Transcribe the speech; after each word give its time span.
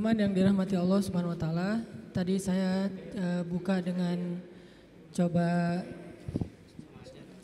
Teman-teman 0.00 0.24
yang 0.24 0.32
dirahmati 0.32 0.80
Allah 0.80 1.00
Subhanahu 1.04 1.36
wa 1.36 1.40
taala, 1.44 1.84
tadi 2.16 2.40
saya 2.40 2.88
uh, 3.20 3.44
buka 3.44 3.84
dengan 3.84 4.40
coba 5.12 5.84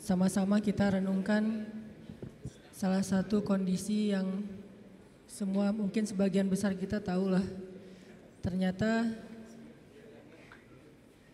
sama-sama 0.01 0.57
kita 0.57 0.97
renungkan 0.97 1.69
salah 2.73 3.05
satu 3.05 3.45
kondisi 3.45 4.09
yang 4.09 4.41
semua 5.29 5.69
mungkin 5.69 6.09
sebagian 6.09 6.49
besar 6.49 6.73
kita 6.73 6.97
tahu 6.97 7.29
lah. 7.29 7.45
Ternyata 8.41 9.05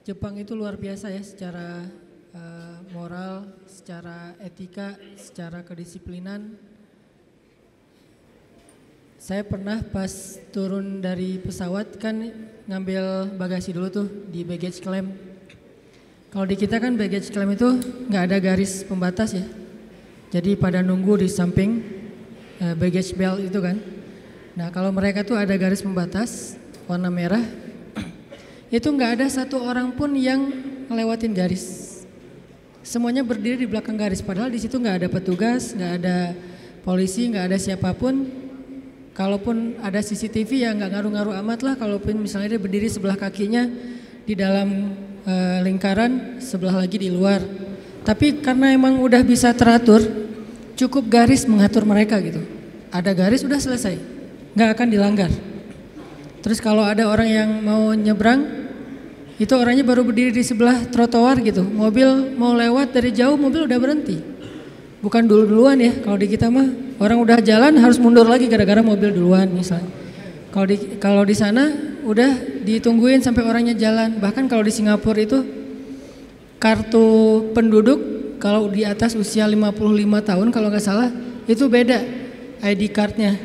Jepang 0.04 0.36
itu 0.36 0.60
luar 0.60 0.76
biasa 0.76 1.08
ya 1.08 1.24
secara 1.24 1.88
uh, 2.36 2.84
moral, 2.92 3.48
secara 3.64 4.36
etika, 4.44 5.00
secara 5.16 5.64
kedisiplinan 5.64 6.60
saya 9.24 9.40
pernah 9.48 9.80
pas 9.80 10.36
turun 10.52 11.00
dari 11.00 11.40
pesawat 11.40 11.96
kan 11.96 12.28
ngambil 12.68 13.32
bagasi 13.40 13.72
dulu 13.72 13.88
tuh 13.88 14.08
di 14.28 14.44
baggage 14.44 14.84
claim. 14.84 15.16
Kalau 16.28 16.44
di 16.44 16.60
kita 16.60 16.76
kan 16.76 17.00
baggage 17.00 17.32
claim 17.32 17.56
itu 17.56 17.72
nggak 18.12 18.24
ada 18.28 18.38
garis 18.44 18.84
pembatas 18.84 19.32
ya. 19.32 19.48
Jadi 20.28 20.60
pada 20.60 20.84
nunggu 20.84 21.24
di 21.24 21.32
samping 21.32 21.80
eh, 22.60 22.76
baggage 22.76 23.16
belt 23.16 23.40
itu 23.40 23.64
kan. 23.64 23.80
Nah 24.60 24.68
kalau 24.76 24.92
mereka 24.92 25.24
tuh 25.24 25.40
ada 25.40 25.56
garis 25.56 25.80
pembatas 25.80 26.60
warna 26.84 27.08
merah, 27.08 27.48
itu 28.76 28.92
nggak 28.92 29.24
ada 29.24 29.32
satu 29.32 29.56
orang 29.64 29.96
pun 29.96 30.20
yang 30.20 30.52
ngelewatin 30.92 31.32
garis. 31.32 31.96
Semuanya 32.84 33.24
berdiri 33.24 33.64
di 33.64 33.72
belakang 33.72 33.96
garis. 33.96 34.20
Padahal 34.20 34.52
di 34.52 34.60
situ 34.60 34.76
nggak 34.76 35.00
ada 35.00 35.08
petugas, 35.08 35.72
nggak 35.72 35.92
ada 36.04 36.36
polisi, 36.84 37.32
nggak 37.32 37.46
ada 37.48 37.56
siapa 37.56 37.96
pun 37.96 38.43
Kalaupun 39.14 39.78
ada 39.86 40.02
CCTV 40.02 40.66
ya 40.66 40.74
nggak 40.74 40.90
ngaruh-ngaruh 40.90 41.38
amat 41.46 41.60
lah. 41.62 41.74
Kalaupun 41.78 42.18
misalnya 42.18 42.58
dia 42.58 42.62
berdiri 42.62 42.90
sebelah 42.90 43.14
kakinya 43.14 43.70
di 44.26 44.34
dalam 44.34 44.98
e, 45.22 45.34
lingkaran, 45.62 46.42
sebelah 46.42 46.82
lagi 46.82 46.98
di 46.98 47.14
luar. 47.14 47.38
Tapi 48.02 48.42
karena 48.42 48.74
emang 48.74 48.98
udah 48.98 49.22
bisa 49.22 49.54
teratur, 49.54 50.02
cukup 50.74 51.06
garis 51.14 51.46
mengatur 51.46 51.86
mereka 51.86 52.18
gitu. 52.26 52.42
Ada 52.90 53.14
garis 53.14 53.46
udah 53.46 53.62
selesai, 53.62 54.02
nggak 54.58 54.70
akan 54.82 54.88
dilanggar. 54.90 55.32
Terus 56.42 56.58
kalau 56.58 56.82
ada 56.82 57.06
orang 57.06 57.30
yang 57.30 57.50
mau 57.62 57.94
nyebrang, 57.94 58.66
itu 59.38 59.54
orangnya 59.54 59.86
baru 59.86 60.02
berdiri 60.02 60.34
di 60.34 60.42
sebelah 60.42 60.90
trotoar 60.90 61.38
gitu. 61.46 61.62
Mobil 61.62 62.34
mau 62.34 62.58
lewat 62.58 62.98
dari 62.98 63.14
jauh, 63.14 63.38
mobil 63.38 63.70
udah 63.70 63.78
berhenti. 63.78 64.33
Bukan 65.04 65.28
dulu-duluan 65.28 65.76
ya, 65.84 66.00
kalau 66.00 66.16
di 66.16 66.32
kita 66.32 66.48
mah 66.48 66.96
orang 67.04 67.20
udah 67.20 67.44
jalan 67.44 67.76
harus 67.76 68.00
mundur 68.00 68.24
lagi 68.24 68.48
gara-gara 68.48 68.80
mobil 68.80 69.12
duluan 69.12 69.52
misalnya. 69.52 69.92
Kalau 70.48 70.64
di 70.64 70.78
kalau 70.96 71.28
di 71.28 71.36
sana 71.36 71.68
udah 72.08 72.64
ditungguin 72.64 73.20
sampai 73.20 73.44
orangnya 73.44 73.76
jalan. 73.76 74.16
Bahkan 74.24 74.48
kalau 74.48 74.64
di 74.64 74.72
Singapura 74.72 75.20
itu 75.20 75.44
kartu 76.56 77.08
penduduk 77.52 78.00
kalau 78.40 78.72
di 78.72 78.88
atas 78.88 79.20
usia 79.20 79.44
55 79.44 79.76
tahun 80.24 80.48
kalau 80.56 80.72
nggak 80.72 80.84
salah 80.84 81.12
itu 81.52 81.68
beda 81.68 82.00
ID 82.64 82.88
cardnya. 82.96 83.36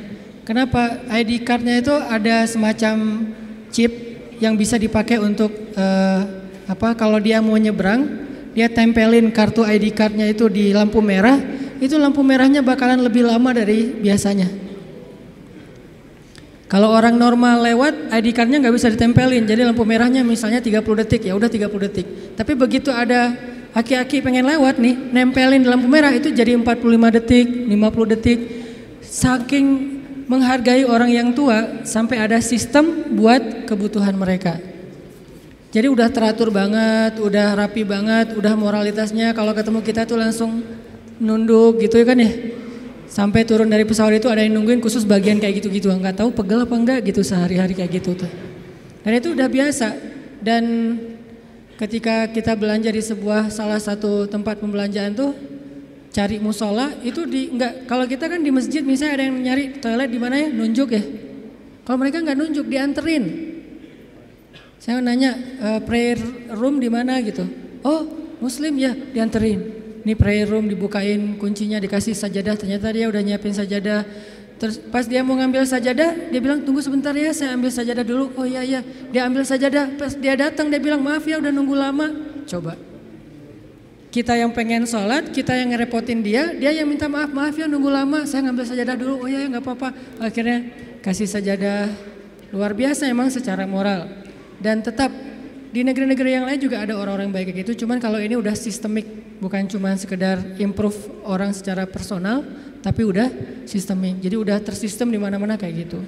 Kenapa? 0.47 1.03
ID 1.11 1.43
cardnya 1.43 1.83
itu 1.83 1.91
ada 1.91 2.47
semacam 2.47 3.27
chip 3.75 3.91
yang 4.39 4.55
bisa 4.55 4.79
dipakai 4.79 5.19
untuk 5.19 5.51
uh, 5.75 6.23
apa? 6.71 6.95
Kalau 6.95 7.19
dia 7.19 7.43
mau 7.43 7.59
nyebrang, 7.59 8.28
dia 8.59 8.67
tempelin 8.67 9.31
kartu 9.31 9.63
ID 9.63 9.95
cardnya 9.95 10.27
itu 10.27 10.51
di 10.51 10.75
lampu 10.75 10.99
merah, 10.99 11.39
itu 11.79 11.95
lampu 11.95 12.27
merahnya 12.27 12.59
bakalan 12.59 12.99
lebih 13.07 13.23
lama 13.23 13.55
dari 13.55 13.95
biasanya. 14.03 14.51
Kalau 16.67 16.91
orang 16.91 17.15
normal 17.15 17.63
lewat, 17.63 18.11
ID 18.11 18.35
cardnya 18.35 18.59
nggak 18.59 18.75
bisa 18.75 18.91
ditempelin, 18.91 19.47
jadi 19.47 19.63
lampu 19.63 19.87
merahnya 19.87 20.27
misalnya 20.27 20.59
30 20.59 20.83
detik, 21.07 21.31
ya 21.31 21.39
udah 21.39 21.47
30 21.47 21.87
detik. 21.87 22.07
Tapi 22.35 22.53
begitu 22.59 22.91
ada 22.91 23.31
aki-aki 23.79 24.27
pengen 24.27 24.51
lewat 24.51 24.83
nih, 24.83 25.15
nempelin 25.15 25.63
di 25.63 25.69
lampu 25.71 25.87
merah 25.87 26.11
itu 26.11 26.35
jadi 26.35 26.59
45 26.59 27.15
detik, 27.15 27.47
50 27.47 28.13
detik. 28.19 28.39
Saking 29.07 29.67
menghargai 30.27 30.83
orang 30.83 31.15
yang 31.15 31.31
tua 31.31 31.87
sampai 31.87 32.21
ada 32.21 32.43
sistem 32.43 33.17
buat 33.17 33.65
kebutuhan 33.65 34.19
mereka. 34.19 34.68
Jadi 35.69 35.85
udah 35.85 36.09
teratur 36.09 36.49
banget, 36.49 37.21
udah 37.21 37.53
rapi 37.53 37.85
banget, 37.85 38.33
udah 38.33 38.57
moralitasnya 38.57 39.37
kalau 39.37 39.53
ketemu 39.53 39.85
kita 39.85 40.09
tuh 40.09 40.17
langsung 40.17 40.65
nunduk 41.21 41.77
gitu 41.85 42.01
ya 42.01 42.07
kan 42.09 42.17
ya. 42.17 42.33
Sampai 43.09 43.45
turun 43.45 43.69
dari 43.69 43.85
pesawat 43.85 44.17
itu 44.17 44.29
ada 44.33 44.41
yang 44.41 44.57
nungguin 44.57 44.81
khusus 44.81 45.05
bagian 45.05 45.37
kayak 45.37 45.61
gitu-gitu. 45.61 45.93
Enggak 45.93 46.25
tahu 46.25 46.33
pegel 46.33 46.65
apa 46.65 46.73
enggak 46.73 46.99
gitu 47.05 47.21
sehari-hari 47.21 47.77
kayak 47.77 48.01
gitu 48.01 48.17
tuh. 48.17 48.31
Dan 49.05 49.13
itu 49.21 49.37
udah 49.37 49.49
biasa. 49.49 49.89
Dan 50.41 50.65
ketika 51.77 52.33
kita 52.33 52.57
belanja 52.57 52.89
di 52.89 53.05
sebuah 53.05 53.53
salah 53.53 53.81
satu 53.81 54.25
tempat 54.25 54.61
pembelanjaan 54.61 55.13
tuh 55.13 55.37
cari 56.09 56.41
musola 56.41 56.97
itu 57.05 57.29
di 57.29 57.53
enggak 57.53 57.85
kalau 57.85 58.09
kita 58.09 58.25
kan 58.25 58.41
di 58.41 58.49
masjid 58.49 58.81
misalnya 58.81 59.21
ada 59.21 59.25
yang 59.29 59.37
nyari 59.37 59.65
toilet 59.77 60.09
di 60.09 60.17
mana 60.21 60.35
ya 60.41 60.49
nunjuk 60.49 60.89
ya. 60.97 61.03
Kalau 61.85 61.97
mereka 62.01 62.25
enggak 62.25 62.41
nunjuk 62.41 62.65
dianterin 62.69 63.48
saya 64.89 65.05
nanya 65.05 65.37
e, 65.37 65.69
prayer 65.85 66.17
room 66.57 66.81
di 66.81 66.89
mana 66.89 67.21
gitu. 67.21 67.45
Oh 67.85 68.09
muslim 68.41 68.73
ya 68.81 68.97
dianterin. 68.97 69.61
Ini 70.01 70.17
prayer 70.17 70.49
room 70.49 70.65
dibukain 70.65 71.37
kuncinya 71.37 71.77
dikasih 71.77 72.17
sajadah. 72.17 72.57
Ternyata 72.57 72.89
dia 72.97 73.05
udah 73.05 73.21
nyiapin 73.21 73.53
sajadah. 73.53 74.09
Terus 74.57 74.81
pas 74.89 75.05
dia 75.05 75.21
mau 75.21 75.37
ngambil 75.37 75.69
sajadah, 75.69 76.33
dia 76.33 76.41
bilang 76.41 76.65
tunggu 76.65 76.81
sebentar 76.81 77.13
ya, 77.13 77.37
saya 77.37 77.53
ambil 77.53 77.69
sajadah 77.69 78.01
dulu. 78.01 78.33
Oh 78.35 78.49
iya 78.49 78.65
iya, 78.65 78.81
dia 79.13 79.29
ambil 79.29 79.45
sajadah. 79.45 80.01
Pas 80.01 80.17
dia 80.17 80.35
datang 80.41 80.73
dia 80.73 80.81
bilang 80.81 81.05
maaf 81.05 81.23
ya 81.29 81.37
udah 81.37 81.53
nunggu 81.53 81.77
lama. 81.77 82.09
Coba. 82.49 82.81
Kita 84.09 84.41
yang 84.41 84.57
pengen 84.57 84.89
sholat, 84.89 85.37
kita 85.37 85.53
yang 85.53 85.69
ngerepotin 85.77 86.25
dia, 86.25 86.57
dia 86.57 86.73
yang 86.73 86.89
minta 86.89 87.13
maaf, 87.13 87.29
maaf 87.29 87.53
ya 87.55 87.69
nunggu 87.69 87.93
lama, 87.93 88.25
saya 88.25 88.49
ngambil 88.49 88.65
sajadah 88.65 88.97
dulu. 88.97 89.15
Oh 89.21 89.29
iya 89.29 89.45
ya 89.45 89.53
nggak 89.53 89.63
apa-apa. 89.69 89.89
Akhirnya 90.17 90.65
kasih 91.05 91.29
sajadah. 91.29 91.93
Luar 92.57 92.73
biasa 92.73 93.05
emang 93.05 93.29
secara 93.29 93.69
moral. 93.69 94.28
Dan 94.59 94.83
tetap 94.83 95.15
di 95.69 95.85
negeri-negeri 95.85 96.31
yang 96.33 96.45
lain 96.49 96.59
juga 96.59 96.81
ada 96.81 96.97
orang-orang 96.97 97.31
baik 97.31 97.53
kayak 97.53 97.59
gitu. 97.65 97.85
Cuman 97.85 98.01
kalau 98.01 98.19
ini 98.19 98.35
udah 98.35 98.57
sistemik, 98.57 99.39
bukan 99.39 99.69
cuma 99.69 99.95
sekedar 99.95 100.41
improve 100.59 100.97
orang 101.29 101.53
secara 101.53 101.85
personal, 101.85 102.43
tapi 102.81 103.05
udah 103.05 103.29
sistemik. 103.69 104.19
Jadi 104.19 104.35
udah 104.35 104.59
tersistem 104.65 105.13
di 105.13 105.21
mana-mana 105.21 105.61
kayak 105.61 105.75
gitu. 105.87 106.01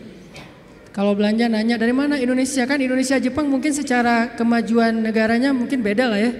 Kalau 0.90 1.14
belanja 1.14 1.46
nanya 1.46 1.78
dari 1.78 1.94
mana 1.94 2.18
Indonesia 2.18 2.66
kan 2.66 2.82
Indonesia 2.82 3.14
Jepang 3.22 3.46
mungkin 3.46 3.70
secara 3.70 4.34
kemajuan 4.34 4.90
negaranya 4.98 5.54
mungkin 5.54 5.86
beda 5.86 6.10
lah 6.10 6.18
ya. 6.18 6.34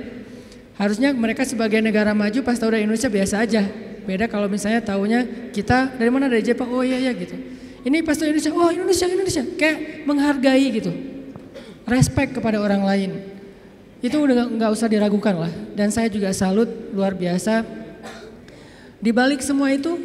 Harusnya 0.75 1.15
mereka 1.15 1.47
sebagai 1.47 1.79
negara 1.79 2.11
maju 2.17 2.43
pas 2.43 2.59
tahu 2.59 2.75
dari 2.75 2.83
Indonesia 2.83 3.07
biasa 3.07 3.47
aja. 3.47 3.63
Beda 4.03 4.27
kalau 4.27 4.51
misalnya 4.51 4.83
tahunya 4.83 5.53
kita 5.55 5.95
dari 5.95 6.11
mana 6.11 6.27
dari 6.27 6.43
Jepang 6.43 6.67
oh 6.67 6.83
iya 6.83 6.99
iya 6.99 7.15
gitu. 7.15 7.39
Ini 7.87 8.03
pas 8.03 8.19
tahu 8.19 8.27
Indonesia 8.27 8.51
oh 8.51 8.71
Indonesia 8.75 9.07
Indonesia 9.07 9.43
kayak 9.55 10.03
menghargai 10.03 10.67
gitu 10.75 11.10
respect 11.91 12.39
kepada 12.39 12.63
orang 12.63 12.87
lain. 12.87 13.11
Itu 14.01 14.23
udah 14.23 14.49
nggak 14.49 14.71
usah 14.71 14.89
diragukan 14.89 15.37
lah. 15.37 15.53
Dan 15.77 15.91
saya 15.91 16.07
juga 16.07 16.31
salut 16.33 16.71
luar 16.95 17.13
biasa. 17.13 17.67
Di 19.03 19.11
balik 19.11 19.43
semua 19.43 19.75
itu 19.75 19.99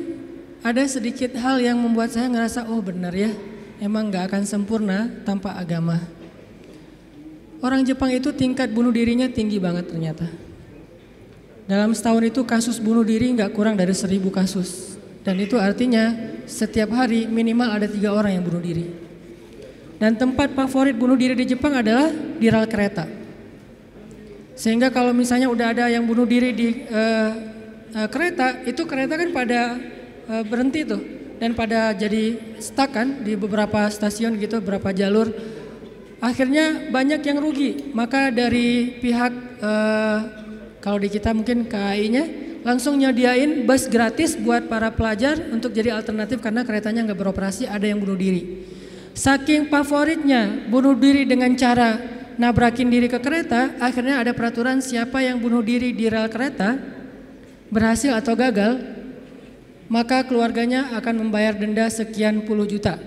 ada 0.65 0.81
sedikit 0.89 1.37
hal 1.37 1.61
yang 1.61 1.77
membuat 1.77 2.09
saya 2.09 2.25
ngerasa 2.25 2.65
oh 2.67 2.81
benar 2.81 3.13
ya, 3.13 3.29
emang 3.77 4.09
nggak 4.09 4.33
akan 4.33 4.43
sempurna 4.49 5.07
tanpa 5.21 5.53
agama. 5.53 6.01
Orang 7.61 7.85
Jepang 7.85 8.09
itu 8.09 8.33
tingkat 8.33 8.73
bunuh 8.73 8.91
dirinya 8.91 9.29
tinggi 9.29 9.61
banget 9.61 9.93
ternyata. 9.93 10.27
Dalam 11.65 11.93
setahun 11.93 12.21
itu 12.25 12.41
kasus 12.45 12.77
bunuh 12.77 13.01
diri 13.01 13.29
nggak 13.33 13.53
kurang 13.53 13.77
dari 13.77 13.93
seribu 13.93 14.29
kasus. 14.33 14.97
Dan 15.25 15.41
itu 15.41 15.57
artinya 15.57 16.13
setiap 16.45 16.93
hari 16.93 17.25
minimal 17.25 17.73
ada 17.73 17.89
tiga 17.89 18.13
orang 18.13 18.37
yang 18.37 18.45
bunuh 18.45 18.61
diri. 18.61 19.04
Dan 19.95 20.19
tempat 20.19 20.51
favorit 20.51 20.95
bunuh 20.95 21.15
diri 21.15 21.35
di 21.39 21.55
Jepang 21.55 21.71
adalah 21.71 22.11
di 22.11 22.47
rel 22.51 22.67
kereta. 22.67 23.07
Sehingga 24.55 24.91
kalau 24.91 25.11
misalnya 25.11 25.51
udah 25.51 25.71
ada 25.75 25.85
yang 25.91 26.07
bunuh 26.07 26.23
diri 26.23 26.55
di 26.55 26.87
uh, 26.87 27.31
uh, 27.95 28.07
kereta, 28.07 28.63
itu 28.63 28.83
kereta 28.87 29.19
kan 29.19 29.29
pada 29.35 29.75
uh, 30.31 30.43
berhenti 30.47 30.87
tuh 30.87 31.03
dan 31.35 31.51
pada 31.51 31.91
jadi 31.91 32.39
stuck 32.63 32.95
kan 32.95 33.23
di 33.23 33.35
beberapa 33.35 33.87
stasiun 33.91 34.39
gitu, 34.39 34.63
beberapa 34.63 34.95
jalur. 34.95 35.31
Akhirnya 36.23 36.87
banyak 36.91 37.21
yang 37.27 37.37
rugi. 37.43 37.91
Maka 37.91 38.31
dari 38.31 38.95
pihak 38.99 39.33
uh, 39.59 40.19
kalau 40.79 40.99
di 40.99 41.11
kita 41.11 41.35
mungkin 41.35 41.67
KAI-nya 41.67 42.23
langsung 42.63 42.97
nyediain 42.97 43.67
bus 43.67 43.91
gratis 43.91 44.39
buat 44.39 44.71
para 44.71 44.89
pelajar 44.89 45.37
untuk 45.51 45.75
jadi 45.75 45.93
alternatif 45.93 46.39
karena 46.41 46.63
keretanya 46.63 47.05
nggak 47.11 47.19
beroperasi, 47.19 47.67
ada 47.67 47.85
yang 47.85 47.99
bunuh 47.99 48.17
diri. 48.17 48.74
Saking 49.15 49.71
favoritnya 49.71 50.67
bunuh 50.67 50.91
diri 50.91 51.23
dengan 51.23 51.55
cara 51.55 51.95
nabrakin 52.35 52.91
diri 52.91 53.07
ke 53.07 53.15
kereta, 53.23 53.71
akhirnya 53.79 54.19
ada 54.19 54.35
peraturan 54.35 54.83
siapa 54.83 55.23
yang 55.23 55.39
bunuh 55.39 55.63
diri 55.63 55.95
di 55.95 56.11
rel 56.11 56.27
kereta 56.27 56.75
berhasil 57.71 58.11
atau 58.11 58.35
gagal, 58.35 58.75
maka 59.87 60.19
keluarganya 60.27 60.91
akan 60.99 61.25
membayar 61.25 61.55
denda 61.55 61.87
sekian 61.87 62.43
puluh 62.43 62.67
juta. 62.67 62.99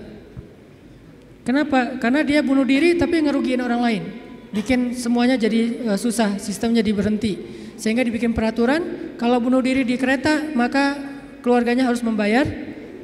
Kenapa? 1.45 2.01
Karena 2.01 2.25
dia 2.25 2.41
bunuh 2.41 2.65
diri 2.65 2.97
tapi 2.97 3.21
ngerugiin 3.21 3.61
orang 3.61 3.81
lain. 3.81 4.03
Bikin 4.49 4.97
semuanya 4.97 5.37
jadi 5.37 5.93
uh, 5.93 5.97
susah, 5.97 6.41
sistemnya 6.41 6.81
jadi 6.81 6.93
berhenti. 6.97 7.33
Sehingga 7.77 8.01
dibikin 8.01 8.33
peraturan, 8.33 9.13
kalau 9.21 9.37
bunuh 9.37 9.61
diri 9.61 9.85
di 9.85 9.93
kereta 9.93 10.41
maka 10.57 10.97
keluarganya 11.45 11.85
harus 11.85 12.01
membayar 12.01 12.49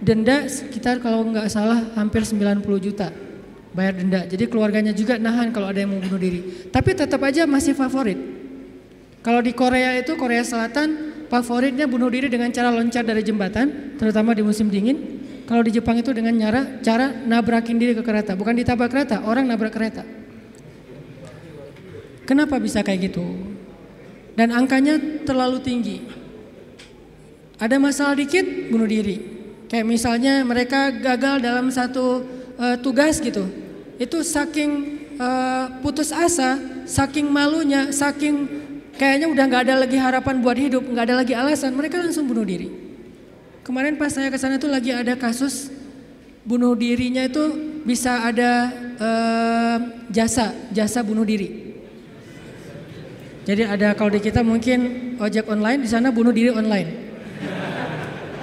denda 0.05 0.45
sekitar 0.45 1.01
kalau 1.01 1.25
nggak 1.25 1.49
salah 1.49 1.81
hampir 1.97 2.21
90 2.21 2.61
juta 2.77 3.09
bayar 3.73 3.97
denda. 3.97 4.23
Jadi 4.23 4.45
keluarganya 4.47 4.93
juga 4.93 5.17
nahan 5.17 5.49
kalau 5.49 5.67
ada 5.73 5.81
yang 5.81 5.91
mau 5.91 5.99
bunuh 5.99 6.21
diri. 6.21 6.69
Tapi 6.69 6.93
tetap 6.93 7.19
aja 7.25 7.43
masih 7.43 7.73
favorit. 7.73 8.15
Kalau 9.25 9.41
di 9.41 9.51
Korea 9.51 9.97
itu 9.97 10.13
Korea 10.15 10.45
Selatan 10.45 11.17
favoritnya 11.27 11.89
bunuh 11.89 12.07
diri 12.07 12.29
dengan 12.29 12.53
cara 12.53 12.69
loncat 12.69 13.03
dari 13.03 13.25
jembatan, 13.25 13.97
terutama 13.97 14.31
di 14.37 14.45
musim 14.45 14.69
dingin. 14.69 15.25
Kalau 15.49 15.61
di 15.61 15.73
Jepang 15.73 15.97
itu 15.97 16.09
dengan 16.13 16.33
cara 16.37 16.61
cara 16.81 17.05
nabrakin 17.09 17.77
diri 17.77 17.93
ke 17.97 18.01
kereta, 18.05 18.37
bukan 18.37 18.53
ditabrak 18.53 18.89
kereta, 18.89 19.25
orang 19.25 19.49
nabrak 19.49 19.73
kereta. 19.73 20.05
Kenapa 22.25 22.57
bisa 22.57 22.81
kayak 22.81 23.13
gitu? 23.13 23.25
Dan 24.33 24.49
angkanya 24.49 24.97
terlalu 25.21 25.61
tinggi. 25.61 25.97
Ada 27.61 27.77
masalah 27.77 28.17
dikit 28.17 28.73
bunuh 28.73 28.89
diri. 28.89 29.34
Kayak 29.75 29.91
misalnya 29.91 30.39
mereka 30.47 30.87
gagal 30.87 31.43
dalam 31.43 31.67
satu 31.67 32.23
uh, 32.55 32.79
tugas 32.79 33.19
gitu. 33.19 33.43
Itu 33.99 34.23
saking 34.23 34.71
uh, 35.19 35.83
putus 35.83 36.15
asa, 36.15 36.55
saking 36.87 37.27
malunya, 37.27 37.91
saking 37.91 38.47
kayaknya 38.95 39.27
udah 39.27 39.43
nggak 39.43 39.63
ada 39.67 39.83
lagi 39.83 39.99
harapan 39.99 40.39
buat 40.39 40.55
hidup, 40.55 40.79
nggak 40.79 41.11
ada 41.11 41.15
lagi 41.19 41.35
alasan, 41.35 41.75
mereka 41.75 41.99
langsung 41.99 42.23
bunuh 42.23 42.47
diri. 42.47 42.71
Kemarin 43.67 43.99
pas 43.99 44.15
saya 44.15 44.31
ke 44.31 44.39
sana 44.39 44.55
tuh 44.55 44.71
lagi 44.71 44.95
ada 44.95 45.11
kasus 45.19 45.67
bunuh 46.47 46.71
dirinya 46.71 47.27
itu 47.27 47.43
bisa 47.83 48.31
ada 48.31 48.71
uh, 48.95 49.77
jasa, 50.07 50.55
jasa 50.71 51.03
bunuh 51.03 51.27
diri. 51.27 51.75
Jadi 53.43 53.67
ada 53.67 53.91
kalau 53.91 54.15
di 54.15 54.23
kita 54.23 54.39
mungkin 54.39 55.19
ojek 55.19 55.51
online, 55.51 55.83
di 55.83 55.91
sana 55.91 56.15
bunuh 56.15 56.31
diri 56.31 56.55
online. 56.55 57.04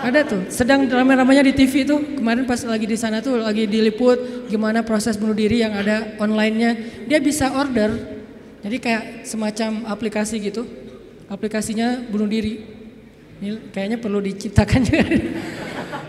Ada 0.03 0.27
tuh, 0.27 0.43
sedang 0.51 0.83
ramai-ramainya 0.91 1.47
di 1.47 1.55
TV 1.55 1.87
tuh. 1.87 2.19
Kemarin 2.19 2.43
pas 2.43 2.59
lagi 2.67 2.91
di 2.91 2.99
sana 2.99 3.23
tuh 3.23 3.39
lagi 3.39 3.71
diliput 3.71 4.51
gimana 4.51 4.83
proses 4.83 5.15
bunuh 5.15 5.31
diri 5.31 5.63
yang 5.63 5.79
ada 5.79 6.19
online-nya. 6.19 6.75
Dia 7.07 7.23
bisa 7.23 7.55
order. 7.55 8.19
Jadi 8.67 8.77
kayak 8.83 9.23
semacam 9.23 9.87
aplikasi 9.87 10.43
gitu. 10.43 10.67
Aplikasinya 11.31 12.03
bunuh 12.11 12.27
diri. 12.27 12.67
Ini 13.39 13.71
kayaknya 13.71 14.03
perlu 14.03 14.19
diciptakan 14.19 14.81
juga. 14.91 15.07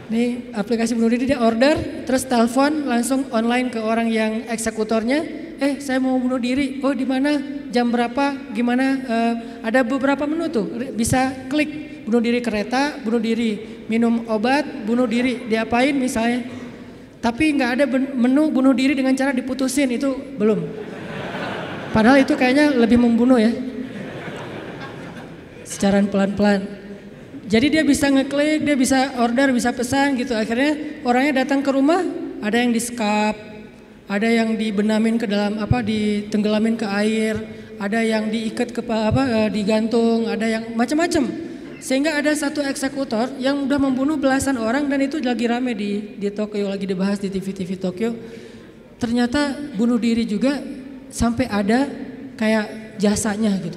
Nih 0.10 0.50
aplikasi 0.58 0.98
bunuh 0.98 1.14
diri 1.14 1.30
dia 1.30 1.38
order, 1.38 2.06
terus 2.10 2.26
telepon 2.26 2.90
langsung 2.90 3.30
online 3.30 3.70
ke 3.70 3.78
orang 3.78 4.10
yang 4.10 4.50
eksekutornya. 4.50 5.22
Eh 5.62 5.78
saya 5.78 6.02
mau 6.02 6.18
bunuh 6.18 6.42
diri. 6.42 6.82
Oh 6.82 6.98
di 6.98 7.06
mana? 7.06 7.62
Jam 7.70 7.94
berapa? 7.94 8.54
Gimana? 8.58 8.86
Uh, 9.06 9.34
ada 9.70 9.86
beberapa 9.86 10.26
menu 10.26 10.50
tuh. 10.50 10.66
Bisa 10.98 11.30
klik 11.46 12.04
bunuh 12.06 12.20
diri 12.20 12.44
kereta, 12.44 13.00
bunuh 13.02 13.18
diri 13.18 13.73
minum 13.88 14.24
obat, 14.28 14.64
bunuh 14.88 15.08
diri. 15.08 15.48
Diapain 15.48 15.96
misalnya? 15.96 16.44
Tapi 17.24 17.56
nggak 17.56 17.72
ada 17.80 17.86
menu 17.96 18.52
bunuh 18.52 18.76
diri 18.76 18.92
dengan 18.92 19.16
cara 19.16 19.32
diputusin 19.32 19.88
itu 19.96 20.12
belum. 20.36 20.60
Padahal 21.96 22.20
itu 22.20 22.36
kayaknya 22.36 22.74
lebih 22.74 23.00
membunuh 23.00 23.40
ya. 23.40 23.54
Secara 25.64 26.04
pelan-pelan. 26.04 26.84
Jadi 27.48 27.80
dia 27.80 27.84
bisa 27.86 28.10
ngeklik, 28.10 28.66
dia 28.66 28.76
bisa 28.76 29.00
order, 29.24 29.56
bisa 29.56 29.72
pesan 29.72 30.20
gitu. 30.20 30.34
Akhirnya 30.34 31.00
orangnya 31.08 31.44
datang 31.44 31.62
ke 31.62 31.70
rumah, 31.72 32.02
ada 32.44 32.60
yang 32.60 32.74
di 32.74 32.82
skap, 32.82 33.36
ada 34.10 34.28
yang 34.28 34.56
dibenamin 34.60 35.16
ke 35.16 35.30
dalam 35.30 35.60
apa, 35.60 35.80
ditenggelamin 35.80 36.76
ke 36.76 36.88
air, 36.88 37.36
ada 37.80 38.00
yang 38.04 38.28
diikat 38.28 38.74
ke 38.74 38.82
apa, 38.84 39.48
eh, 39.48 39.50
digantung, 39.54 40.28
ada 40.28 40.44
yang 40.44 40.64
macam-macam. 40.76 41.53
Sehingga 41.84 42.16
ada 42.16 42.32
satu 42.32 42.64
eksekutor 42.64 43.36
yang 43.44 43.68
udah 43.68 43.76
membunuh 43.76 44.16
belasan 44.16 44.56
orang 44.56 44.88
dan 44.88 45.04
itu 45.04 45.20
lagi 45.20 45.52
rame 45.52 45.76
di 45.76 46.16
di 46.16 46.32
Tokyo, 46.32 46.72
lagi 46.72 46.88
dibahas 46.88 47.20
di 47.20 47.28
TV-TV 47.28 47.76
Tokyo. 47.76 48.16
Ternyata 48.96 49.52
bunuh 49.76 50.00
diri 50.00 50.24
juga 50.24 50.64
sampai 51.12 51.52
ada 51.52 51.92
kayak 52.40 52.96
jasanya 53.04 53.52
gitu. 53.60 53.76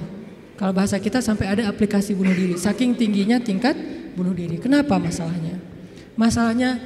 Kalau 0.55 0.71
bahasa 0.71 0.95
kita 1.03 1.19
sampai 1.19 1.51
ada 1.51 1.67
aplikasi 1.67 2.15
bunuh 2.15 2.31
diri. 2.31 2.55
Saking 2.55 2.95
tingginya 2.95 3.43
tingkat 3.43 3.75
bunuh 4.15 4.31
diri. 4.31 4.55
Kenapa 4.55 4.95
masalahnya? 4.95 5.59
Masalahnya 6.15 6.79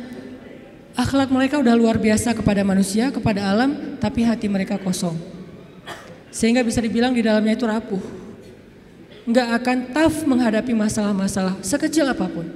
akhlak 0.97 1.29
mereka 1.29 1.61
udah 1.61 1.77
luar 1.77 2.01
biasa 2.01 2.33
kepada 2.33 2.65
manusia, 2.65 3.13
kepada 3.13 3.45
alam, 3.45 3.95
tapi 4.01 4.25
hati 4.25 4.49
mereka 4.49 4.81
kosong. 4.81 5.15
Sehingga 6.33 6.65
bisa 6.65 6.81
dibilang 6.81 7.13
di 7.13 7.21
dalamnya 7.21 7.53
itu 7.53 7.69
rapuh. 7.69 8.20
Nggak 9.25 9.47
akan 9.61 9.77
tough 9.93 10.17
menghadapi 10.25 10.73
masalah-masalah 10.73 11.61
sekecil 11.61 12.09
apa 12.09 12.25
pun. 12.25 12.47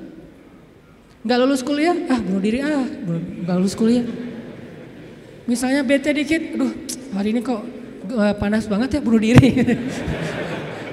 Nggak 1.25 1.37
lulus 1.41 1.61
kuliah, 1.65 1.97
ah 2.09 2.21
bunuh 2.21 2.41
diri 2.41 2.61
ah, 2.61 2.85
nggak 3.45 3.55
lulus 3.57 3.77
kuliah. 3.77 4.05
Misalnya 5.45 5.85
bete 5.85 6.09
dikit, 6.09 6.57
aduh 6.57 6.73
hari 7.13 7.37
ini 7.37 7.41
kok 7.45 7.61
eh, 8.09 8.33
panas 8.37 8.65
banget 8.65 8.97
ya 8.97 9.01
bunuh 9.01 9.21
diri. 9.21 9.49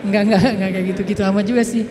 Enggak, 0.03 0.23
enggak, 0.27 0.43
enggak 0.59 0.71
kayak 0.75 0.87
gitu-gitu 0.91 1.23
amat 1.31 1.45
juga 1.47 1.63
sih. 1.63 1.87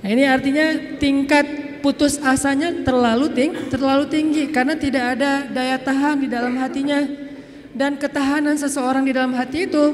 Nah, 0.00 0.08
ini 0.08 0.24
artinya 0.24 0.96
tingkat 0.96 1.44
putus 1.84 2.16
asanya 2.24 2.72
terlalu 2.82 3.26
ting, 3.36 3.52
terlalu 3.68 4.08
tinggi 4.08 4.48
karena 4.48 4.74
tidak 4.80 5.18
ada 5.18 5.44
daya 5.44 5.76
tahan 5.76 6.24
di 6.24 6.28
dalam 6.32 6.56
hatinya 6.56 7.04
dan 7.76 8.00
ketahanan 8.00 8.56
seseorang 8.58 9.06
di 9.06 9.12
dalam 9.14 9.36
hati 9.36 9.68
itu 9.68 9.84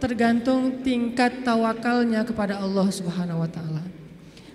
tergantung 0.00 0.80
tingkat 0.80 1.44
tawakalnya 1.44 2.24
kepada 2.24 2.56
Allah 2.56 2.88
Subhanahu 2.88 3.44
wa 3.44 3.50
taala. 3.52 3.84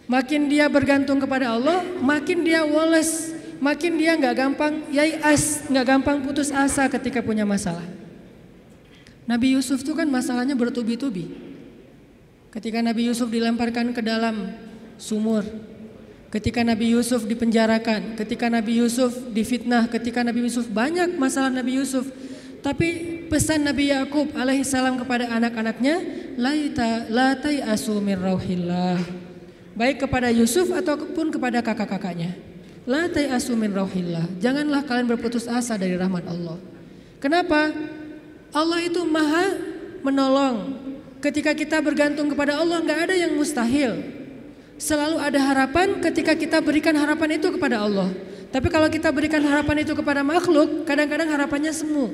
Makin 0.10 0.50
dia 0.50 0.66
bergantung 0.66 1.22
kepada 1.22 1.54
Allah, 1.54 1.86
makin 2.02 2.46
dia 2.46 2.66
woles, 2.66 3.34
makin 3.62 3.98
dia 3.98 4.18
nggak 4.18 4.36
gampang 4.36 4.74
yaias, 4.90 5.66
nggak 5.70 5.86
gampang 5.86 6.18
putus 6.26 6.50
asa 6.50 6.90
ketika 6.90 7.22
punya 7.22 7.46
masalah. 7.46 7.86
Nabi 9.26 9.58
Yusuf 9.58 9.82
itu 9.82 9.94
kan 9.98 10.06
masalahnya 10.06 10.54
bertubi-tubi. 10.54 11.34
Ketika 12.54 12.82
Nabi 12.86 13.10
Yusuf 13.10 13.30
dilemparkan 13.30 13.92
ke 13.92 14.02
dalam 14.06 14.54
sumur, 15.02 15.42
ketika 16.30 16.62
Nabi 16.62 16.92
Yusuf 16.92 17.26
dipenjarakan, 17.26 18.20
ketika 18.20 18.52
Nabi 18.52 18.84
Yusuf 18.84 19.12
difitnah, 19.32 19.88
ketika 19.88 20.20
Nabi 20.20 20.46
Yusuf 20.46 20.68
banyak 20.68 21.16
masalah 21.16 21.48
Nabi 21.48 21.80
Yusuf. 21.80 22.12
Tapi 22.60 23.15
pesan 23.28 23.66
Nabi 23.66 23.92
Yakub 23.92 24.34
alaihissalam 24.34 25.02
kepada 25.02 25.30
anak-anaknya, 25.32 26.02
laita 26.38 27.10
latai 27.10 27.62
asumir 27.62 28.20
rauhillah. 28.20 29.02
Baik 29.76 30.08
kepada 30.08 30.32
Yusuf 30.32 30.72
ataupun 30.72 31.36
kepada 31.36 31.60
kakak-kakaknya. 31.60 32.38
Latai 32.86 33.28
asumin 33.34 33.74
rauhillah. 33.74 34.30
Janganlah 34.40 34.86
kalian 34.86 35.10
berputus 35.10 35.50
asa 35.50 35.76
dari 35.76 35.98
rahmat 35.98 36.24
Allah. 36.30 36.56
Kenapa? 37.20 37.74
Allah 38.56 38.80
itu 38.86 39.04
maha 39.04 39.58
menolong, 40.06 40.86
Ketika 41.26 41.58
kita 41.58 41.82
bergantung 41.82 42.30
kepada 42.30 42.62
Allah 42.62 42.86
nggak 42.86 43.00
ada 43.10 43.16
yang 43.18 43.34
mustahil. 43.34 43.98
Selalu 44.78 45.18
ada 45.18 45.42
harapan 45.42 45.98
ketika 45.98 46.38
kita 46.38 46.62
berikan 46.62 46.94
harapan 46.94 47.42
itu 47.42 47.50
kepada 47.50 47.82
Allah. 47.82 48.14
Tapi 48.54 48.70
kalau 48.70 48.86
kita 48.94 49.10
berikan 49.10 49.42
harapan 49.42 49.82
itu 49.82 49.98
kepada 49.98 50.22
makhluk, 50.22 50.86
kadang-kadang 50.86 51.26
harapannya 51.34 51.74
semu. 51.74 52.14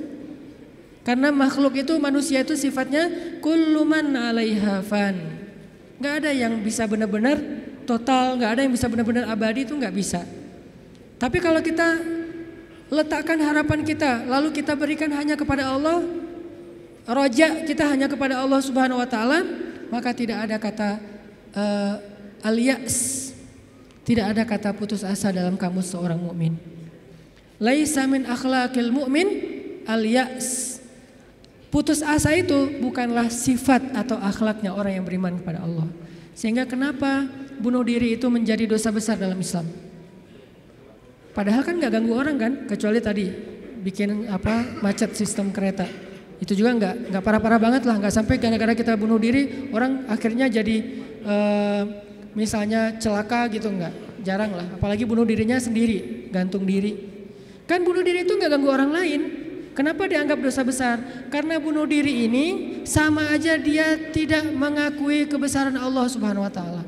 Karena 1.01 1.33
makhluk 1.33 1.81
itu 1.81 1.97
manusia 1.97 2.45
itu 2.45 2.53
sifatnya 2.53 3.09
kulluman 3.41 4.13
alaiha 4.13 4.85
fan. 4.85 5.17
Nggak 5.97 6.13
ada 6.21 6.31
yang 6.33 6.61
bisa 6.61 6.85
benar-benar 6.85 7.41
total, 7.89 8.37
nggak 8.37 8.51
ada 8.57 8.61
yang 8.65 8.73
bisa 8.73 8.85
benar-benar 8.85 9.25
abadi 9.29 9.65
itu 9.65 9.73
nggak 9.73 9.93
bisa. 9.93 10.21
Tapi 11.17 11.37
kalau 11.41 11.61
kita 11.61 12.01
letakkan 12.89 13.37
harapan 13.41 13.81
kita, 13.81 14.25
lalu 14.29 14.53
kita 14.53 14.77
berikan 14.77 15.09
hanya 15.13 15.33
kepada 15.33 15.73
Allah, 15.73 16.05
roja 17.05 17.65
kita 17.65 17.85
hanya 17.89 18.05
kepada 18.05 18.41
Allah 18.41 18.61
Subhanahu 18.61 19.01
wa 19.01 19.09
taala, 19.09 19.41
maka 19.89 20.13
tidak 20.13 20.37
ada 20.45 20.57
kata 20.61 20.89
uh, 21.57 21.95
alias. 22.45 23.29
Tidak 24.01 24.25
ada 24.25 24.43
kata 24.45 24.73
putus 24.73 25.05
asa 25.05 25.29
dalam 25.29 25.57
kamus 25.57 25.93
seorang 25.93 26.17
mukmin. 26.17 26.57
Laisa 27.61 28.09
min 28.09 28.25
akhlaqil 28.25 28.89
mu'min 28.89 29.27
alias. 29.85 30.70
Putus 31.71 32.03
asa 32.03 32.35
itu 32.35 32.83
bukanlah 32.83 33.31
sifat 33.31 33.95
atau 33.95 34.19
akhlaknya 34.19 34.75
orang 34.75 34.99
yang 34.99 35.05
beriman 35.07 35.39
kepada 35.39 35.63
Allah. 35.63 35.87
Sehingga 36.35 36.67
kenapa 36.67 37.23
bunuh 37.63 37.79
diri 37.79 38.19
itu 38.19 38.27
menjadi 38.27 38.67
dosa 38.67 38.91
besar 38.91 39.15
dalam 39.15 39.39
Islam? 39.39 39.63
Padahal 41.31 41.63
kan 41.63 41.79
nggak 41.79 41.91
ganggu 41.95 42.11
orang 42.11 42.35
kan, 42.35 42.51
kecuali 42.67 42.99
tadi 42.99 43.31
bikin 43.87 44.27
apa 44.27 44.83
macet 44.83 45.15
sistem 45.15 45.55
kereta. 45.55 45.87
Itu 46.43 46.59
juga 46.59 46.75
nggak 46.75 46.95
nggak 47.15 47.23
parah-parah 47.23 47.59
banget 47.63 47.87
lah, 47.87 47.95
nggak 48.03 48.13
sampai 48.19 48.35
gara-gara 48.35 48.75
kita 48.75 48.99
bunuh 48.99 49.15
diri 49.15 49.71
orang 49.71 50.11
akhirnya 50.11 50.51
jadi 50.51 50.75
uh, 51.23 51.83
misalnya 52.35 52.99
celaka 52.99 53.47
gitu 53.47 53.71
nggak, 53.71 54.27
jarang 54.27 54.51
lah. 54.51 54.67
Apalagi 54.75 55.07
bunuh 55.07 55.23
dirinya 55.23 55.55
sendiri, 55.55 56.27
gantung 56.35 56.67
diri. 56.67 56.99
Kan 57.63 57.87
bunuh 57.87 58.03
diri 58.03 58.27
itu 58.27 58.35
nggak 58.35 58.51
ganggu 58.51 58.69
orang 58.75 58.91
lain, 58.91 59.21
Kenapa 59.71 60.03
dianggap 60.03 60.39
dosa 60.43 60.61
besar? 60.67 60.99
Karena 61.31 61.55
bunuh 61.55 61.87
diri 61.87 62.27
ini 62.27 62.45
sama 62.83 63.31
aja 63.31 63.55
dia 63.55 63.95
tidak 64.11 64.51
mengakui 64.51 65.23
kebesaran 65.31 65.75
Allah 65.79 66.05
Subhanahu 66.11 66.43
wa 66.43 66.51
taala. 66.51 66.83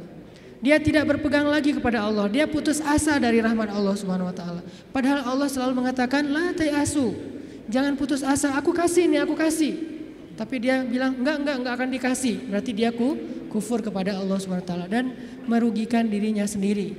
Dia 0.63 0.79
tidak 0.79 1.11
berpegang 1.11 1.47
lagi 1.47 1.75
kepada 1.75 2.07
Allah. 2.07 2.31
Dia 2.31 2.47
putus 2.47 2.79
asa 2.79 3.19
dari 3.19 3.43
rahmat 3.43 3.67
Allah 3.71 3.95
Subhanahu 3.99 4.31
wa 4.31 4.35
taala. 4.35 4.61
Padahal 4.95 5.27
Allah 5.27 5.47
selalu 5.51 5.83
mengatakan 5.83 6.23
la 6.31 6.55
asu. 6.79 7.11
Jangan 7.67 7.95
putus 7.95 8.23
asa, 8.23 8.55
aku 8.55 8.75
kasih 8.75 9.07
nih, 9.07 9.23
aku 9.23 9.35
kasih. 9.35 9.75
Tapi 10.39 10.63
dia 10.63 10.83
bilang 10.83 11.19
enggak, 11.19 11.35
enggak, 11.39 11.55
enggak 11.59 11.73
akan 11.79 11.89
dikasih. 11.91 12.35
Berarti 12.47 12.71
dia 12.71 12.95
ku, 12.95 13.15
kufur 13.51 13.83
kepada 13.83 14.15
Allah 14.15 14.39
Subhanahu 14.39 14.63
wa 14.63 14.69
taala 14.71 14.85
dan 14.87 15.11
merugikan 15.47 16.07
dirinya 16.07 16.47
sendiri. 16.47 16.95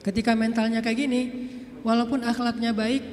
Ketika 0.00 0.32
mentalnya 0.32 0.80
kayak 0.80 0.96
gini, 0.96 1.22
walaupun 1.84 2.24
akhlaknya 2.24 2.72
baik, 2.72 3.04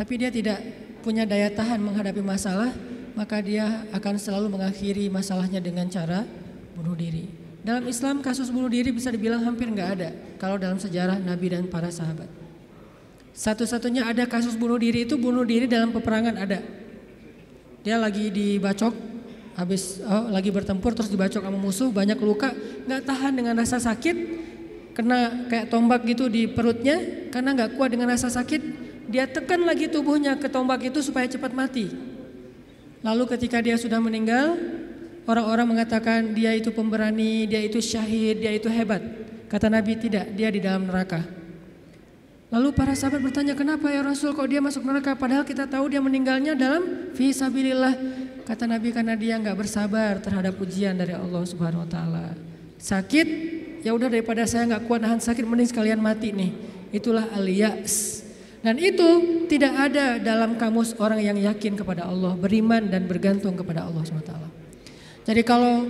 tapi 0.00 0.16
dia 0.16 0.32
tidak 0.32 0.79
punya 1.00 1.24
daya 1.24 1.48
tahan 1.52 1.80
menghadapi 1.80 2.20
masalah, 2.20 2.72
maka 3.16 3.40
dia 3.42 3.84
akan 3.92 4.14
selalu 4.16 4.46
mengakhiri 4.52 5.08
masalahnya 5.08 5.58
dengan 5.58 5.88
cara 5.88 6.24
bunuh 6.76 6.94
diri. 6.96 7.28
Dalam 7.60 7.84
Islam 7.84 8.24
kasus 8.24 8.48
bunuh 8.48 8.72
diri 8.72 8.88
bisa 8.88 9.12
dibilang 9.12 9.44
hampir 9.44 9.68
nggak 9.68 9.90
ada 10.00 10.08
kalau 10.40 10.56
dalam 10.56 10.80
sejarah 10.80 11.20
Nabi 11.20 11.52
dan 11.52 11.68
para 11.68 11.92
sahabat. 11.92 12.28
Satu-satunya 13.36 14.08
ada 14.08 14.24
kasus 14.24 14.56
bunuh 14.56 14.80
diri 14.80 15.04
itu 15.04 15.20
bunuh 15.20 15.44
diri 15.44 15.68
dalam 15.68 15.92
peperangan 15.92 16.40
ada. 16.40 16.64
Dia 17.84 17.96
lagi 17.96 18.28
dibacok, 18.32 18.92
habis 19.56 20.00
oh, 20.04 20.28
lagi 20.32 20.48
bertempur 20.48 20.92
terus 20.92 21.12
dibacok 21.12 21.44
sama 21.44 21.56
musuh 21.56 21.88
banyak 21.92 22.16
luka, 22.20 22.52
nggak 22.88 23.02
tahan 23.04 23.32
dengan 23.36 23.56
rasa 23.60 23.80
sakit, 23.80 24.16
kena 24.96 25.48
kayak 25.48 25.68
tombak 25.72 26.04
gitu 26.08 26.28
di 26.28 26.48
perutnya, 26.48 27.28
karena 27.32 27.56
nggak 27.56 27.76
kuat 27.76 27.92
dengan 27.92 28.12
rasa 28.12 28.28
sakit, 28.28 28.89
dia 29.06 29.24
tekan 29.24 29.62
lagi 29.64 29.88
tubuhnya 29.88 30.36
ke 30.36 30.50
tombak 30.50 30.84
itu 30.90 31.00
supaya 31.00 31.24
cepat 31.30 31.54
mati. 31.54 31.88
Lalu 33.00 33.24
ketika 33.32 33.64
dia 33.64 33.80
sudah 33.80 33.96
meninggal, 33.96 34.58
Orang-orang 35.30 35.76
mengatakan 35.76 36.34
dia 36.34 36.56
itu 36.58 36.74
pemberani, 36.74 37.46
dia 37.46 37.62
itu 37.62 37.78
syahid, 37.78 38.42
dia 38.42 38.50
itu 38.50 38.66
hebat. 38.66 38.98
Kata 39.46 39.70
Nabi 39.70 39.94
tidak, 39.94 40.32
dia 40.34 40.50
di 40.50 40.58
dalam 40.58 40.90
neraka. 40.90 41.22
Lalu 42.50 42.74
para 42.74 42.98
sahabat 42.98 43.22
bertanya, 43.22 43.54
kenapa 43.54 43.94
ya 43.94 44.02
Rasul 44.02 44.34
kok 44.34 44.50
dia 44.50 44.58
masuk 44.58 44.82
neraka? 44.82 45.14
Padahal 45.14 45.46
kita 45.46 45.70
tahu 45.70 45.86
dia 45.86 46.02
meninggalnya 46.02 46.58
dalam 46.58 47.14
fisabilillah. 47.14 47.94
Kata 48.42 48.66
Nabi 48.66 48.90
karena 48.90 49.14
dia 49.14 49.38
nggak 49.38 49.54
bersabar 49.54 50.18
terhadap 50.18 50.58
ujian 50.58 50.98
dari 50.98 51.14
Allah 51.14 51.46
Subhanahu 51.46 51.86
Wa 51.86 51.90
Taala. 51.94 52.26
Sakit, 52.82 53.28
ya 53.86 53.94
udah 53.94 54.10
daripada 54.10 54.42
saya 54.50 54.66
nggak 54.66 54.90
kuat 54.90 54.98
nahan 54.98 55.22
sakit, 55.22 55.46
mending 55.46 55.70
sekalian 55.70 56.02
mati 56.02 56.34
nih. 56.34 56.50
Itulah 56.90 57.30
aliyas. 57.38 58.19
Dan 58.60 58.76
itu 58.76 59.08
tidak 59.48 59.72
ada 59.88 60.20
dalam 60.20 60.60
kamus 60.60 60.92
orang 61.00 61.24
yang 61.24 61.36
yakin 61.40 61.80
kepada 61.80 62.04
Allah, 62.04 62.36
beriman 62.36 62.92
dan 62.92 63.08
bergantung 63.08 63.56
kepada 63.56 63.88
Allah 63.88 64.04
Taala. 64.04 64.48
Jadi 65.24 65.40
kalau 65.40 65.88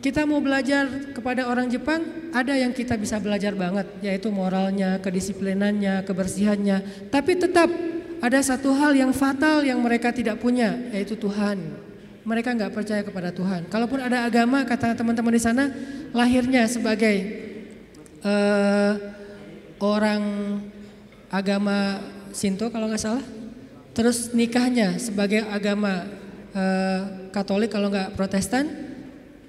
kita 0.00 0.24
mau 0.24 0.40
belajar 0.40 0.88
kepada 1.12 1.46
orang 1.46 1.68
Jepang, 1.68 2.00
ada 2.32 2.56
yang 2.56 2.72
kita 2.72 2.96
bisa 2.96 3.20
belajar 3.20 3.52
banget, 3.52 3.86
yaitu 4.00 4.32
moralnya, 4.32 4.98
kedisiplinannya, 5.04 6.02
kebersihannya. 6.08 7.08
Tapi 7.12 7.32
tetap 7.38 7.68
ada 8.18 8.38
satu 8.40 8.72
hal 8.72 8.96
yang 8.96 9.12
fatal 9.12 9.60
yang 9.62 9.78
mereka 9.78 10.10
tidak 10.10 10.40
punya, 10.40 10.74
yaitu 10.96 11.14
Tuhan. 11.14 11.60
Mereka 12.24 12.54
nggak 12.56 12.72
percaya 12.72 13.02
kepada 13.04 13.30
Tuhan. 13.30 13.68
Kalaupun 13.68 14.00
ada 14.00 14.24
agama, 14.24 14.64
kata 14.64 14.96
teman-teman 14.96 15.34
di 15.36 15.42
sana, 15.42 15.68
lahirnya 16.10 16.66
sebagai 16.66 17.16
uh, 18.24 18.94
orang 19.82 20.22
agama 21.32 22.04
Sinto 22.36 22.68
kalau 22.68 22.92
nggak 22.92 23.00
salah, 23.00 23.24
terus 23.96 24.36
nikahnya 24.36 25.00
sebagai 25.00 25.42
agama 25.48 26.22
Eh, 26.52 27.00
Katolik 27.32 27.72
kalau 27.72 27.88
nggak 27.88 28.12
Protestan, 28.12 28.68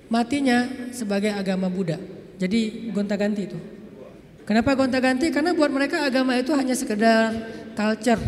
matinya 0.08 0.64
sebagai 0.96 1.36
agama 1.36 1.68
Buddha. 1.68 2.00
Jadi 2.40 2.88
gonta-ganti 2.96 3.44
itu. 3.44 3.60
Kenapa 4.48 4.72
gonta-ganti? 4.72 5.28
Karena 5.28 5.52
buat 5.52 5.68
mereka 5.68 6.08
agama 6.08 6.40
itu 6.40 6.56
hanya 6.56 6.72
sekedar 6.72 7.36
culture. 7.76 8.24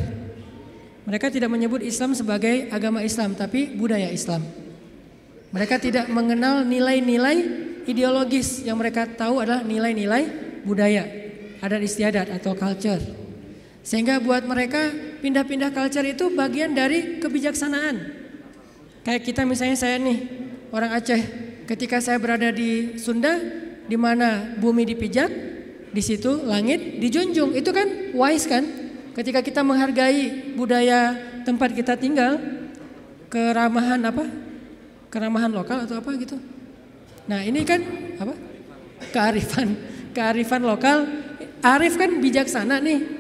Mereka 1.08 1.32
tidak 1.32 1.48
menyebut 1.48 1.80
Islam 1.88 2.12
sebagai 2.20 2.68
agama 2.68 3.00
Islam, 3.00 3.32
tapi 3.32 3.72
budaya 3.72 4.12
Islam. 4.12 4.44
Mereka 5.56 5.80
tidak 5.80 6.12
mengenal 6.12 6.68
nilai-nilai 6.68 7.38
ideologis 7.88 8.68
yang 8.68 8.76
mereka 8.76 9.08
tahu 9.08 9.40
adalah 9.40 9.64
nilai-nilai 9.64 10.28
budaya, 10.68 11.08
adat 11.64 11.80
istiadat 11.80 12.28
atau 12.28 12.60
culture. 12.60 13.00
Sehingga 13.86 14.18
buat 14.18 14.42
mereka 14.50 14.90
pindah-pindah 15.22 15.70
culture 15.70 16.04
itu 16.10 16.34
bagian 16.34 16.74
dari 16.74 17.22
kebijaksanaan. 17.22 18.26
Kayak 19.06 19.22
kita 19.30 19.46
misalnya 19.46 19.78
saya 19.78 20.02
nih 20.02 20.26
orang 20.74 20.98
Aceh, 20.98 21.22
ketika 21.70 22.02
saya 22.02 22.18
berada 22.18 22.50
di 22.50 22.98
Sunda, 22.98 23.38
di 23.86 23.94
mana 23.94 24.58
bumi 24.58 24.90
dipijak, 24.90 25.30
di 25.94 26.02
situ 26.02 26.42
langit 26.50 26.98
dijunjung. 26.98 27.54
Itu 27.54 27.70
kan 27.70 28.18
wise 28.18 28.50
kan? 28.50 28.66
Ketika 29.14 29.46
kita 29.46 29.62
menghargai 29.62 30.58
budaya 30.58 31.14
tempat 31.46 31.72
kita 31.72 31.94
tinggal, 31.94 32.42
keramahan 33.30 34.02
apa? 34.02 34.26
Keramahan 35.14 35.54
lokal 35.54 35.86
atau 35.86 36.02
apa 36.02 36.10
gitu. 36.20 36.36
Nah 37.30 37.46
ini 37.46 37.62
kan 37.62 37.80
apa? 38.18 38.34
Kearifan, 39.14 39.78
kearifan 40.12 40.66
lokal. 40.66 41.06
Arif 41.62 41.96
kan 41.96 42.12
bijaksana 42.18 42.82
nih. 42.82 43.15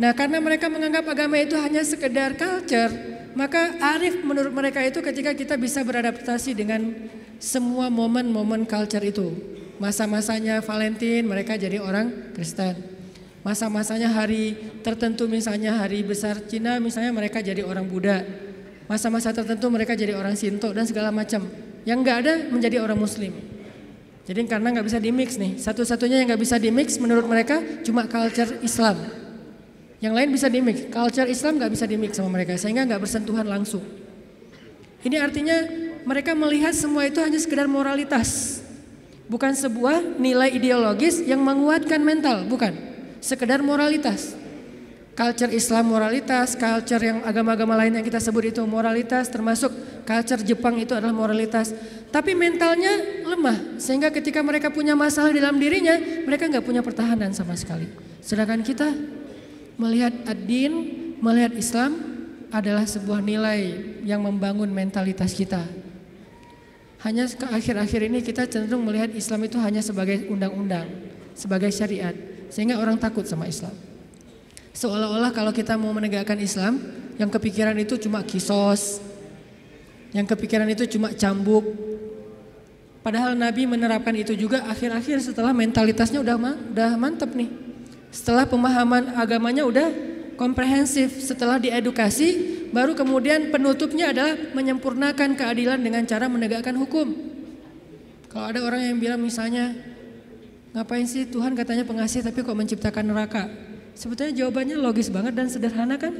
Nah 0.00 0.16
karena 0.16 0.40
mereka 0.40 0.72
menganggap 0.72 1.04
agama 1.12 1.36
itu 1.36 1.60
hanya 1.60 1.84
sekedar 1.84 2.32
culture, 2.32 2.88
maka 3.36 3.76
arif 3.92 4.24
menurut 4.24 4.48
mereka 4.48 4.80
itu 4.80 5.04
ketika 5.04 5.36
kita 5.36 5.60
bisa 5.60 5.84
beradaptasi 5.84 6.56
dengan 6.56 6.96
semua 7.36 7.92
momen-momen 7.92 8.64
culture 8.64 9.04
itu. 9.04 9.36
Masa-masanya 9.76 10.64
Valentine 10.64 11.20
mereka 11.28 11.60
jadi 11.60 11.84
orang 11.84 12.32
Kristen. 12.32 12.80
Masa-masanya 13.44 14.08
hari 14.08 14.56
tertentu 14.80 15.28
misalnya 15.28 15.76
hari 15.76 16.00
besar 16.00 16.48
Cina 16.48 16.80
misalnya 16.80 17.12
mereka 17.12 17.44
jadi 17.44 17.60
orang 17.60 17.84
Buddha. 17.84 18.24
Masa-masa 18.88 19.36
tertentu 19.36 19.68
mereka 19.68 19.92
jadi 19.92 20.16
orang 20.16 20.32
Sinto 20.32 20.72
dan 20.72 20.88
segala 20.88 21.12
macam. 21.12 21.44
Yang 21.84 21.98
enggak 22.00 22.16
ada 22.24 22.34
menjadi 22.48 22.76
orang 22.80 22.96
Muslim. 22.96 23.36
Jadi 24.24 24.40
karena 24.48 24.72
nggak 24.72 24.86
bisa 24.88 24.96
dimix 25.00 25.36
nih, 25.36 25.60
satu-satunya 25.60 26.24
yang 26.24 26.28
nggak 26.28 26.40
bisa 26.40 26.56
dimix 26.56 26.96
menurut 26.96 27.24
mereka 27.28 27.60
cuma 27.84 28.04
culture 28.08 28.60
Islam. 28.64 28.96
Yang 30.00 30.12
lain 30.16 30.28
bisa 30.32 30.46
dimix. 30.48 30.88
Culture 30.88 31.28
Islam 31.28 31.60
nggak 31.60 31.72
bisa 31.76 31.84
dimix 31.84 32.16
sama 32.16 32.32
mereka 32.32 32.56
sehingga 32.56 32.88
nggak 32.88 33.00
bersentuhan 33.04 33.44
langsung. 33.44 33.84
Ini 35.04 35.16
artinya 35.20 35.56
mereka 36.08 36.32
melihat 36.32 36.72
semua 36.72 37.04
itu 37.04 37.20
hanya 37.20 37.36
sekedar 37.36 37.68
moralitas. 37.68 38.60
Bukan 39.28 39.52
sebuah 39.54 40.18
nilai 40.18 40.56
ideologis 40.56 41.22
yang 41.22 41.44
menguatkan 41.44 42.00
mental, 42.02 42.48
bukan. 42.48 42.74
Sekedar 43.20 43.60
moralitas. 43.60 44.34
Culture 45.12 45.52
Islam 45.52 45.92
moralitas, 45.92 46.56
culture 46.56 47.04
yang 47.04 47.20
agama-agama 47.28 47.76
lain 47.76 48.00
yang 48.00 48.04
kita 48.08 48.16
sebut 48.16 48.56
itu 48.56 48.64
moralitas, 48.64 49.28
termasuk 49.28 49.68
culture 50.08 50.40
Jepang 50.40 50.80
itu 50.80 50.96
adalah 50.96 51.12
moralitas. 51.12 51.76
Tapi 52.08 52.32
mentalnya 52.32 53.20
lemah, 53.28 53.76
sehingga 53.76 54.08
ketika 54.08 54.40
mereka 54.40 54.72
punya 54.72 54.96
masalah 54.96 55.28
dalam 55.28 55.60
dirinya, 55.60 56.00
mereka 56.24 56.48
nggak 56.48 56.64
punya 56.64 56.80
pertahanan 56.80 57.36
sama 57.36 57.52
sekali. 57.52 57.84
Sedangkan 58.24 58.64
kita 58.64 58.88
melihat 59.80 60.12
ad-din, 60.28 60.72
melihat 61.24 61.56
Islam 61.56 61.96
adalah 62.52 62.84
sebuah 62.84 63.24
nilai 63.24 63.60
yang 64.04 64.20
membangun 64.20 64.68
mentalitas 64.68 65.32
kita. 65.32 65.64
Hanya 67.00 67.24
ke 67.32 67.48
akhir-akhir 67.48 68.12
ini 68.12 68.20
kita 68.20 68.44
cenderung 68.44 68.84
melihat 68.84 69.08
Islam 69.16 69.48
itu 69.48 69.56
hanya 69.56 69.80
sebagai 69.80 70.28
undang-undang, 70.28 70.84
sebagai 71.32 71.72
syariat, 71.72 72.12
sehingga 72.52 72.76
orang 72.76 73.00
takut 73.00 73.24
sama 73.24 73.48
Islam. 73.48 73.72
Seolah-olah 74.76 75.32
kalau 75.32 75.48
kita 75.48 75.80
mau 75.80 75.96
menegakkan 75.96 76.36
Islam, 76.36 76.76
yang 77.16 77.32
kepikiran 77.32 77.72
itu 77.80 77.96
cuma 77.96 78.20
kisos, 78.20 79.00
yang 80.12 80.28
kepikiran 80.28 80.68
itu 80.68 80.84
cuma 80.92 81.08
cambuk. 81.16 81.64
Padahal 83.00 83.32
Nabi 83.32 83.64
menerapkan 83.64 84.12
itu 84.12 84.36
juga 84.36 84.60
akhir-akhir 84.68 85.24
setelah 85.24 85.56
mentalitasnya 85.56 86.20
udah 86.20 86.36
udah 86.68 86.90
mantep 87.00 87.32
nih. 87.32 87.69
Setelah 88.10 88.46
pemahaman 88.46 89.14
agamanya 89.14 89.62
udah 89.62 89.88
komprehensif, 90.34 91.22
setelah 91.22 91.62
diedukasi, 91.62 92.58
baru 92.74 92.94
kemudian 92.98 93.54
penutupnya 93.54 94.10
adalah 94.10 94.34
menyempurnakan 94.54 95.38
keadilan 95.38 95.78
dengan 95.78 96.02
cara 96.06 96.26
menegakkan 96.26 96.74
hukum. 96.74 97.14
Kalau 98.30 98.46
ada 98.46 98.62
orang 98.62 98.82
yang 98.90 98.98
bilang 98.98 99.22
misalnya, 99.22 99.74
ngapain 100.74 101.06
sih 101.06 101.26
Tuhan 101.26 101.54
katanya 101.54 101.82
pengasih 101.82 102.22
tapi 102.22 102.42
kok 102.42 102.54
menciptakan 102.54 103.10
neraka? 103.10 103.50
Sebetulnya 103.94 104.32
jawabannya 104.32 104.78
logis 104.78 105.10
banget 105.10 105.34
dan 105.34 105.46
sederhana 105.50 105.98
kan? 105.98 106.14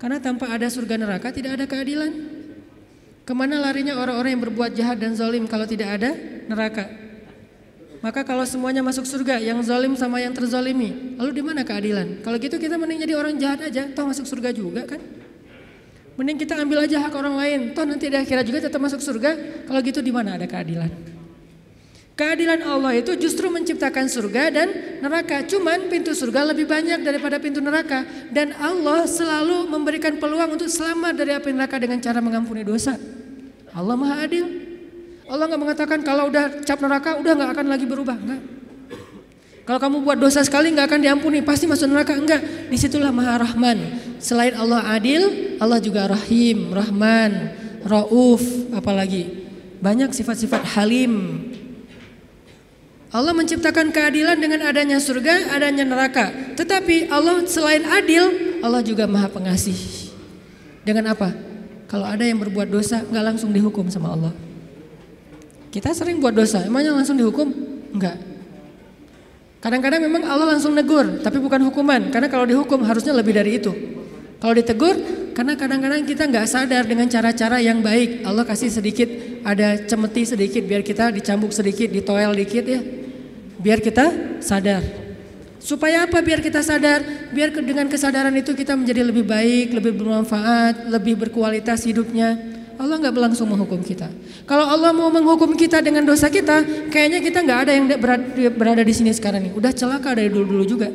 Karena 0.00 0.16
tanpa 0.16 0.48
ada 0.48 0.64
surga 0.68 0.96
neraka 0.96 1.28
tidak 1.28 1.60
ada 1.60 1.64
keadilan. 1.68 2.12
Ke 3.28 3.32
mana 3.36 3.60
larinya 3.60 4.00
orang-orang 4.00 4.34
yang 4.34 4.42
berbuat 4.48 4.72
jahat 4.72 4.96
dan 4.96 5.12
zalim 5.12 5.44
kalau 5.44 5.68
tidak 5.68 6.00
ada 6.00 6.16
neraka? 6.48 7.09
Maka 8.00 8.24
kalau 8.24 8.48
semuanya 8.48 8.80
masuk 8.80 9.04
surga, 9.04 9.36
yang 9.44 9.60
zalim 9.60 9.92
sama 9.92 10.24
yang 10.24 10.32
terzalimi, 10.32 11.20
lalu 11.20 11.36
di 11.36 11.42
mana 11.44 11.60
keadilan? 11.60 12.24
Kalau 12.24 12.40
gitu 12.40 12.56
kita 12.56 12.80
mending 12.80 13.04
jadi 13.04 13.12
orang 13.12 13.36
jahat 13.36 13.60
aja, 13.68 13.92
toh 13.92 14.08
masuk 14.08 14.24
surga 14.24 14.56
juga 14.56 14.88
kan? 14.88 15.00
Mending 16.16 16.36
kita 16.40 16.56
ambil 16.56 16.84
aja 16.84 17.00
hak 17.00 17.16
orang 17.16 17.36
lain. 17.36 17.60
Toh 17.72 17.84
nanti 17.88 18.12
di 18.12 18.16
akhirat 18.16 18.44
juga 18.44 18.68
tetap 18.68 18.76
masuk 18.76 19.00
surga. 19.00 19.64
Kalau 19.64 19.80
gitu 19.80 20.04
di 20.04 20.12
mana 20.12 20.36
ada 20.36 20.44
keadilan? 20.44 20.92
Keadilan 22.12 22.60
Allah 22.60 23.00
itu 23.00 23.16
justru 23.16 23.48
menciptakan 23.48 24.04
surga 24.04 24.52
dan 24.52 24.68
neraka. 25.00 25.40
Cuman 25.48 25.88
pintu 25.88 26.12
surga 26.12 26.52
lebih 26.52 26.68
banyak 26.68 27.00
daripada 27.00 27.40
pintu 27.40 27.64
neraka. 27.64 28.04
Dan 28.28 28.52
Allah 28.60 29.08
selalu 29.08 29.64
memberikan 29.72 30.20
peluang 30.20 30.60
untuk 30.60 30.68
selamat 30.68 31.16
dari 31.16 31.32
api 31.32 31.56
neraka 31.56 31.80
dengan 31.80 31.96
cara 32.04 32.20
mengampuni 32.20 32.68
dosa. 32.68 33.00
Allah 33.72 33.96
maha 33.96 34.20
adil. 34.20 34.69
Allah 35.30 35.46
nggak 35.46 35.62
mengatakan 35.62 35.98
kalau 36.02 36.26
udah 36.26 36.66
cap 36.66 36.82
neraka 36.82 37.14
udah 37.22 37.32
nggak 37.38 37.50
akan 37.54 37.66
lagi 37.70 37.86
berubah. 37.86 38.18
Enggak. 38.18 38.42
Kalau 39.62 39.78
kamu 39.78 39.96
buat 40.02 40.18
dosa 40.18 40.42
sekali 40.42 40.74
nggak 40.74 40.90
akan 40.90 41.00
diampuni, 41.06 41.38
pasti 41.46 41.70
masuk 41.70 41.86
neraka. 41.86 42.18
Enggak. 42.18 42.66
Di 42.66 42.74
situlah 42.74 43.14
maha 43.14 43.38
rahman. 43.38 43.78
Selain 44.18 44.50
Allah 44.58 44.82
adil, 44.90 45.54
Allah 45.62 45.78
juga 45.78 46.10
rahim, 46.10 46.74
rahman, 46.74 47.54
rauf, 47.86 48.42
apalagi. 48.74 49.46
Banyak 49.78 50.10
sifat-sifat 50.12 50.76
halim, 50.76 51.46
Allah 53.10 53.34
menciptakan 53.34 53.90
keadilan 53.90 54.38
dengan 54.38 54.66
adanya 54.66 55.02
surga, 55.02 55.50
adanya 55.50 55.82
neraka. 55.82 56.30
Tetapi 56.54 57.10
Allah 57.10 57.42
selain 57.50 57.82
adil, 57.82 58.58
Allah 58.62 58.82
juga 58.86 59.10
maha 59.10 59.26
pengasih. 59.26 59.74
Dengan 60.86 61.10
apa? 61.14 61.34
Kalau 61.90 62.06
ada 62.06 62.22
yang 62.22 62.38
berbuat 62.38 62.70
dosa, 62.70 63.02
nggak 63.02 63.24
langsung 63.34 63.50
dihukum 63.50 63.90
sama 63.90 64.14
Allah. 64.14 64.49
Kita 65.70 65.94
sering 65.94 66.18
buat 66.18 66.34
dosa, 66.34 66.66
emangnya 66.66 66.94
langsung 66.94 67.14
dihukum? 67.14 67.46
Enggak. 67.94 68.18
Kadang-kadang 69.62 70.02
memang 70.02 70.26
Allah 70.26 70.56
langsung 70.56 70.74
negur, 70.74 71.22
tapi 71.22 71.38
bukan 71.38 71.62
hukuman. 71.70 72.10
Karena 72.10 72.26
kalau 72.26 72.48
dihukum 72.48 72.82
harusnya 72.82 73.14
lebih 73.14 73.36
dari 73.36 73.60
itu. 73.60 73.70
Kalau 74.40 74.56
ditegur, 74.56 74.96
karena 75.36 75.54
kadang-kadang 75.54 76.02
kita 76.08 76.26
nggak 76.26 76.46
sadar 76.48 76.88
dengan 76.88 77.06
cara-cara 77.06 77.60
yang 77.60 77.84
baik. 77.84 78.24
Allah 78.24 78.42
kasih 78.42 78.72
sedikit, 78.72 79.06
ada 79.44 79.78
cemeti 79.84 80.24
sedikit 80.24 80.64
biar 80.64 80.80
kita 80.80 81.12
dicambuk 81.12 81.52
sedikit, 81.52 81.92
ditoel 81.92 82.32
dikit 82.34 82.64
ya 82.64 82.80
biar 83.60 83.78
kita 83.84 84.40
sadar. 84.40 84.80
Supaya 85.60 86.08
apa? 86.08 86.24
Biar 86.24 86.40
kita 86.40 86.64
sadar, 86.64 87.04
biar 87.36 87.52
dengan 87.52 87.84
kesadaran 87.92 88.32
itu 88.32 88.56
kita 88.56 88.72
menjadi 88.72 89.04
lebih 89.04 89.28
baik, 89.28 89.76
lebih 89.76 89.92
bermanfaat, 89.92 90.88
lebih 90.88 91.20
berkualitas 91.20 91.84
hidupnya. 91.84 92.40
Allah 92.80 92.96
nggak 92.96 93.12
langsung 93.12 93.44
menghukum 93.52 93.84
kita. 93.84 94.08
Kalau 94.48 94.64
Allah 94.64 94.88
mau 94.96 95.12
menghukum 95.12 95.52
kita 95.52 95.84
dengan 95.84 96.00
dosa 96.00 96.32
kita, 96.32 96.88
kayaknya 96.88 97.20
kita 97.20 97.44
nggak 97.44 97.58
ada 97.68 97.72
yang 97.76 97.84
berada 98.56 98.80
di 98.80 98.94
sini 98.96 99.12
sekarang 99.12 99.44
ini. 99.44 99.50
Udah 99.52 99.68
celaka 99.76 100.16
dari 100.16 100.32
dulu-dulu 100.32 100.64
juga. 100.64 100.88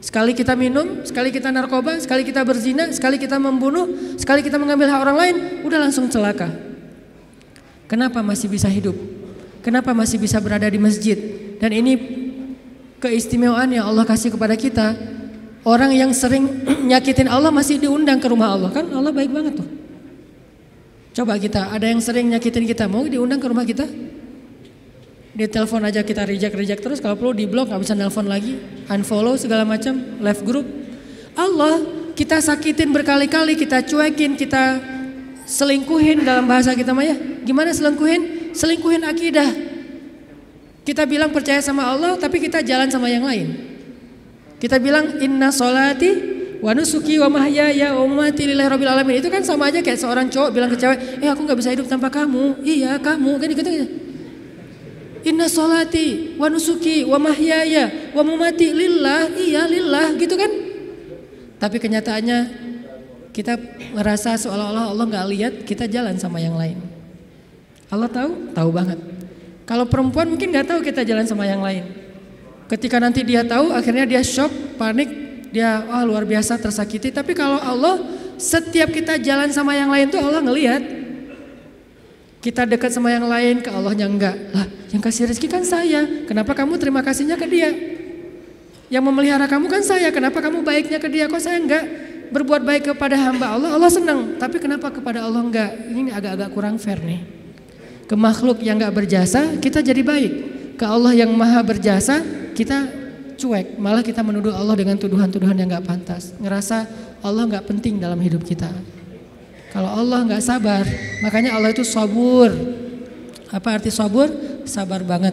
Sekali 0.00 0.32
kita 0.32 0.56
minum, 0.56 1.04
sekali 1.04 1.28
kita 1.28 1.52
narkoba, 1.52 2.00
sekali 2.00 2.24
kita 2.24 2.40
berzina, 2.40 2.88
sekali 2.88 3.20
kita 3.20 3.36
membunuh, 3.36 4.16
sekali 4.16 4.40
kita 4.40 4.56
mengambil 4.56 4.88
hak 4.88 5.00
orang 5.04 5.16
lain, 5.20 5.36
udah 5.60 5.78
langsung 5.84 6.08
celaka. 6.08 6.48
Kenapa 7.84 8.24
masih 8.24 8.48
bisa 8.48 8.72
hidup? 8.72 8.96
Kenapa 9.60 9.92
masih 9.92 10.16
bisa 10.16 10.40
berada 10.40 10.64
di 10.64 10.80
masjid? 10.80 11.20
Dan 11.60 11.76
ini 11.76 12.00
keistimewaan 12.96 13.68
yang 13.68 13.92
Allah 13.92 14.08
kasih 14.08 14.32
kepada 14.32 14.56
kita. 14.56 14.96
Orang 15.68 15.92
yang 15.92 16.16
sering 16.16 16.48
nyakitin 16.88 17.28
Allah 17.28 17.52
masih 17.52 17.76
diundang 17.76 18.16
ke 18.16 18.28
rumah 18.32 18.56
Allah 18.56 18.72
kan 18.72 18.88
Allah 18.88 19.12
baik 19.12 19.28
banget 19.28 19.60
tuh. 19.60 19.79
Coba 21.20 21.36
kita 21.36 21.68
ada 21.68 21.84
yang 21.84 22.00
sering 22.00 22.32
nyakitin 22.32 22.64
kita 22.64 22.88
mau 22.88 23.04
diundang 23.04 23.36
ke 23.36 23.44
rumah 23.44 23.68
kita? 23.68 23.84
Di 25.36 25.44
telepon 25.52 25.84
aja 25.84 26.00
kita 26.00 26.24
reject 26.24 26.56
reject 26.56 26.80
terus 26.80 26.96
kalau 26.96 27.12
perlu 27.12 27.36
di 27.36 27.44
blok 27.44 27.68
nggak 27.68 27.76
bisa 27.84 27.92
nelpon 27.92 28.24
lagi, 28.24 28.56
unfollow 28.88 29.36
segala 29.36 29.68
macam, 29.68 30.00
left 30.24 30.40
group. 30.48 30.64
Allah 31.36 31.84
kita 32.16 32.40
sakitin 32.40 32.88
berkali-kali, 32.96 33.52
kita 33.52 33.84
cuekin, 33.84 34.32
kita 34.32 34.80
selingkuhin 35.44 36.24
dalam 36.24 36.48
bahasa 36.48 36.72
kita 36.72 36.96
mah 36.96 37.04
ya. 37.04 37.20
Gimana 37.44 37.76
selingkuhin? 37.76 38.56
Selingkuhin 38.56 39.04
akidah. 39.04 39.52
Kita 40.88 41.04
bilang 41.04 41.36
percaya 41.36 41.60
sama 41.60 41.84
Allah 41.84 42.16
tapi 42.16 42.40
kita 42.40 42.64
jalan 42.64 42.88
sama 42.88 43.12
yang 43.12 43.28
lain. 43.28 43.60
Kita 44.56 44.80
bilang 44.80 45.20
inna 45.20 45.52
solati 45.52 46.29
wa 46.60 46.76
nusuki 46.76 47.16
wa 47.16 47.28
mahyaya 47.32 47.96
wa 47.96 48.04
mamati 48.04 48.44
lillahi 48.44 48.68
rabbil 48.68 48.92
alamin. 48.92 49.14
Itu 49.18 49.32
kan 49.32 49.40
sama 49.40 49.72
aja 49.72 49.80
kayak 49.80 49.96
seorang 49.96 50.28
cowok 50.28 50.50
bilang 50.52 50.70
ke 50.72 50.76
cewek, 50.76 51.24
"Eh 51.24 51.28
aku 51.28 51.44
nggak 51.44 51.58
bisa 51.58 51.72
hidup 51.72 51.88
tanpa 51.88 52.12
kamu." 52.12 52.60
Iya, 52.60 53.00
kamu 53.00 53.40
kan 53.40 53.48
gitu. 53.48 53.62
Inna 55.20 55.52
solati 55.52 56.36
wa 56.40 56.48
nusuki 56.48 57.04
wa 57.04 57.20
mahyaya 57.20 58.12
wa 58.12 58.22
mamati 58.24 58.72
lillah. 58.72 59.32
Iya, 59.36 59.68
lillah 59.68 60.16
gitu 60.16 60.36
kan. 60.36 60.52
Tapi 61.60 61.76
kenyataannya 61.76 62.38
kita 63.36 63.56
merasa 63.92 64.36
seolah-olah 64.36 64.92
Allah 64.92 65.04
nggak 65.04 65.26
lihat 65.32 65.52
kita 65.68 65.84
jalan 65.88 66.16
sama 66.16 66.40
yang 66.40 66.56
lain. 66.56 66.80
Allah 67.92 68.08
tahu, 68.08 68.52
tahu 68.56 68.70
banget. 68.72 68.98
Kalau 69.68 69.86
perempuan 69.86 70.26
mungkin 70.26 70.50
nggak 70.50 70.66
tahu 70.66 70.80
kita 70.82 71.04
jalan 71.04 71.26
sama 71.28 71.46
yang 71.46 71.62
lain. 71.62 71.84
Ketika 72.70 73.02
nanti 73.02 73.26
dia 73.26 73.42
tahu, 73.42 73.74
akhirnya 73.74 74.06
dia 74.06 74.22
shock, 74.22 74.50
panik, 74.78 75.29
dia 75.50 75.82
wah 75.86 76.02
luar 76.06 76.22
biasa 76.26 76.58
tersakiti. 76.58 77.10
Tapi 77.10 77.34
kalau 77.34 77.58
Allah, 77.58 77.98
setiap 78.38 78.90
kita 78.94 79.18
jalan 79.18 79.50
sama 79.50 79.74
yang 79.74 79.90
lain 79.90 80.08
tuh 80.08 80.22
Allah 80.22 80.42
ngelihat. 80.42 80.82
Kita 82.40 82.64
dekat 82.64 82.88
sama 82.88 83.12
yang 83.12 83.28
lain, 83.28 83.60
ke 83.60 83.68
Allahnya 83.68 84.08
enggak. 84.08 84.36
Lah, 84.56 84.64
yang 84.96 85.04
kasih 85.04 85.28
rezeki 85.28 85.48
kan 85.52 85.60
saya. 85.60 86.24
Kenapa 86.24 86.56
kamu 86.56 86.80
terima 86.80 87.04
kasihnya 87.04 87.36
ke 87.36 87.44
dia? 87.44 87.68
Yang 88.88 89.04
memelihara 89.04 89.44
kamu 89.44 89.68
kan 89.68 89.84
saya. 89.84 90.08
Kenapa 90.08 90.40
kamu 90.40 90.64
baiknya 90.64 90.96
ke 90.96 91.12
dia? 91.12 91.28
Kok 91.28 91.36
saya 91.36 91.60
enggak? 91.60 91.84
Berbuat 92.32 92.64
baik 92.64 92.96
kepada 92.96 93.12
hamba 93.18 93.60
Allah, 93.60 93.76
Allah 93.76 93.92
senang. 93.92 94.40
Tapi 94.40 94.56
kenapa 94.56 94.88
kepada 94.88 95.20
Allah 95.20 95.44
enggak? 95.44 95.70
Ini 95.92 96.16
agak-agak 96.16 96.48
kurang 96.56 96.80
fair 96.80 96.96
nih. 97.04 97.20
Ke 98.08 98.16
makhluk 98.16 98.64
yang 98.64 98.80
gak 98.80 98.96
berjasa 98.96 99.60
kita 99.60 99.84
jadi 99.84 100.00
baik. 100.00 100.32
Ke 100.80 100.88
Allah 100.88 101.12
yang 101.12 101.36
maha 101.36 101.60
berjasa 101.60 102.24
kita 102.56 102.99
cuek. 103.40 103.80
Malah 103.80 104.04
kita 104.04 104.20
menuduh 104.20 104.52
Allah 104.52 104.76
dengan 104.76 105.00
tuduhan-tuduhan 105.00 105.56
yang 105.56 105.72
gak 105.72 105.88
pantas. 105.88 106.36
Ngerasa 106.36 106.84
Allah 107.24 107.48
gak 107.48 107.64
penting 107.64 107.96
dalam 107.96 108.20
hidup 108.20 108.44
kita. 108.44 108.68
Kalau 109.72 109.88
Allah 109.88 110.28
gak 110.28 110.44
sabar, 110.44 110.84
makanya 111.24 111.56
Allah 111.56 111.72
itu 111.72 111.80
sabur. 111.80 112.52
Apa 113.48 113.80
arti 113.80 113.88
sabur? 113.88 114.28
Sabar 114.68 115.00
banget. 115.00 115.32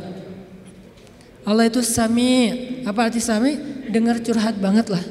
Allah 1.44 1.68
itu 1.68 1.84
sami. 1.84 2.52
Apa 2.88 3.12
arti 3.12 3.20
sami? 3.20 3.60
Dengar 3.92 4.24
curhat 4.24 4.56
banget 4.58 4.88
lah. 4.88 5.04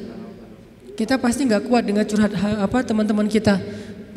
Kita 0.97 1.21
pasti 1.21 1.45
nggak 1.45 1.69
kuat 1.69 1.85
dengar 1.85 2.09
curhat 2.09 2.33
apa 2.33 2.81
teman-teman 2.81 3.29
kita. 3.29 3.61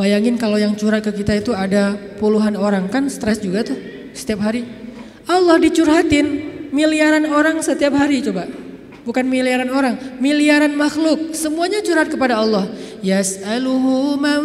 Bayangin 0.01 0.41
kalau 0.41 0.57
yang 0.57 0.73
curhat 0.73 1.05
ke 1.05 1.13
kita 1.13 1.37
itu 1.37 1.53
ada 1.53 1.93
puluhan 2.17 2.57
orang 2.57 2.89
kan 2.89 3.05
stres 3.13 3.37
juga 3.37 3.69
tuh 3.69 3.77
setiap 4.17 4.41
hari. 4.49 4.65
Allah 5.29 5.61
dicurhatin 5.61 6.27
miliaran 6.73 7.29
orang 7.29 7.61
setiap 7.61 7.93
hari 7.97 8.25
coba. 8.25 8.49
Bukan 9.01 9.25
miliaran 9.25 9.73
orang, 9.73 9.97
miliaran 10.21 10.77
makhluk. 10.77 11.33
Semuanya 11.33 11.81
curhat 11.81 12.13
kepada 12.13 12.37
Allah. 12.37 12.69
Yas'aluhu 13.01 14.21
man 14.21 14.43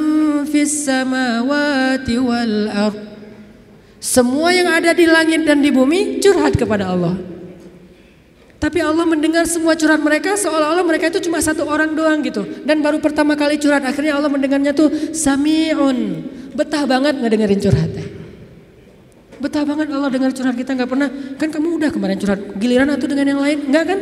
fis 0.48 0.88
samawati 0.88 2.16
wal 2.24 2.72
ard. 2.72 2.98
Semua 4.00 4.54
yang 4.56 4.70
ada 4.72 4.96
di 4.96 5.04
langit 5.10 5.44
dan 5.44 5.60
di 5.60 5.74
bumi 5.74 6.24
curhat 6.24 6.56
kepada 6.56 6.94
Allah. 6.94 7.20
Tapi 8.56 8.80
Allah 8.80 9.04
mendengar 9.04 9.44
semua 9.46 9.76
curhat 9.76 10.00
mereka 10.00 10.40
seolah-olah 10.40 10.82
mereka 10.88 11.12
itu 11.12 11.28
cuma 11.28 11.44
satu 11.44 11.68
orang 11.68 11.92
doang 11.92 12.24
gitu. 12.24 12.48
Dan 12.64 12.80
baru 12.80 13.04
pertama 13.04 13.36
kali 13.36 13.60
curhat 13.60 13.84
akhirnya 13.84 14.16
Allah 14.16 14.32
mendengarnya 14.32 14.72
tuh 14.72 14.90
sami'un. 15.12 16.24
Betah 16.56 16.88
banget 16.88 17.20
ngedengerin 17.20 17.60
curhatnya. 17.60 18.06
Betah 19.36 19.68
banget 19.68 19.92
Allah 19.92 20.10
dengar 20.10 20.32
curhat 20.32 20.56
kita 20.56 20.72
nggak 20.74 20.90
pernah. 20.90 21.10
Kan 21.36 21.52
kamu 21.52 21.68
udah 21.78 21.90
kemarin 21.92 22.18
curhat 22.18 22.40
giliran 22.56 22.88
atau 22.90 23.06
dengan 23.06 23.36
yang 23.36 23.42
lain? 23.44 23.58
Enggak 23.68 23.84
kan? 23.92 24.00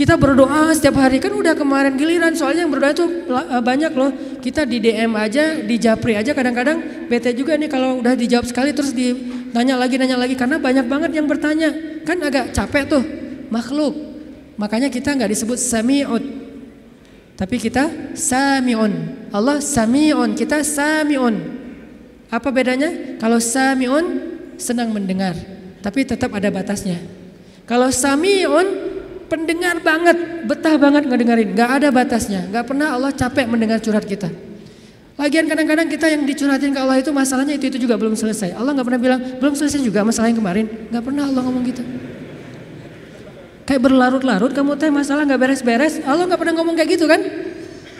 Kita 0.00 0.16
berdoa 0.16 0.72
setiap 0.72 0.96
hari 0.96 1.20
kan 1.20 1.28
udah 1.28 1.52
kemarin 1.52 1.92
giliran 1.92 2.32
soalnya 2.32 2.64
yang 2.64 2.72
berdoa 2.72 2.96
itu 2.96 3.04
eh, 3.04 3.60
banyak 3.60 3.92
loh. 3.92 4.08
Kita 4.40 4.64
di 4.64 4.80
DM 4.80 5.12
aja, 5.12 5.60
di 5.60 5.76
Japri 5.76 6.16
aja 6.16 6.32
kadang-kadang 6.32 7.04
bete 7.04 7.36
juga 7.36 7.52
nih 7.60 7.68
kalau 7.68 8.00
udah 8.00 8.16
dijawab 8.16 8.48
sekali 8.48 8.72
terus 8.72 8.96
ditanya 8.96 9.76
lagi 9.76 10.00
nanya 10.00 10.16
lagi 10.16 10.40
karena 10.40 10.56
banyak 10.56 10.88
banget 10.88 11.20
yang 11.20 11.28
bertanya. 11.28 12.00
Kan 12.08 12.16
agak 12.24 12.56
capek 12.56 12.88
tuh 12.88 13.04
makhluk. 13.52 13.92
Makanya 14.56 14.88
kita 14.88 15.12
nggak 15.12 15.36
disebut 15.36 15.60
sami'ud. 15.60 16.24
Tapi 17.36 17.60
kita 17.60 18.16
sami'un. 18.16 18.92
Allah 19.28 19.60
sami'un, 19.60 20.32
kita 20.32 20.64
sami'un. 20.64 21.36
Apa 22.32 22.48
bedanya? 22.48 23.20
Kalau 23.20 23.36
sami'un 23.36 24.32
senang 24.56 24.96
mendengar, 24.96 25.36
tapi 25.84 26.08
tetap 26.08 26.32
ada 26.32 26.48
batasnya. 26.48 26.96
Kalau 27.68 27.92
sami'un 27.92 28.89
pendengar 29.30 29.78
banget, 29.78 30.44
betah 30.50 30.74
banget 30.74 31.06
ngedengerin, 31.06 31.54
nggak 31.54 31.70
ada 31.78 31.88
batasnya, 31.94 32.50
nggak 32.50 32.66
pernah 32.66 32.98
Allah 32.98 33.14
capek 33.14 33.46
mendengar 33.46 33.78
curhat 33.78 34.02
kita. 34.02 34.26
Lagian 35.14 35.46
kadang-kadang 35.46 35.86
kita 35.86 36.10
yang 36.10 36.26
dicurhatin 36.26 36.74
ke 36.74 36.80
Allah 36.80 36.98
itu 36.98 37.14
masalahnya 37.14 37.54
itu 37.54 37.70
itu 37.70 37.78
juga 37.86 37.94
belum 37.94 38.18
selesai. 38.18 38.56
Allah 38.58 38.74
nggak 38.74 38.86
pernah 38.90 39.00
bilang 39.00 39.20
belum 39.38 39.54
selesai 39.54 39.78
juga 39.86 40.02
masalah 40.02 40.34
yang 40.34 40.42
kemarin, 40.42 40.66
nggak 40.90 41.04
pernah 41.06 41.30
Allah 41.30 41.42
ngomong 41.46 41.64
gitu. 41.70 41.82
Kayak 43.70 43.86
berlarut-larut 43.86 44.50
kamu 44.50 44.74
teh 44.74 44.90
masalah 44.90 45.22
nggak 45.22 45.40
beres-beres, 45.40 46.02
Allah 46.02 46.26
nggak 46.26 46.40
pernah 46.42 46.54
ngomong 46.58 46.74
kayak 46.74 46.90
gitu 46.98 47.06
kan? 47.06 47.22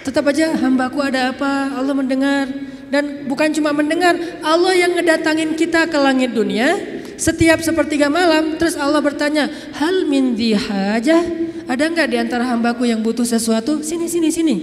Tetap 0.02 0.26
aja 0.26 0.56
hambaku 0.58 0.98
ada 0.98 1.30
apa, 1.30 1.78
Allah 1.78 1.94
mendengar. 1.94 2.50
Dan 2.90 3.30
bukan 3.30 3.54
cuma 3.54 3.70
mendengar, 3.70 4.18
Allah 4.42 4.74
yang 4.74 4.98
ngedatangin 4.98 5.54
kita 5.54 5.86
ke 5.86 5.94
langit 5.94 6.34
dunia 6.34 6.99
setiap 7.20 7.61
sepertiga 7.61 8.09
malam. 8.09 8.56
Terus 8.56 8.80
Allah 8.80 9.04
bertanya, 9.04 9.52
hal 9.76 10.09
min 10.09 10.33
hajah? 10.35 11.22
Ada 11.68 11.85
nggak 11.87 12.09
di 12.09 12.16
antara 12.16 12.48
hambaku 12.48 12.88
yang 12.88 13.04
butuh 13.04 13.28
sesuatu? 13.28 13.85
Sini, 13.85 14.09
sini, 14.09 14.33
sini. 14.33 14.56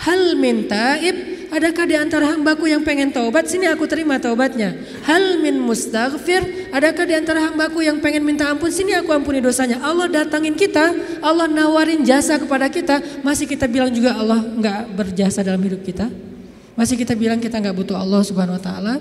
Hal 0.00 0.34
min 0.40 0.66
taib? 0.66 1.36
Adakah 1.46 1.86
di 1.86 1.94
antara 1.94 2.34
hambaku 2.34 2.66
yang 2.66 2.82
pengen 2.82 3.14
taubat? 3.14 3.46
Sini 3.46 3.70
aku 3.70 3.86
terima 3.86 4.18
taubatnya. 4.18 4.74
Hal 5.06 5.38
min 5.38 5.62
mustaghfir? 5.62 6.74
Adakah 6.74 7.04
di 7.06 7.14
antara 7.14 7.46
hambaku 7.46 7.86
yang 7.86 8.02
pengen 8.02 8.26
minta 8.26 8.50
ampun? 8.50 8.68
Sini 8.68 8.92
aku 8.98 9.14
ampuni 9.14 9.38
dosanya. 9.38 9.78
Allah 9.80 10.10
datangin 10.10 10.58
kita, 10.58 10.90
Allah 11.22 11.46
nawarin 11.46 12.02
jasa 12.02 12.36
kepada 12.36 12.66
kita. 12.66 12.98
Masih 13.22 13.46
kita 13.46 13.70
bilang 13.70 13.94
juga 13.94 14.18
Allah 14.18 14.42
nggak 14.42 14.80
berjasa 14.98 15.46
dalam 15.46 15.62
hidup 15.62 15.86
kita? 15.86 16.10
Masih 16.74 16.98
kita 16.98 17.14
bilang 17.14 17.38
kita 17.38 17.56
nggak 17.62 17.76
butuh 17.78 17.96
Allah 17.96 18.20
Subhanahu 18.26 18.58
Wa 18.58 18.64
Taala? 18.66 18.94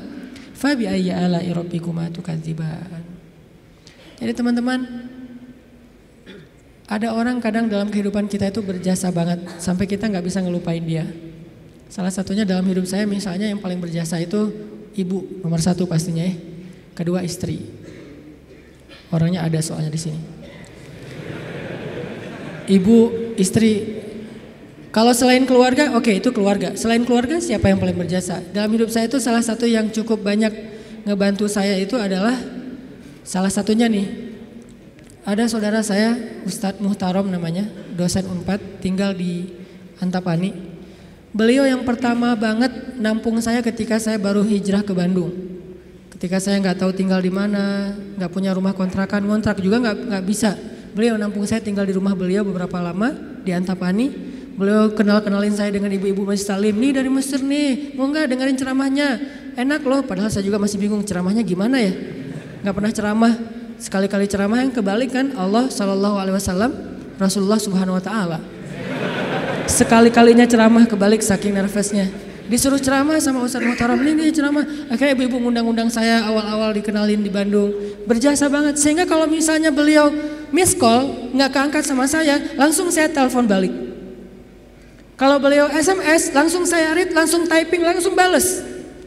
Fabi 0.55 0.87
ayya 0.87 1.27
ala 1.27 1.43
rabbikuma 1.43 2.07
tukadziban. 2.09 3.03
Jadi 4.15 4.31
teman-teman, 4.31 4.79
ada 6.87 7.11
orang 7.11 7.43
kadang 7.43 7.67
dalam 7.67 7.91
kehidupan 7.91 8.31
kita 8.31 8.47
itu 8.47 8.63
berjasa 8.63 9.11
banget 9.11 9.43
sampai 9.59 9.83
kita 9.83 10.07
nggak 10.07 10.23
bisa 10.23 10.39
ngelupain 10.39 10.79
dia. 10.79 11.03
Salah 11.91 12.13
satunya 12.13 12.47
dalam 12.47 12.63
hidup 12.65 12.87
saya 12.87 13.03
misalnya 13.03 13.51
yang 13.51 13.59
paling 13.59 13.83
berjasa 13.83 14.15
itu 14.21 14.53
ibu 14.95 15.43
nomor 15.43 15.59
satu 15.59 15.83
pastinya 15.83 16.23
ya. 16.23 16.35
Kedua 16.95 17.19
istri. 17.25 17.59
Orangnya 19.11 19.43
ada 19.43 19.59
soalnya 19.59 19.91
di 19.91 19.99
sini. 19.99 20.19
Ibu, 22.65 22.97
istri. 23.35 24.04
Kalau 24.95 25.12
selain 25.12 25.43
keluarga, 25.43 25.91
oke 25.91 26.08
okay, 26.08 26.23
itu 26.23 26.31
keluarga. 26.31 26.71
Selain 26.79 27.03
keluarga 27.03 27.43
siapa 27.43 27.67
yang 27.67 27.84
paling 27.84 27.99
berjasa? 27.99 28.39
Dalam 28.55 28.71
hidup 28.71 28.88
saya 28.88 29.12
itu 29.12 29.19
salah 29.19 29.43
satu 29.43 29.67
yang 29.67 29.91
cukup 29.91 30.23
banyak 30.23 30.55
ngebantu 31.03 31.51
saya 31.51 31.75
itu 31.75 31.99
adalah 31.99 32.31
salah 33.27 33.51
satunya 33.51 33.91
nih. 33.91 34.08
Ada 35.27 35.51
saudara 35.51 35.84
saya 35.84 36.15
Ustadz 36.47 36.79
Muhtarom 36.79 37.27
namanya, 37.27 37.67
dosen 37.91 38.23
Unpad, 38.23 38.79
tinggal 38.79 39.12
di 39.12 39.51
Antapani. 39.99 40.55
Beliau 41.36 41.67
yang 41.67 41.84
pertama 41.84 42.31
banget 42.39 42.95
nampung 42.95 43.36
saya 43.43 43.60
ketika 43.60 43.99
saya 43.99 44.15
baru 44.15 44.47
hijrah 44.47 44.79
ke 44.79 44.95
Bandung. 44.95 45.36
Ketika 46.15 46.39
saya 46.39 46.55
nggak 46.63 46.79
tahu 46.79 46.95
tinggal 46.95 47.19
di 47.19 47.36
mana, 47.36 47.91
nggak 48.15 48.31
punya 48.31 48.55
rumah 48.55 48.71
kontrakan, 48.71 49.27
ngontrak 49.27 49.60
juga 49.60 49.84
nggak 49.84 49.97
nggak 50.08 50.23
bisa. 50.23 50.55
Beliau 50.95 51.19
nampung 51.19 51.43
saya 51.43 51.60
tinggal 51.60 51.84
di 51.84 51.91
rumah 51.91 52.15
beliau 52.15 52.47
beberapa 52.47 52.79
lama 52.79 53.12
di 53.43 53.51
Antapani. 53.51 54.24
Beliau 54.55 54.87
kenal 54.95 55.19
kenalin 55.19 55.51
saya 55.51 55.67
dengan 55.67 55.91
ibu-ibu 55.91 56.23
masjid 56.23 56.55
Salim 56.55 56.79
nih 56.79 56.95
dari 56.95 57.11
Mesir 57.11 57.43
nih, 57.43 57.91
mau 57.99 58.07
nggak 58.07 58.31
dengerin 58.31 58.55
ceramahnya? 58.55 59.07
Enak 59.59 59.83
loh, 59.83 59.99
padahal 60.07 60.31
saya 60.31 60.47
juga 60.47 60.55
masih 60.55 60.79
bingung 60.79 61.03
ceramahnya 61.03 61.43
gimana 61.43 61.75
ya? 61.75 61.91
Nggak 62.63 62.73
pernah 62.75 62.91
ceramah, 62.95 63.33
sekali-kali 63.75 64.31
ceramah 64.31 64.63
yang 64.63 64.71
kebalik 64.71 65.11
kan 65.11 65.35
Allah 65.35 65.67
Shallallahu 65.67 66.15
Alaihi 66.15 66.35
Wasallam, 66.39 66.71
Rasulullah 67.19 67.59
Subhanahu 67.59 67.99
Wa 67.99 68.03
Taala. 68.07 68.39
Sekali-kalinya 69.67 70.47
ceramah 70.47 70.87
kebalik 70.87 71.19
saking 71.19 71.51
nervousnya. 71.51 72.07
Disuruh 72.45 72.77
ceramah 72.79 73.17
sama 73.19 73.43
Ustaz 73.43 73.59
Muhtaram 73.59 73.97
ini 74.05 74.31
ceramah. 74.31 74.63
Akhirnya 74.87 75.17
ibu-ibu 75.17 75.41
ngundang-undang 75.41 75.89
saya 75.91 76.23
awal-awal 76.29 76.71
dikenalin 76.77 77.25
di 77.25 77.33
Bandung. 77.33 77.73
Berjasa 78.05 78.47
banget. 78.47 78.77
Sehingga 78.77 79.09
kalau 79.09 79.25
misalnya 79.25 79.73
beliau 79.73 80.13
miss 80.53 80.77
call, 80.77 81.33
nggak 81.33 81.51
keangkat 81.51 81.83
sama 81.83 82.05
saya, 82.05 82.37
langsung 82.53 82.87
saya 82.93 83.09
telepon 83.09 83.49
balik. 83.49 83.84
Kalau 85.15 85.39
beliau 85.39 85.71
SMS, 85.71 86.36
langsung 86.36 86.67
saya 86.67 86.91
read, 86.91 87.15
langsung 87.15 87.47
typing, 87.47 87.88
langsung 87.88 88.19
bales. 88.19 88.60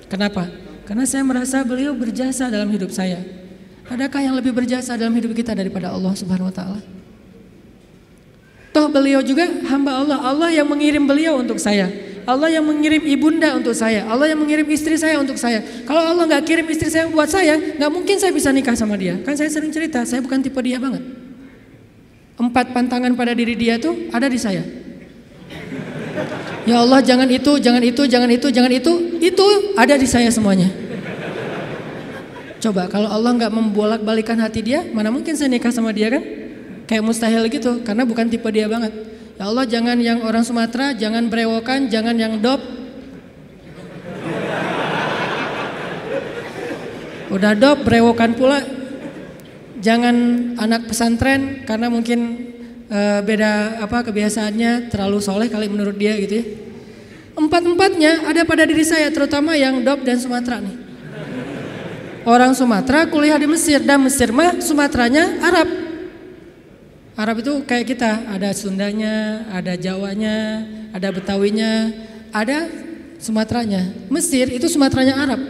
Kenapa? 0.08 0.48
Karena 0.88 1.04
saya 1.04 1.20
merasa 1.20 1.60
beliau 1.60 1.92
berjasa 1.92 2.48
dalam 2.48 2.72
hidup 2.72 2.88
saya. 2.88 3.20
Adakah 3.88 4.20
yang 4.24 4.34
lebih 4.36 4.56
berjasa 4.56 4.96
dalam 4.96 5.12
hidup 5.12 5.36
kita 5.36 5.52
daripada 5.52 5.92
Allah 5.92 6.12
Subhanahu 6.16 6.48
wa 6.48 6.54
taala? 6.54 6.80
Toh 8.72 8.88
beliau 8.88 9.20
juga 9.20 9.48
hamba 9.68 10.00
Allah. 10.00 10.18
Allah 10.24 10.48
yang 10.48 10.64
mengirim 10.64 11.04
beliau 11.04 11.40
untuk 11.40 11.60
saya. 11.60 11.92
Allah 12.28 12.52
yang 12.52 12.64
mengirim 12.64 13.04
ibunda 13.08 13.56
untuk 13.56 13.72
saya. 13.72 14.04
Allah 14.08 14.32
yang 14.32 14.40
mengirim 14.40 14.68
istri 14.68 14.96
saya 15.00 15.16
untuk 15.20 15.40
saya. 15.40 15.64
Kalau 15.84 16.00
Allah 16.04 16.24
nggak 16.28 16.44
kirim 16.44 16.68
istri 16.68 16.92
saya 16.92 17.08
buat 17.08 17.28
saya, 17.28 17.56
nggak 17.56 17.88
mungkin 17.88 18.16
saya 18.20 18.32
bisa 18.32 18.52
nikah 18.52 18.76
sama 18.76 18.96
dia. 19.00 19.16
Kan 19.24 19.36
saya 19.36 19.48
sering 19.48 19.72
cerita, 19.72 20.04
saya 20.04 20.20
bukan 20.20 20.40
tipe 20.40 20.60
dia 20.60 20.76
banget. 20.76 21.04
Empat 22.36 22.72
pantangan 22.76 23.12
pada 23.16 23.32
diri 23.32 23.56
dia 23.56 23.80
tuh 23.80 24.12
ada 24.12 24.28
di 24.28 24.36
saya. 24.36 24.87
Ya 26.68 26.84
Allah 26.84 27.00
jangan 27.00 27.28
itu, 27.32 27.56
jangan 27.56 27.80
itu, 27.80 28.02
jangan 28.04 28.28
itu, 28.28 28.46
jangan 28.52 28.72
itu. 28.76 28.92
Itu 29.24 29.46
ada 29.72 29.96
di 29.96 30.04
saya 30.04 30.28
semuanya. 30.28 30.68
Coba 32.60 32.92
kalau 32.92 33.08
Allah 33.08 33.32
nggak 33.32 33.52
membolak 33.54 34.04
balikan 34.04 34.36
hati 34.36 34.60
dia, 34.60 34.84
mana 34.92 35.08
mungkin 35.08 35.32
saya 35.32 35.48
nikah 35.48 35.72
sama 35.72 35.96
dia 35.96 36.12
kan? 36.12 36.20
kayak 36.88 37.04
mustahil 37.04 37.44
gitu 37.52 37.84
karena 37.84 38.08
bukan 38.08 38.32
tipe 38.32 38.48
dia 38.48 38.64
banget. 38.64 38.90
Ya 39.36 39.46
Allah 39.46 39.68
jangan 39.68 40.00
yang 40.00 40.24
orang 40.24 40.42
Sumatera, 40.42 40.96
jangan 40.96 41.28
brewokan, 41.28 41.92
jangan 41.92 42.16
yang 42.16 42.40
dop. 42.40 42.58
Udah 47.28 47.52
dop, 47.54 47.84
brewokan 47.84 48.32
pula. 48.34 48.64
Jangan 49.78 50.16
anak 50.58 50.90
pesantren 50.90 51.62
karena 51.62 51.86
mungkin 51.86 52.47
uh, 52.88 53.20
beda 53.24 53.84
apa 53.84 54.04
kebiasaannya 54.08 54.92
terlalu 54.92 55.18
soleh 55.20 55.48
kali 55.48 55.68
menurut 55.68 55.96
dia 55.96 56.16
gitu 56.20 56.40
ya. 56.40 56.44
Empat-empatnya 57.38 58.26
ada 58.26 58.42
pada 58.42 58.66
diri 58.66 58.82
saya 58.82 59.14
terutama 59.14 59.54
yang 59.54 59.86
dop 59.86 60.02
dan 60.02 60.18
Sumatera 60.18 60.58
nih. 60.58 60.76
Orang 62.26 62.52
Sumatera 62.52 63.06
kuliah 63.06 63.38
di 63.38 63.46
Mesir 63.46 63.78
dan 63.80 64.02
Mesir 64.02 64.34
mah 64.34 64.58
Sumateranya 64.58 65.38
Arab. 65.40 65.68
Arab 67.18 67.42
itu 67.42 67.62
kayak 67.66 67.86
kita, 67.94 68.12
ada 68.30 68.50
Sundanya, 68.54 69.46
ada 69.50 69.74
Jawanya, 69.74 70.66
ada 70.92 71.08
Betawinya, 71.14 71.90
ada 72.34 72.68
Sumateranya. 73.22 73.86
Mesir 74.10 74.50
itu 74.50 74.66
Sumateranya 74.68 75.18
Arab. 75.18 75.40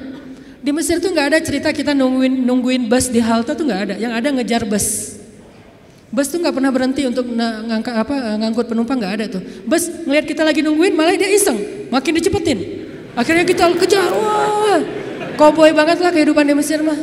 Di 0.62 0.70
Mesir 0.70 1.00
tuh 1.00 1.10
nggak 1.10 1.34
ada 1.34 1.38
cerita 1.40 1.72
kita 1.72 1.96
nungguin 1.98 2.46
nungguin 2.46 2.86
bus 2.86 3.08
di 3.08 3.20
halte 3.20 3.56
tuh 3.58 3.64
nggak 3.64 3.82
ada. 3.88 3.94
Yang 3.98 4.12
ada 4.12 4.28
ngejar 4.38 4.62
bus. 4.68 5.17
Bus 6.08 6.32
tuh 6.32 6.40
nggak 6.40 6.56
pernah 6.56 6.72
berhenti 6.72 7.04
untuk 7.04 7.28
ngangkat 7.28 7.92
apa 7.92 8.40
ngangkut 8.40 8.64
penumpang 8.64 8.96
nggak 8.96 9.12
ada 9.20 9.24
tuh. 9.28 9.42
Bus 9.68 9.92
ngelihat 10.08 10.24
kita 10.24 10.40
lagi 10.40 10.64
nungguin 10.64 10.96
malah 10.96 11.12
dia 11.12 11.28
iseng, 11.28 11.88
makin 11.92 12.16
dicepetin. 12.16 12.58
Akhirnya 13.12 13.44
kita 13.44 13.68
kejar, 13.76 14.08
wah, 14.14 14.80
koboi 15.36 15.74
banget 15.76 16.00
lah 16.00 16.08
kehidupan 16.08 16.48
di 16.48 16.54
Mesir 16.56 16.80
mah. 16.80 16.96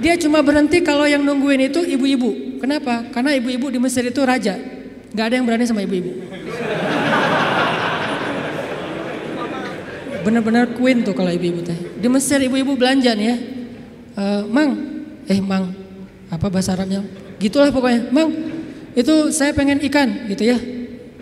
Dia 0.00 0.16
cuma 0.18 0.40
berhenti 0.40 0.80
kalau 0.80 1.04
yang 1.04 1.20
nungguin 1.20 1.68
itu 1.68 1.84
ibu-ibu. 1.84 2.58
Kenapa? 2.58 3.06
Karena 3.12 3.36
ibu-ibu 3.36 3.68
di 3.68 3.78
Mesir 3.78 4.02
itu 4.08 4.18
raja. 4.24 4.56
Gak 5.12 5.24
ada 5.28 5.34
yang 5.36 5.46
berani 5.46 5.68
sama 5.68 5.84
ibu-ibu. 5.84 6.10
Bener-bener 10.22 10.70
queen 10.74 11.02
tuh 11.04 11.12
kalau 11.12 11.30
ibu-ibu 11.30 11.60
teh. 11.62 11.78
Di 11.98 12.08
Mesir 12.08 12.40
ibu-ibu 12.40 12.74
belanja 12.74 13.12
nih 13.14 13.26
ya. 13.26 13.36
Uh, 14.12 14.42
mang, 14.50 14.70
eh 15.26 15.38
mang, 15.38 15.70
apa 16.30 16.46
bahasa 16.50 16.74
Arabnya? 16.74 17.21
Gitulah 17.42 17.74
pokoknya. 17.74 18.14
Mang, 18.14 18.30
itu 18.94 19.14
saya 19.34 19.50
pengen 19.50 19.82
ikan 19.90 20.30
gitu 20.30 20.46
ya. 20.46 20.58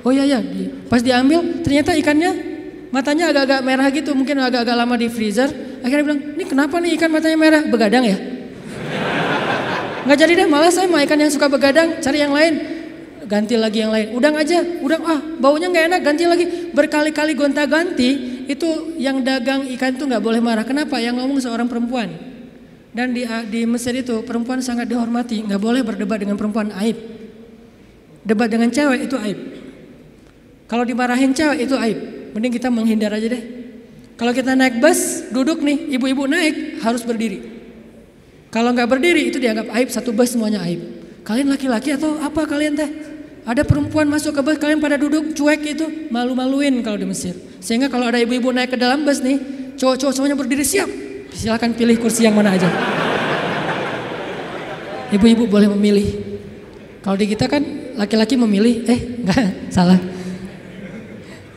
Oh 0.05 0.13
iya 0.13 0.29
ya. 0.29 0.41
Pas 0.93 1.01
diambil 1.01 1.65
ternyata 1.65 1.97
ikannya 1.97 2.31
matanya 2.93 3.33
agak-agak 3.33 3.61
merah 3.65 3.89
gitu. 3.89 4.13
Mungkin 4.13 4.37
agak-agak 4.37 4.77
lama 4.77 4.95
di 5.01 5.09
freezer. 5.09 5.49
Akhirnya 5.81 6.05
bilang, 6.05 6.21
ini 6.37 6.45
kenapa 6.45 6.77
nih 6.77 7.01
ikan 7.01 7.09
matanya 7.09 7.39
merah? 7.41 7.63
Begadang 7.65 8.05
ya? 8.05 8.17
nggak 10.05 10.19
jadi 10.21 10.33
deh 10.45 10.49
malah 10.49 10.69
saya 10.69 10.85
mau 10.93 11.01
ikan 11.01 11.17
yang 11.17 11.33
suka 11.33 11.49
begadang 11.49 12.01
cari 12.05 12.21
yang 12.21 12.33
lain 12.33 12.81
ganti 13.31 13.55
lagi 13.55 13.85
yang 13.85 13.95
lain 13.95 14.11
udang 14.17 14.35
aja 14.35 14.59
udang 14.83 15.07
ah 15.07 15.23
baunya 15.39 15.71
nggak 15.71 15.85
enak 15.87 16.01
ganti 16.03 16.25
lagi 16.27 16.45
berkali-kali 16.75 17.39
gonta 17.39 17.63
ganti 17.63 18.43
itu 18.51 18.99
yang 18.99 19.23
dagang 19.23 19.63
ikan 19.79 19.95
itu 19.95 20.03
nggak 20.09 20.19
boleh 20.19 20.43
marah 20.43 20.67
kenapa 20.67 20.99
yang 20.99 21.15
ngomong 21.15 21.39
seorang 21.39 21.71
perempuan 21.71 22.11
dan 22.91 23.15
di 23.15 23.23
di 23.53 23.61
Mesir 23.67 23.95
itu 23.95 24.23
perempuan 24.27 24.59
sangat 24.61 24.91
dihormati 24.91 25.47
nggak 25.47 25.61
boleh 25.61 25.83
berdebat 25.87 26.19
dengan 26.23 26.35
perempuan 26.35 26.75
aib 26.83 26.99
debat 28.27 28.51
dengan 28.51 28.69
cewek 28.69 29.07
itu 29.07 29.17
aib 29.21 29.39
kalau 30.67 30.83
dimarahin 30.83 31.31
cewek 31.31 31.65
itu 31.67 31.75
aib 31.79 31.99
mending 32.35 32.53
kita 32.55 32.69
menghindar 32.69 33.15
aja 33.15 33.31
deh 33.31 33.43
kalau 34.19 34.35
kita 34.35 34.53
naik 34.59 34.83
bus 34.83 35.31
duduk 35.31 35.63
nih 35.63 35.97
ibu-ibu 35.97 36.27
naik 36.27 36.83
harus 36.83 37.07
berdiri 37.07 37.61
kalau 38.51 38.75
nggak 38.75 38.89
berdiri 38.91 39.31
itu 39.31 39.39
dianggap 39.39 39.71
aib, 39.79 39.89
satu 39.95 40.11
bus 40.11 40.35
semuanya 40.35 40.59
aib. 40.67 40.83
Kalian 41.23 41.55
laki-laki 41.55 41.95
atau 41.95 42.19
apa 42.19 42.51
kalian 42.51 42.75
teh? 42.75 42.91
Ada 43.47 43.63
perempuan 43.63 44.11
masuk 44.11 44.37
ke 44.37 44.43
bus, 44.43 44.59
kalian 44.59 44.83
pada 44.83 44.99
duduk 44.99 45.33
cuek 45.39 45.63
itu, 45.79 45.87
malu-maluin 46.11 46.83
kalau 46.83 46.99
di 46.99 47.07
Mesir. 47.07 47.39
Sehingga 47.63 47.87
kalau 47.87 48.11
ada 48.11 48.19
ibu-ibu 48.19 48.51
naik 48.51 48.75
ke 48.75 48.79
dalam 48.79 49.07
bus 49.07 49.23
nih, 49.23 49.39
cowok-cowok 49.79 50.13
semuanya 50.13 50.37
berdiri 50.37 50.67
siap. 50.67 50.91
Silahkan 51.35 51.71
pilih 51.73 51.97
kursi 51.99 52.27
yang 52.27 52.35
mana 52.35 52.55
aja. 52.55 52.69
Ibu-ibu 55.11 55.51
boleh 55.51 55.67
memilih. 55.75 56.07
Kalau 57.03 57.17
di 57.19 57.27
kita 57.27 57.51
kan 57.51 57.63
laki-laki 57.99 58.39
memilih, 58.39 58.87
eh 58.87 59.01
enggak, 59.25 59.39
salah. 59.75 59.99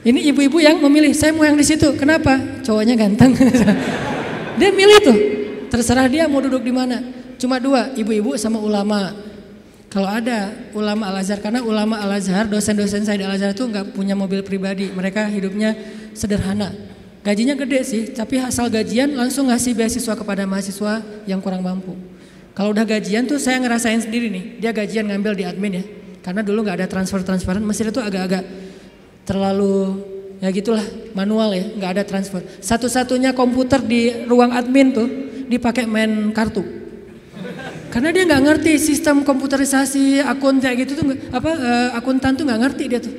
Ini 0.04 0.20
ibu-ibu 0.34 0.60
yang 0.60 0.84
memilih, 0.84 1.16
saya 1.16 1.32
mau 1.32 1.48
yang 1.48 1.56
di 1.56 1.64
situ. 1.64 1.96
Kenapa? 1.96 2.36
Cowoknya 2.66 3.00
ganteng. 3.00 3.32
dia 4.60 4.70
milih 4.74 5.00
tuh. 5.00 5.18
Terserah 5.72 6.12
dia 6.12 6.28
mau 6.28 6.44
duduk 6.44 6.60
di 6.60 6.76
mana. 6.76 7.00
Cuma 7.40 7.60
dua, 7.60 7.96
ibu-ibu 7.96 8.36
sama 8.36 8.60
ulama. 8.60 9.16
Kalau 9.88 10.10
ada 10.10 10.52
ulama 10.74 11.08
Al-Azhar, 11.14 11.40
karena 11.40 11.62
ulama 11.62 12.02
Al-Azhar, 12.02 12.50
dosen-dosen 12.50 13.06
saya 13.06 13.22
di 13.22 13.26
Al-Azhar 13.30 13.54
itu 13.54 13.64
nggak 13.64 13.94
punya 13.94 14.18
mobil 14.18 14.44
pribadi. 14.44 14.90
Mereka 14.92 15.30
hidupnya 15.30 15.78
sederhana. 16.18 16.93
Gajinya 17.24 17.56
gede 17.56 17.80
sih, 17.88 18.02
tapi 18.12 18.36
asal 18.44 18.68
gajian 18.68 19.16
langsung 19.16 19.48
ngasih 19.48 19.72
beasiswa 19.72 20.14
kepada 20.14 20.44
mahasiswa 20.44 21.00
yang 21.24 21.40
kurang 21.40 21.64
mampu. 21.64 21.96
Kalau 22.52 22.76
udah 22.76 22.84
gajian 22.84 23.24
tuh 23.24 23.40
saya 23.40 23.58
ngerasain 23.64 24.04
sendiri 24.04 24.28
nih, 24.28 24.60
dia 24.60 24.76
gajian 24.76 25.08
ngambil 25.08 25.34
di 25.34 25.44
admin 25.48 25.74
ya. 25.80 25.84
Karena 26.20 26.44
dulu 26.44 26.68
nggak 26.68 26.84
ada 26.84 26.88
transfer-transferan, 26.92 27.64
Mesir 27.64 27.90
itu 27.90 28.04
agak-agak 28.04 28.44
terlalu 29.24 30.04
ya 30.44 30.52
gitulah 30.52 30.84
manual 31.16 31.56
ya 31.56 31.64
nggak 31.80 31.92
ada 31.96 32.04
transfer 32.04 32.44
satu-satunya 32.60 33.32
komputer 33.32 33.80
di 33.80 34.28
ruang 34.28 34.52
admin 34.52 34.92
tuh 34.92 35.08
dipakai 35.48 35.88
main 35.88 36.36
kartu 36.36 36.60
karena 37.88 38.12
dia 38.12 38.28
nggak 38.28 38.44
ngerti 38.44 38.76
sistem 38.76 39.24
komputerisasi 39.24 40.20
akun 40.20 40.60
kayak 40.60 40.84
gitu 40.84 41.00
tuh 41.00 41.06
apa 41.32 41.52
uh, 41.56 41.90
akuntan 41.96 42.36
tuh 42.36 42.44
nggak 42.44 42.60
ngerti 42.60 42.84
dia 42.92 43.00
tuh 43.00 43.16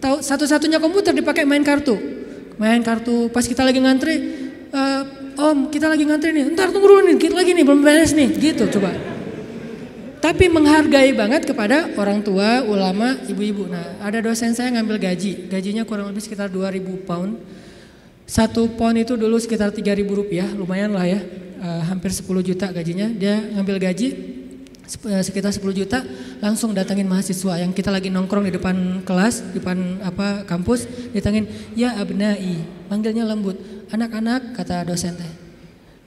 tahu 0.00 0.24
satu-satunya 0.24 0.80
komputer 0.80 1.12
dipakai 1.12 1.44
main 1.44 1.60
kartu 1.60 2.21
main 2.60 2.80
kartu 2.84 3.32
pas 3.32 3.44
kita 3.44 3.64
lagi 3.64 3.80
ngantri 3.80 4.14
uh, 4.72 5.02
om 5.52 5.68
kita 5.72 5.88
lagi 5.88 6.04
ngantri 6.04 6.30
nih 6.36 6.52
ntar 6.52 6.72
tunggu 6.72 6.88
dulu 6.88 7.00
nih 7.08 7.16
kita 7.16 7.34
lagi 7.36 7.56
nih 7.56 7.64
belum 7.64 7.80
beres 7.80 8.12
nih 8.12 8.28
gitu 8.36 8.68
coba 8.68 9.12
tapi 10.22 10.46
menghargai 10.46 11.10
banget 11.18 11.42
kepada 11.50 11.98
orang 11.98 12.22
tua, 12.22 12.62
ulama, 12.62 13.18
ibu-ibu. 13.26 13.66
Nah, 13.66 13.98
ada 13.98 14.22
dosen 14.22 14.54
saya 14.54 14.70
ngambil 14.70 15.02
gaji, 15.02 15.50
gajinya 15.50 15.82
kurang 15.82 16.14
lebih 16.14 16.22
sekitar 16.22 16.46
2000 16.46 17.02
pound. 17.02 17.42
Satu 18.22 18.70
pound 18.78 19.02
itu 19.02 19.18
dulu 19.18 19.34
sekitar 19.42 19.74
3000 19.74 20.06
rupiah, 20.14 20.46
lumayan 20.54 20.94
lah 20.94 21.10
ya, 21.10 21.18
uh, 21.58 21.82
hampir 21.90 22.14
10 22.14 22.38
juta 22.38 22.70
gajinya. 22.70 23.10
Dia 23.10 23.34
ngambil 23.50 23.82
gaji 23.82 24.31
sekitar 25.00 25.52
10 25.52 25.64
juta, 25.72 26.04
langsung 26.44 26.76
datangin 26.76 27.08
mahasiswa 27.08 27.60
yang 27.60 27.72
kita 27.72 27.88
lagi 27.88 28.12
nongkrong 28.12 28.48
di 28.48 28.52
depan 28.52 29.00
kelas, 29.06 29.52
di 29.52 29.62
depan 29.62 30.04
apa 30.04 30.44
kampus, 30.44 30.84
ditangin, 31.16 31.48
ya 31.72 31.96
abnai, 31.96 32.60
panggilnya 32.92 33.24
lembut. 33.24 33.56
Anak-anak, 33.88 34.56
kata 34.56 34.88
dosen 34.88 35.16
teh, 35.16 35.32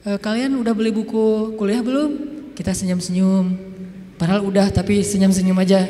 e, 0.06 0.10
kalian 0.18 0.58
udah 0.58 0.74
beli 0.74 0.90
buku 0.90 1.54
kuliah 1.54 1.82
belum? 1.82 2.34
Kita 2.54 2.74
senyum-senyum, 2.74 3.76
Padahal 4.16 4.48
udah 4.48 4.72
tapi 4.72 5.04
senyum-senyum 5.04 5.60
aja. 5.60 5.84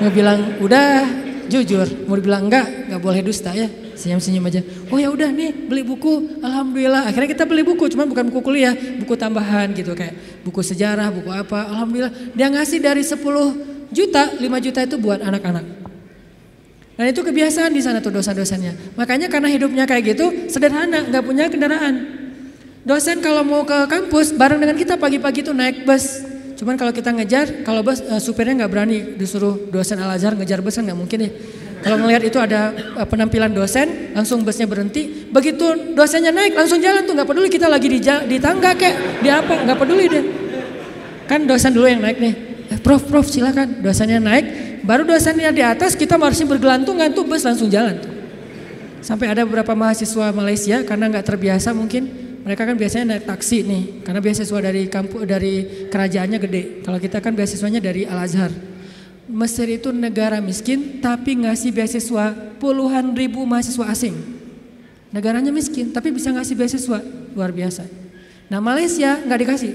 Nggak 0.00 0.14
bilang 0.14 0.40
udah 0.62 1.02
jujur, 1.50 1.84
mau 2.06 2.14
dibilang 2.14 2.46
enggak, 2.46 2.88
enggak 2.88 3.02
boleh 3.02 3.20
dusta 3.26 3.50
ya. 3.50 3.66
Senyum-senyum 4.00 4.48
aja. 4.48 4.64
Oh 4.88 4.96
ya 4.96 5.12
udah 5.12 5.28
nih 5.28 5.52
beli 5.68 5.84
buku, 5.84 6.40
alhamdulillah. 6.40 7.12
Akhirnya 7.12 7.28
kita 7.36 7.44
beli 7.44 7.60
buku, 7.60 7.84
cuman 7.92 8.08
bukan 8.08 8.32
buku 8.32 8.40
kuliah, 8.40 8.72
buku 8.72 9.12
tambahan 9.12 9.76
gitu 9.76 9.92
kayak 9.92 10.40
buku 10.40 10.64
sejarah, 10.64 11.12
buku 11.12 11.28
apa. 11.28 11.68
Alhamdulillah 11.68 12.32
dia 12.32 12.48
ngasih 12.48 12.80
dari 12.80 13.04
10 13.04 13.20
juta, 13.92 14.40
5 14.40 14.64
juta 14.64 14.80
itu 14.80 14.96
buat 14.96 15.20
anak-anak. 15.20 15.92
Dan 16.96 17.16
itu 17.16 17.20
kebiasaan 17.20 17.72
di 17.72 17.80
sana 17.84 18.00
tuh 18.00 18.12
dosa-dosanya. 18.12 18.72
Makanya 18.96 19.28
karena 19.28 19.48
hidupnya 19.52 19.84
kayak 19.84 20.16
gitu, 20.16 20.48
sederhana, 20.48 21.04
nggak 21.08 21.24
punya 21.24 21.48
kendaraan. 21.52 22.20
Dosen 22.84 23.20
kalau 23.20 23.44
mau 23.44 23.64
ke 23.68 23.88
kampus 23.88 24.32
bareng 24.32 24.60
dengan 24.60 24.76
kita 24.76 24.96
pagi-pagi 24.96 25.44
tuh 25.44 25.52
naik 25.52 25.84
bus. 25.84 26.24
Cuman 26.60 26.76
kalau 26.76 26.92
kita 26.92 27.12
ngejar, 27.12 27.64
kalau 27.64 27.80
bus 27.80 28.04
uh, 28.04 28.20
supirnya 28.20 28.64
nggak 28.64 28.72
berani 28.72 28.98
disuruh 29.16 29.68
dosen 29.72 29.96
Al 29.96 30.12
Azhar 30.12 30.36
ngejar 30.36 30.60
bus 30.60 30.76
kan 30.76 30.84
nggak 30.88 31.00
mungkin 31.00 31.18
ya. 31.24 31.30
Kalau 31.80 31.96
ngelihat 32.04 32.22
itu 32.28 32.36
ada 32.36 32.76
uh, 33.00 33.08
penampilan 33.08 33.56
dosen, 33.56 34.12
langsung 34.12 34.44
busnya 34.44 34.68
berhenti. 34.68 35.32
Begitu 35.32 35.96
dosennya 35.96 36.28
naik, 36.28 36.52
langsung 36.52 36.76
jalan 36.76 37.08
tuh 37.08 37.16
nggak 37.16 37.28
peduli 37.28 37.48
kita 37.48 37.72
lagi 37.72 37.88
di, 37.88 38.00
di 38.04 38.36
tangga 38.36 38.76
kek, 38.76 39.24
di 39.24 39.28
apa, 39.32 39.64
nggak 39.64 39.78
peduli 39.80 40.04
deh. 40.12 40.24
Kan 41.24 41.48
dosen 41.48 41.72
dulu 41.72 41.88
yang 41.88 42.04
naik 42.04 42.20
nih. 42.20 42.34
Eh, 42.76 42.78
prof, 42.84 43.08
prof 43.08 43.24
silakan. 43.24 43.80
Dosennya 43.80 44.20
naik, 44.20 44.44
baru 44.84 45.08
dosennya 45.08 45.48
di 45.56 45.64
atas, 45.64 45.96
kita 45.96 46.20
masih 46.20 46.44
bergelantungan 46.44 47.08
tuh 47.16 47.24
bus 47.24 47.48
langsung 47.48 47.72
jalan. 47.72 47.96
Sampai 49.00 49.32
ada 49.32 49.48
beberapa 49.48 49.72
mahasiswa 49.72 50.28
Malaysia 50.36 50.84
karena 50.84 51.08
nggak 51.08 51.24
terbiasa 51.24 51.72
mungkin 51.72 52.28
mereka 52.44 52.68
kan 52.68 52.76
biasanya 52.76 53.16
naik 53.16 53.24
taksi 53.24 53.64
nih, 53.64 53.82
karena 54.04 54.20
beasiswa 54.20 54.58
dari 54.60 54.82
kampus 54.88 55.24
dari 55.24 55.52
kerajaannya 55.88 56.38
gede. 56.40 56.62
Kalau 56.84 56.98
kita 57.00 57.24
kan 57.24 57.32
beasiswanya 57.32 57.80
dari 57.80 58.04
Al 58.04 58.20
Azhar. 58.20 58.52
Mesir 59.30 59.70
itu 59.70 59.94
negara 59.94 60.42
miskin 60.42 60.98
tapi 60.98 61.38
ngasih 61.38 61.70
beasiswa 61.70 62.34
puluhan 62.58 63.14
ribu 63.14 63.46
mahasiswa 63.46 63.86
asing. 63.86 64.14
Negaranya 65.14 65.54
miskin 65.54 65.94
tapi 65.94 66.10
bisa 66.10 66.34
ngasih 66.34 66.58
beasiswa 66.58 66.98
luar 67.34 67.54
biasa. 67.54 67.86
Nah 68.50 68.58
Malaysia 68.58 69.22
nggak 69.22 69.40
dikasih. 69.46 69.72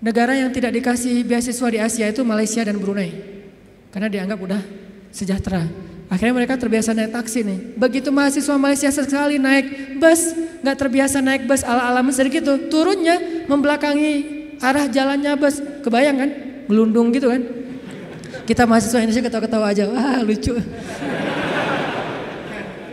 Negara 0.00 0.32
yang 0.34 0.50
tidak 0.50 0.74
dikasih 0.74 1.22
beasiswa 1.22 1.68
di 1.70 1.78
Asia 1.78 2.06
itu 2.10 2.26
Malaysia 2.26 2.66
dan 2.66 2.80
Brunei. 2.80 3.14
Karena 3.94 4.10
dianggap 4.10 4.38
udah 4.40 4.62
sejahtera. 5.14 5.66
Akhirnya 6.10 6.34
mereka 6.34 6.58
terbiasa 6.58 6.90
naik 6.90 7.14
taksi 7.14 7.46
nih. 7.46 7.58
Begitu 7.78 8.10
mahasiswa 8.10 8.58
Malaysia 8.58 8.90
sekali 8.90 9.38
naik 9.38 10.00
bus, 10.02 10.34
nggak 10.64 10.76
terbiasa 10.78 11.22
naik 11.22 11.46
bus 11.46 11.62
ala-ala 11.62 12.02
Mesir 12.02 12.26
gitu. 12.26 12.66
Turunnya 12.66 13.46
membelakangi 13.46 14.12
arah 14.58 14.90
jalannya 14.90 15.38
bus. 15.38 15.62
Kebayang 15.86 16.16
kan? 16.18 16.30
Gelundung 16.66 17.14
gitu 17.14 17.30
kan. 17.30 17.59
Kita 18.46 18.66
mahasiswa 18.66 18.98
Indonesia 19.02 19.24
ketawa-ketawa 19.24 19.66
aja. 19.70 19.84
Wah 19.90 20.20
lucu. 20.22 20.54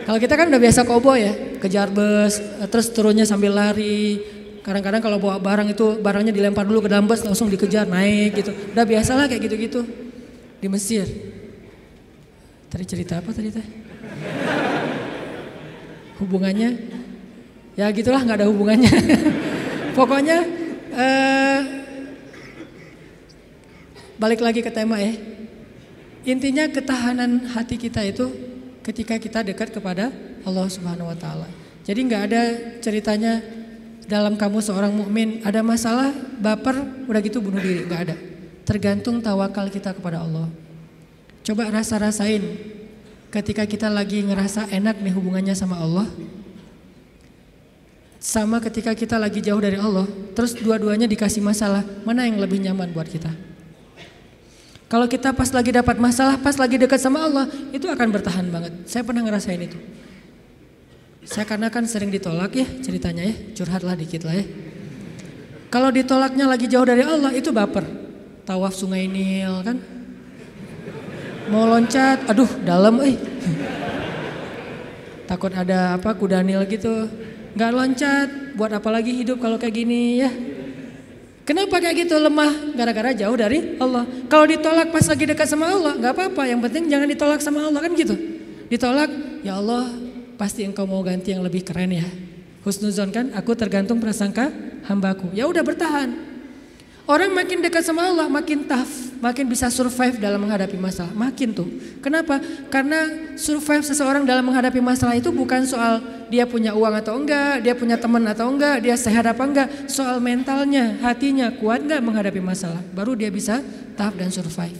Kalau 0.08 0.18
kita 0.18 0.34
kan 0.40 0.48
udah 0.48 0.60
biasa 0.62 0.80
kobo 0.88 1.12
ya. 1.12 1.36
Kejar 1.58 1.92
bus, 1.92 2.40
terus 2.70 2.88
turunnya 2.94 3.28
sambil 3.28 3.52
lari. 3.52 4.22
Kadang-kadang 4.64 5.00
kalau 5.00 5.18
bawa 5.20 5.36
barang 5.40 5.72
itu 5.72 6.00
barangnya 6.00 6.32
dilempar 6.32 6.64
dulu 6.68 6.84
ke 6.84 6.90
dalam 6.92 7.04
bus 7.08 7.24
langsung 7.24 7.48
dikejar 7.52 7.84
naik 7.84 8.40
gitu. 8.40 8.50
Udah 8.72 8.84
biasa 8.88 9.16
lah 9.16 9.26
kayak 9.28 9.48
gitu-gitu 9.48 9.84
di 10.60 10.68
Mesir. 10.68 11.08
Tadi 12.68 12.84
cerita 12.84 13.20
apa 13.20 13.32
tadi 13.32 13.48
teh? 13.48 13.66
Hubungannya? 16.20 16.70
Ya 17.78 17.86
gitulah 17.94 18.20
nggak 18.20 18.44
ada 18.44 18.48
hubungannya. 18.50 18.92
Pokoknya 19.98 20.44
eh, 20.92 21.77
balik 24.18 24.42
lagi 24.42 24.60
ke 24.60 24.68
tema 24.68 24.98
ya. 24.98 25.14
Intinya 26.26 26.68
ketahanan 26.68 27.48
hati 27.54 27.78
kita 27.78 28.04
itu 28.04 28.28
ketika 28.82 29.16
kita 29.16 29.40
dekat 29.46 29.72
kepada 29.72 30.12
Allah 30.42 30.66
Subhanahu 30.68 31.08
wa 31.08 31.16
taala. 31.16 31.48
Jadi 31.86 32.04
nggak 32.04 32.22
ada 32.28 32.42
ceritanya 32.84 33.40
dalam 34.04 34.36
kamu 34.36 34.60
seorang 34.60 34.92
mukmin 34.92 35.40
ada 35.46 35.64
masalah 35.64 36.12
baper 36.36 37.06
udah 37.08 37.20
gitu 37.24 37.40
bunuh 37.40 37.62
diri 37.62 37.86
nggak 37.86 38.02
ada. 38.10 38.16
Tergantung 38.68 39.24
tawakal 39.24 39.72
kita 39.72 39.96
kepada 39.96 40.20
Allah. 40.20 40.52
Coba 41.46 41.72
rasa-rasain 41.72 42.44
ketika 43.32 43.64
kita 43.64 43.88
lagi 43.88 44.20
ngerasa 44.20 44.68
enak 44.68 45.00
nih 45.00 45.14
hubungannya 45.16 45.56
sama 45.56 45.80
Allah. 45.80 46.04
Sama 48.18 48.58
ketika 48.58 48.92
kita 48.98 49.14
lagi 49.14 49.38
jauh 49.38 49.62
dari 49.62 49.78
Allah, 49.78 50.04
terus 50.34 50.52
dua-duanya 50.58 51.06
dikasih 51.06 51.38
masalah, 51.38 51.86
mana 52.02 52.26
yang 52.26 52.42
lebih 52.42 52.58
nyaman 52.58 52.90
buat 52.90 53.06
kita? 53.06 53.30
Kalau 54.88 55.04
kita 55.04 55.36
pas 55.36 55.52
lagi 55.52 55.68
dapat 55.68 56.00
masalah, 56.00 56.40
pas 56.40 56.56
lagi 56.56 56.80
dekat 56.80 56.96
sama 56.96 57.28
Allah, 57.28 57.44
itu 57.76 57.84
akan 57.84 58.08
bertahan 58.08 58.48
banget. 58.48 58.72
Saya 58.88 59.04
pernah 59.04 59.20
ngerasain 59.20 59.60
itu. 59.60 59.76
Saya 61.28 61.44
karena 61.44 61.68
kan 61.68 61.84
sering 61.84 62.08
ditolak 62.08 62.56
ya 62.56 62.64
ceritanya 62.80 63.28
ya, 63.28 63.36
curhatlah 63.52 63.92
dikit 63.92 64.24
lah 64.24 64.40
ya. 64.40 64.48
Kalau 65.68 65.92
ditolaknya 65.92 66.48
lagi 66.48 66.64
jauh 66.72 66.88
dari 66.88 67.04
Allah, 67.04 67.36
itu 67.36 67.52
baper. 67.52 67.84
Tawaf 68.48 68.72
sungai 68.72 69.04
Nil 69.04 69.60
kan, 69.60 69.76
mau 71.52 71.68
loncat, 71.68 72.24
aduh 72.24 72.48
dalam 72.64 72.96
eh. 73.04 73.20
Takut 75.28 75.52
ada 75.52 76.00
apa 76.00 76.16
kudanil 76.16 76.64
gitu. 76.64 77.12
Nggak 77.52 77.72
loncat, 77.76 78.28
buat 78.56 78.72
apa 78.72 78.88
lagi 78.88 79.12
hidup 79.12 79.36
kalau 79.36 79.60
kayak 79.60 79.84
gini 79.84 80.24
ya. 80.24 80.32
Kenapa 81.48 81.80
kayak 81.80 82.04
gitu 82.04 82.20
lemah? 82.20 82.76
Gara-gara 82.76 83.16
jauh 83.16 83.32
dari 83.32 83.80
Allah. 83.80 84.04
Kalau 84.28 84.44
ditolak 84.44 84.92
pas 84.92 85.00
lagi 85.08 85.24
dekat 85.24 85.48
sama 85.48 85.72
Allah, 85.72 85.96
nggak 85.96 86.12
apa-apa. 86.12 86.44
Yang 86.44 86.60
penting 86.68 86.92
jangan 86.92 87.08
ditolak 87.08 87.40
sama 87.40 87.64
Allah 87.64 87.80
kan 87.80 87.96
gitu. 87.96 88.12
Ditolak, 88.68 89.08
ya 89.40 89.56
Allah 89.56 89.88
pasti 90.36 90.68
engkau 90.68 90.84
mau 90.84 91.00
ganti 91.00 91.32
yang 91.32 91.40
lebih 91.40 91.64
keren 91.64 91.96
ya. 91.96 92.04
Husnuzon 92.68 93.08
kan, 93.08 93.32
aku 93.32 93.56
tergantung 93.56 93.96
prasangka 93.96 94.52
hambaku. 94.92 95.32
Ya 95.32 95.48
udah 95.48 95.64
bertahan. 95.64 96.27
Orang 97.08 97.32
makin 97.32 97.64
dekat 97.64 97.88
sama 97.88 98.04
Allah 98.04 98.28
makin 98.28 98.68
tough, 98.68 99.16
makin 99.24 99.48
bisa 99.48 99.72
survive 99.72 100.20
dalam 100.20 100.44
menghadapi 100.44 100.76
masalah. 100.76 101.08
Makin 101.16 101.56
tuh. 101.56 101.64
Kenapa? 102.04 102.36
Karena 102.68 103.32
survive 103.32 103.80
seseorang 103.80 104.28
dalam 104.28 104.44
menghadapi 104.44 104.76
masalah 104.76 105.16
itu 105.16 105.32
bukan 105.32 105.64
soal 105.64 106.04
dia 106.28 106.44
punya 106.44 106.76
uang 106.76 107.00
atau 107.00 107.16
enggak, 107.16 107.64
dia 107.64 107.72
punya 107.72 107.96
teman 107.96 108.20
atau 108.28 108.52
enggak, 108.52 108.84
dia 108.84 108.92
sehat 108.92 109.24
apa 109.24 109.40
enggak. 109.40 109.88
Soal 109.88 110.20
mentalnya, 110.20 111.00
hatinya 111.00 111.48
kuat 111.56 111.80
enggak 111.80 112.04
menghadapi 112.04 112.44
masalah. 112.44 112.84
Baru 112.92 113.16
dia 113.16 113.32
bisa 113.32 113.64
tough 113.96 114.12
dan 114.12 114.28
survive. 114.28 114.76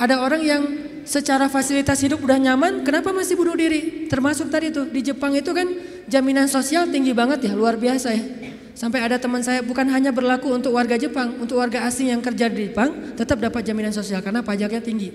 Ada 0.00 0.24
orang 0.24 0.40
yang 0.40 0.62
secara 1.04 1.52
fasilitas 1.52 2.00
hidup 2.00 2.24
udah 2.24 2.40
nyaman, 2.40 2.88
kenapa 2.88 3.12
masih 3.12 3.36
bunuh 3.36 3.52
diri? 3.52 4.08
Termasuk 4.08 4.48
tadi 4.48 4.72
tuh 4.72 4.88
di 4.88 5.04
Jepang 5.04 5.36
itu 5.36 5.52
kan 5.52 5.68
jaminan 6.08 6.48
sosial 6.48 6.88
tinggi 6.88 7.12
banget 7.12 7.44
ya, 7.44 7.52
luar 7.52 7.76
biasa 7.76 8.16
ya. 8.16 8.37
Sampai 8.78 9.02
ada 9.02 9.18
teman 9.18 9.42
saya 9.42 9.58
bukan 9.58 9.90
hanya 9.90 10.14
berlaku 10.14 10.54
untuk 10.54 10.78
warga 10.78 10.94
Jepang, 10.94 11.34
untuk 11.42 11.58
warga 11.58 11.82
asing 11.90 12.14
yang 12.14 12.22
kerja 12.22 12.46
di 12.46 12.70
Jepang 12.70 13.10
tetap 13.18 13.42
dapat 13.42 13.66
jaminan 13.66 13.90
sosial 13.90 14.22
karena 14.22 14.38
pajaknya 14.38 14.78
tinggi. 14.78 15.10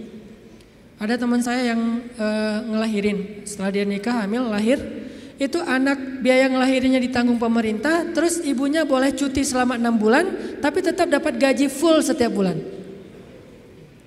Ada 1.00 1.16
teman 1.16 1.40
saya 1.40 1.72
yang 1.72 2.04
e, 2.12 2.28
ngelahirin, 2.68 3.48
setelah 3.48 3.72
dia 3.72 3.88
nikah 3.88 4.20
hamil 4.20 4.52
lahir, 4.52 4.84
itu 5.40 5.64
anak 5.64 5.96
biaya 6.20 6.52
ngelahirnya 6.52 7.00
ditanggung 7.08 7.40
pemerintah, 7.40 8.04
terus 8.12 8.44
ibunya 8.44 8.84
boleh 8.84 9.16
cuti 9.16 9.48
selama 9.48 9.80
enam 9.80 9.96
bulan, 9.96 10.60
tapi 10.60 10.84
tetap 10.84 11.08
dapat 11.08 11.40
gaji 11.40 11.72
full 11.72 12.04
setiap 12.04 12.36
bulan. 12.36 12.60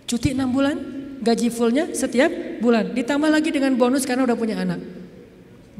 Cuti 0.05 0.37
enam 0.37 0.53
bulan, 0.53 0.77
gaji 1.25 1.49
fullnya 1.49 1.97
setiap 1.97 2.61
bulan. 2.61 2.92
Ditambah 2.92 3.33
lagi 3.33 3.49
dengan 3.49 3.73
bonus 3.81 4.05
karena 4.05 4.29
udah 4.29 4.37
punya 4.37 4.61
anak. 4.61 4.85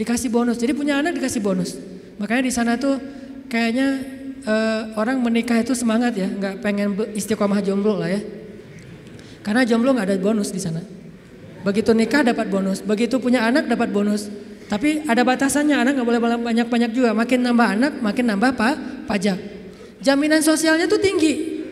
Dikasih 0.01 0.33
bonus, 0.33 0.57
jadi 0.57 0.73
punya 0.73 0.97
anak 0.97 1.13
dikasih 1.21 1.45
bonus. 1.45 1.77
Makanya 2.17 2.49
di 2.49 2.53
sana 2.53 2.81
tuh 2.81 3.26
kayaknya 3.47 3.89
uh, 4.47 4.95
orang 4.99 5.19
menikah 5.23 5.59
itu 5.59 5.75
semangat 5.75 6.15
ya, 6.15 6.29
nggak 6.31 6.63
pengen 6.63 6.95
istiqomah 7.15 7.63
jomblo 7.63 7.99
lah 7.99 8.11
ya. 8.11 8.21
Karena 9.43 9.63
jomblo 9.63 9.95
nggak 9.95 10.07
ada 10.11 10.19
bonus 10.19 10.51
di 10.51 10.59
sana. 10.59 10.83
Begitu 11.67 11.91
nikah 11.95 12.23
dapat 12.23 12.47
bonus, 12.47 12.83
begitu 12.83 13.19
punya 13.19 13.43
anak 13.47 13.67
dapat 13.67 13.91
bonus. 13.91 14.31
Tapi 14.67 15.07
ada 15.07 15.23
batasannya, 15.23 15.79
anak 15.79 15.99
nggak 15.99 16.07
boleh 16.07 16.21
banyak-banyak 16.43 16.91
juga. 16.91 17.15
Makin 17.15 17.39
nambah 17.43 17.69
anak, 17.79 17.93
makin 18.03 18.25
nambah 18.35 18.51
apa? 18.59 18.71
Pajak. 19.07 19.39
Jaminan 20.03 20.43
sosialnya 20.43 20.91
tuh 20.91 20.99
tinggi. 20.99 21.63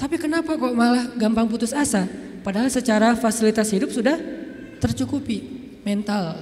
Tapi 0.00 0.16
kenapa 0.16 0.56
kok 0.56 0.72
malah 0.72 1.12
gampang 1.16 1.44
putus 1.44 1.76
asa? 1.76 2.08
Padahal 2.40 2.72
secara 2.72 3.12
fasilitas 3.18 3.68
hidup 3.68 3.92
sudah 3.92 4.16
tercukupi. 4.80 5.44
Mental. 5.84 6.40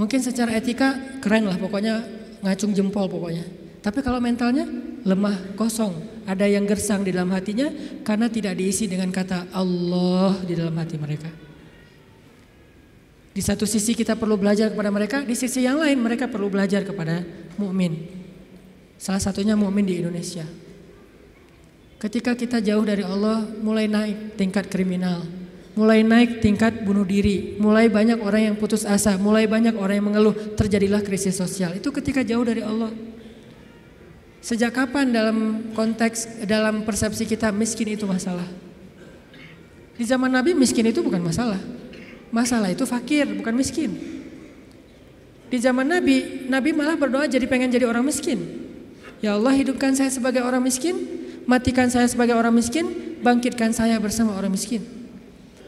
Mungkin 0.00 0.20
secara 0.24 0.56
etika 0.56 0.96
keren 1.20 1.44
lah 1.44 1.60
pokoknya 1.60 2.23
ngacung 2.44 2.76
jempol 2.76 3.08
pokoknya. 3.08 3.44
Tapi 3.80 4.00
kalau 4.00 4.20
mentalnya 4.20 4.68
lemah, 5.04 5.56
kosong, 5.56 6.24
ada 6.24 6.48
yang 6.48 6.64
gersang 6.64 7.04
di 7.04 7.12
dalam 7.12 7.32
hatinya 7.32 7.68
karena 8.00 8.28
tidak 8.28 8.56
diisi 8.56 8.88
dengan 8.88 9.12
kata 9.12 9.52
Allah 9.52 10.40
di 10.44 10.56
dalam 10.56 10.72
hati 10.76 10.96
mereka. 10.96 11.28
Di 13.34 13.42
satu 13.42 13.66
sisi 13.66 13.92
kita 13.98 14.14
perlu 14.14 14.38
belajar 14.38 14.70
kepada 14.70 14.88
mereka, 14.94 15.20
di 15.26 15.34
sisi 15.34 15.66
yang 15.66 15.82
lain 15.82 15.98
mereka 15.98 16.30
perlu 16.30 16.48
belajar 16.48 16.86
kepada 16.86 17.26
mukmin. 17.58 18.08
Salah 18.96 19.20
satunya 19.20 19.58
mukmin 19.58 19.84
di 19.84 20.00
Indonesia. 20.00 20.46
Ketika 21.98 22.36
kita 22.38 22.62
jauh 22.62 22.84
dari 22.86 23.02
Allah, 23.02 23.42
mulai 23.60 23.90
naik 23.90 24.38
tingkat 24.38 24.70
kriminal, 24.70 25.24
mulai 25.74 26.06
naik 26.06 26.38
tingkat 26.38 26.86
bunuh 26.86 27.02
diri, 27.02 27.58
mulai 27.58 27.90
banyak 27.90 28.22
orang 28.22 28.52
yang 28.52 28.56
putus 28.56 28.86
asa, 28.86 29.18
mulai 29.18 29.50
banyak 29.50 29.74
orang 29.74 29.98
yang 29.98 30.06
mengeluh, 30.06 30.34
terjadilah 30.54 31.02
krisis 31.02 31.34
sosial. 31.34 31.74
Itu 31.74 31.90
ketika 31.90 32.22
jauh 32.22 32.46
dari 32.46 32.62
Allah. 32.62 32.94
Sejak 34.38 34.76
kapan 34.76 35.10
dalam 35.10 35.70
konteks 35.74 36.46
dalam 36.46 36.86
persepsi 36.86 37.26
kita 37.26 37.50
miskin 37.50 37.96
itu 37.96 38.06
masalah? 38.06 38.46
Di 39.94 40.04
zaman 40.06 40.30
Nabi 40.30 40.54
miskin 40.54 40.86
itu 40.86 41.02
bukan 41.02 41.22
masalah. 41.22 41.58
Masalah 42.30 42.70
itu 42.70 42.82
fakir, 42.86 43.30
bukan 43.30 43.54
miskin. 43.54 43.94
Di 45.50 45.58
zaman 45.58 45.86
Nabi, 45.86 46.46
Nabi 46.50 46.70
malah 46.74 46.98
berdoa 46.98 47.30
jadi 47.30 47.46
pengen 47.46 47.70
jadi 47.70 47.86
orang 47.86 48.02
miskin. 48.02 48.42
Ya 49.22 49.38
Allah 49.38 49.54
hidupkan 49.54 49.94
saya 49.94 50.10
sebagai 50.10 50.42
orang 50.42 50.60
miskin, 50.60 50.98
matikan 51.46 51.88
saya 51.88 52.10
sebagai 52.10 52.34
orang 52.34 52.52
miskin, 52.52 53.16
bangkitkan 53.22 53.70
saya 53.72 53.96
bersama 54.02 54.34
orang 54.34 54.52
miskin. 54.52 55.03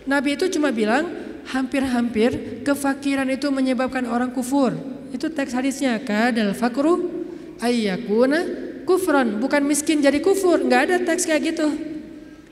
Nabi 0.06 0.38
itu 0.38 0.46
cuma 0.54 0.70
bilang, 0.70 1.10
hampir-hampir 1.50 2.62
kefakiran 2.62 3.26
itu 3.30 3.50
menyebabkan 3.50 4.06
orang 4.06 4.30
kufur. 4.30 4.74
Itu 5.10 5.30
teks 5.30 5.54
hadisnya, 5.54 5.98
kadal 6.02 6.54
fakru 6.54 7.26
ayyakuna 7.58 8.40
kufran, 8.86 9.42
bukan 9.42 9.66
miskin 9.66 9.98
jadi 9.98 10.22
kufur, 10.22 10.62
nggak 10.62 10.80
ada 10.90 10.96
teks 11.02 11.26
kayak 11.26 11.54
gitu. 11.54 11.68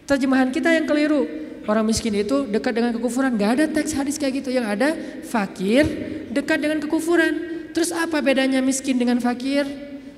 Terjemahan 0.04 0.52
kita 0.52 0.68
yang 0.68 0.84
keliru. 0.84 1.44
Orang 1.64 1.88
miskin 1.88 2.12
itu 2.12 2.44
dekat 2.44 2.76
dengan 2.76 2.92
kekufuran. 2.92 3.40
Gak 3.40 3.50
ada 3.56 3.64
teks 3.72 3.96
hadis 3.96 4.20
kayak 4.20 4.44
gitu. 4.44 4.52
Yang 4.52 4.66
ada 4.68 4.88
fakir 5.24 5.84
dekat 6.28 6.60
dengan 6.60 6.78
kekufuran. 6.84 7.32
Terus 7.72 7.88
apa 7.88 8.20
bedanya 8.20 8.60
miskin 8.60 9.00
dengan 9.00 9.16
fakir? 9.16 9.64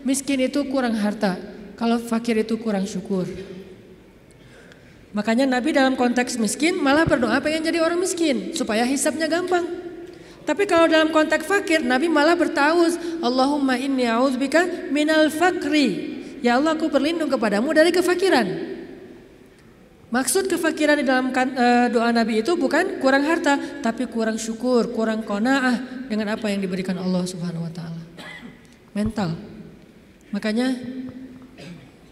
Miskin 0.03 0.43
itu 0.43 0.67
kurang 0.67 0.99
harta. 0.99 1.39
Kalau 1.79 2.03
fakir 2.03 2.43
itu 2.43 2.59
kurang 2.59 2.83
syukur. 2.83 3.31
Makanya 5.17 5.49
Nabi 5.49 5.73
dalam 5.73 5.97
konteks 5.97 6.37
miskin 6.37 6.77
malah 6.77 7.09
berdoa 7.09 7.41
pengen 7.41 7.65
jadi 7.65 7.81
orang 7.81 7.97
miskin. 7.97 8.53
Supaya 8.53 8.85
hisapnya 8.85 9.25
gampang. 9.25 9.65
Tapi 10.45 10.69
kalau 10.69 10.85
dalam 10.93 11.09
konteks 11.09 11.49
fakir 11.49 11.81
Nabi 11.81 12.13
malah 12.13 12.37
bertaus. 12.37 13.01
Allahumma 13.25 13.81
inni 13.81 14.05
a'udzubika 14.05 14.93
minal 14.93 15.33
fakri. 15.33 16.21
Ya 16.45 16.61
Allah 16.61 16.77
aku 16.77 16.93
berlindung 16.93 17.33
kepadamu 17.33 17.73
dari 17.73 17.97
kefakiran. 17.97 18.77
Maksud 20.07 20.53
kefakiran 20.53 21.01
di 21.01 21.05
dalam 21.09 21.33
uh, 21.35 21.89
doa 21.91 22.13
Nabi 22.15 22.45
itu 22.45 22.55
bukan 22.55 23.03
kurang 23.03 23.27
harta, 23.27 23.59
tapi 23.83 24.07
kurang 24.07 24.39
syukur, 24.39 24.95
kurang 24.95 25.27
kona'ah 25.27 26.07
dengan 26.07 26.37
apa 26.37 26.47
yang 26.47 26.63
diberikan 26.63 26.95
Allah 26.95 27.27
Subhanahu 27.27 27.67
wa 27.67 27.73
taala. 27.75 28.03
Mental. 28.95 29.35
Makanya 30.31 30.77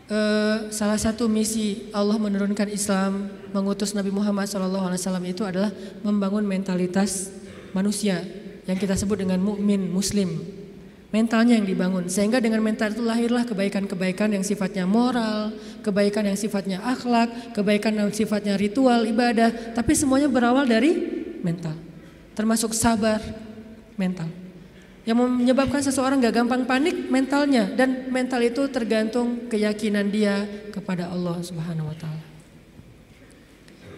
uh, 0.09 0.69
salah 0.69 0.99
satu 0.99 1.29
misi 1.31 1.89
Allah 1.95 2.17
menurunkan 2.19 2.69
Islam, 2.69 3.31
mengutus 3.55 3.93
Nabi 3.93 4.11
Muhammad 4.11 4.49
SAW 4.51 5.23
itu 5.25 5.43
adalah 5.47 5.71
membangun 6.03 6.45
mentalitas 6.45 7.31
manusia 7.77 8.21
yang 8.65 8.81
kita 8.81 8.97
sebut 8.97 9.21
dengan 9.21 9.41
mukmin 9.41 9.93
muslim 9.93 10.41
mentalnya 11.15 11.55
yang 11.55 11.63
dibangun 11.63 12.11
sehingga 12.11 12.43
dengan 12.43 12.59
mental 12.59 12.91
itu 12.91 12.99
lahirlah 12.99 13.47
kebaikan-kebaikan 13.47 14.35
yang 14.35 14.43
sifatnya 14.43 14.83
moral, 14.83 15.55
kebaikan 15.87 16.27
yang 16.27 16.35
sifatnya 16.35 16.83
akhlak, 16.83 17.55
kebaikan 17.55 17.95
yang 17.95 18.11
sifatnya 18.11 18.59
ritual 18.59 19.07
ibadah, 19.07 19.55
tapi 19.79 19.95
semuanya 19.95 20.27
berawal 20.27 20.67
dari 20.67 20.99
mental. 21.39 21.79
Termasuk 22.35 22.75
sabar 22.75 23.23
mental. 23.95 24.27
Yang 25.05 25.17
menyebabkan 25.21 25.85
seseorang 25.85 26.21
gak 26.25 26.33
gampang 26.33 26.65
panik 26.65 27.13
mentalnya 27.13 27.69
dan 27.77 28.09
mental 28.09 28.41
itu 28.41 28.65
tergantung 28.73 29.53
keyakinan 29.53 30.09
dia 30.09 30.49
kepada 30.73 31.13
Allah 31.13 31.41
Subhanahu 31.45 31.93
wa 31.93 31.97
taala. 31.97 32.25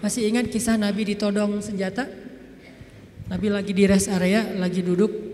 Masih 0.03 0.27
ingat 0.27 0.51
kisah 0.51 0.75
Nabi 0.75 1.15
ditodong 1.15 1.63
senjata? 1.63 2.11
Nabi 3.31 3.51
lagi 3.51 3.71
di 3.71 3.87
rest 3.87 4.11
area, 4.11 4.43
lagi 4.59 4.83
duduk 4.83 5.27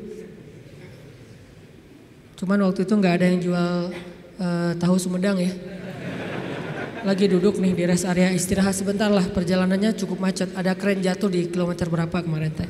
Cuman 2.42 2.58
waktu 2.66 2.82
itu 2.82 2.98
nggak 2.98 3.14
ada 3.22 3.26
yang 3.30 3.38
jual 3.38 3.70
uh, 4.42 4.74
tahu 4.74 4.98
Sumedang 4.98 5.38
ya. 5.38 5.54
Lagi 7.06 7.30
duduk 7.30 7.62
nih 7.62 7.70
di 7.70 7.87
rest 7.87 8.02
area 8.02 8.35
istirahat 8.35 8.74
sebentar 8.74 9.06
lah 9.06 9.22
perjalanannya 9.30 9.94
cukup 9.94 10.18
macet. 10.18 10.50
Ada 10.50 10.74
keren 10.74 10.98
jatuh 10.98 11.30
di 11.30 11.46
kilometer 11.46 11.87
berapa 11.87 12.18
kemarin 12.18 12.50
teh. 12.50 12.66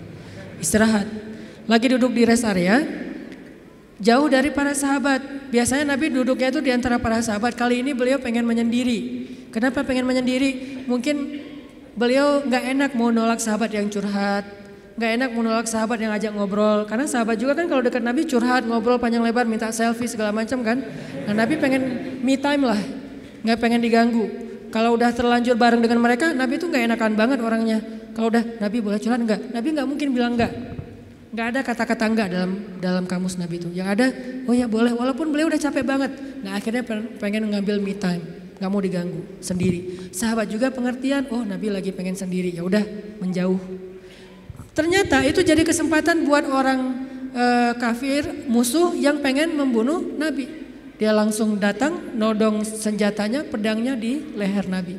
Istirahat. 0.60 1.31
Lagi 1.70 1.86
duduk 1.92 2.10
di 2.14 2.22
rest 2.26 2.42
area. 2.46 2.82
Jauh 4.02 4.26
dari 4.26 4.50
para 4.50 4.74
sahabat. 4.74 5.50
Biasanya 5.54 5.94
Nabi 5.94 6.10
duduknya 6.10 6.50
itu 6.50 6.58
di 6.58 6.74
antara 6.74 6.98
para 6.98 7.22
sahabat. 7.22 7.54
Kali 7.54 7.86
ini 7.86 7.94
beliau 7.94 8.18
pengen 8.18 8.42
menyendiri. 8.42 9.30
Kenapa 9.54 9.86
pengen 9.86 10.08
menyendiri? 10.08 10.82
Mungkin 10.90 11.16
beliau 11.94 12.42
nggak 12.42 12.64
enak 12.72 12.90
mau 12.98 13.14
nolak 13.14 13.38
sahabat 13.38 13.70
yang 13.70 13.86
curhat, 13.92 14.42
Gak 14.92 15.10
enak 15.16 15.32
menolak 15.32 15.64
sahabat 15.64 15.96
yang 16.04 16.12
ajak 16.12 16.36
ngobrol. 16.36 16.84
Karena 16.84 17.08
sahabat 17.08 17.40
juga 17.40 17.56
kan 17.56 17.64
kalau 17.64 17.80
dekat 17.80 18.04
Nabi 18.04 18.28
curhat 18.28 18.68
ngobrol 18.68 19.00
panjang 19.00 19.24
lebar 19.24 19.48
minta 19.48 19.72
selfie 19.72 20.04
segala 20.04 20.36
macam 20.36 20.60
kan. 20.60 20.84
Nah 21.24 21.32
Nabi 21.32 21.56
pengen 21.56 21.82
me 22.20 22.36
time 22.36 22.68
lah. 22.68 22.80
Nggak 23.40 23.58
pengen 23.58 23.80
diganggu. 23.80 24.24
Kalau 24.68 24.96
udah 24.96 25.12
terlanjur 25.12 25.56
bareng 25.56 25.80
dengan 25.80 26.00
mereka 26.00 26.36
Nabi 26.36 26.60
itu 26.60 26.68
nggak 26.68 26.92
enakan 26.92 27.12
banget 27.16 27.38
orangnya. 27.40 27.78
Kalau 28.12 28.28
udah 28.28 28.44
Nabi 28.60 28.78
boleh 28.84 29.00
curhat 29.00 29.20
nggak? 29.24 29.40
Nabi 29.56 29.68
nggak 29.72 29.88
mungkin 29.88 30.08
bilang 30.12 30.32
nggak 30.36 30.52
nggak 31.32 31.46
ada 31.48 31.60
kata-kata 31.64 32.04
nggak 32.12 32.28
dalam 32.28 32.52
dalam 32.78 33.04
kamus 33.08 33.40
Nabi 33.40 33.56
itu. 33.56 33.72
Yang 33.72 33.88
ada 33.98 34.06
oh 34.44 34.54
ya 34.54 34.68
boleh 34.68 34.92
walaupun 34.92 35.32
beliau 35.32 35.48
udah 35.48 35.60
capek 35.60 35.84
banget. 35.84 36.12
Nah 36.44 36.60
akhirnya 36.60 36.84
pengen 37.16 37.48
ngambil 37.48 37.80
me 37.80 37.96
time. 37.96 38.20
Nggak 38.60 38.70
mau 38.70 38.80
diganggu 38.84 39.20
sendiri. 39.40 40.12
Sahabat 40.12 40.52
juga 40.52 40.68
pengertian 40.68 41.26
oh 41.32 41.40
Nabi 41.42 41.72
lagi 41.72 41.90
pengen 41.90 42.14
sendiri. 42.14 42.52
Ya 42.52 42.60
udah 42.62 42.84
menjauh. 43.18 43.58
Ternyata 44.76 45.24
itu 45.24 45.40
jadi 45.40 45.64
kesempatan 45.64 46.24
buat 46.28 46.48
orang 46.48 46.80
e, 47.32 47.44
kafir 47.80 48.24
musuh 48.48 48.92
yang 48.96 49.24
pengen 49.24 49.56
membunuh 49.56 50.00
Nabi. 50.16 50.48
Dia 51.00 51.16
langsung 51.16 51.58
datang 51.58 52.14
nodong 52.14 52.62
senjatanya, 52.62 53.42
pedangnya 53.48 53.96
di 53.98 54.20
leher 54.36 54.68
Nabi. 54.68 54.96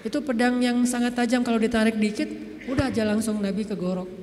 Itu 0.00 0.24
pedang 0.24 0.60
yang 0.64 0.84
sangat 0.88 1.16
tajam. 1.16 1.44
Kalau 1.44 1.60
ditarik 1.60 2.00
dikit, 2.00 2.28
udah 2.70 2.88
aja 2.88 3.04
langsung 3.04 3.42
Nabi 3.42 3.66
kegorok. 3.68 4.19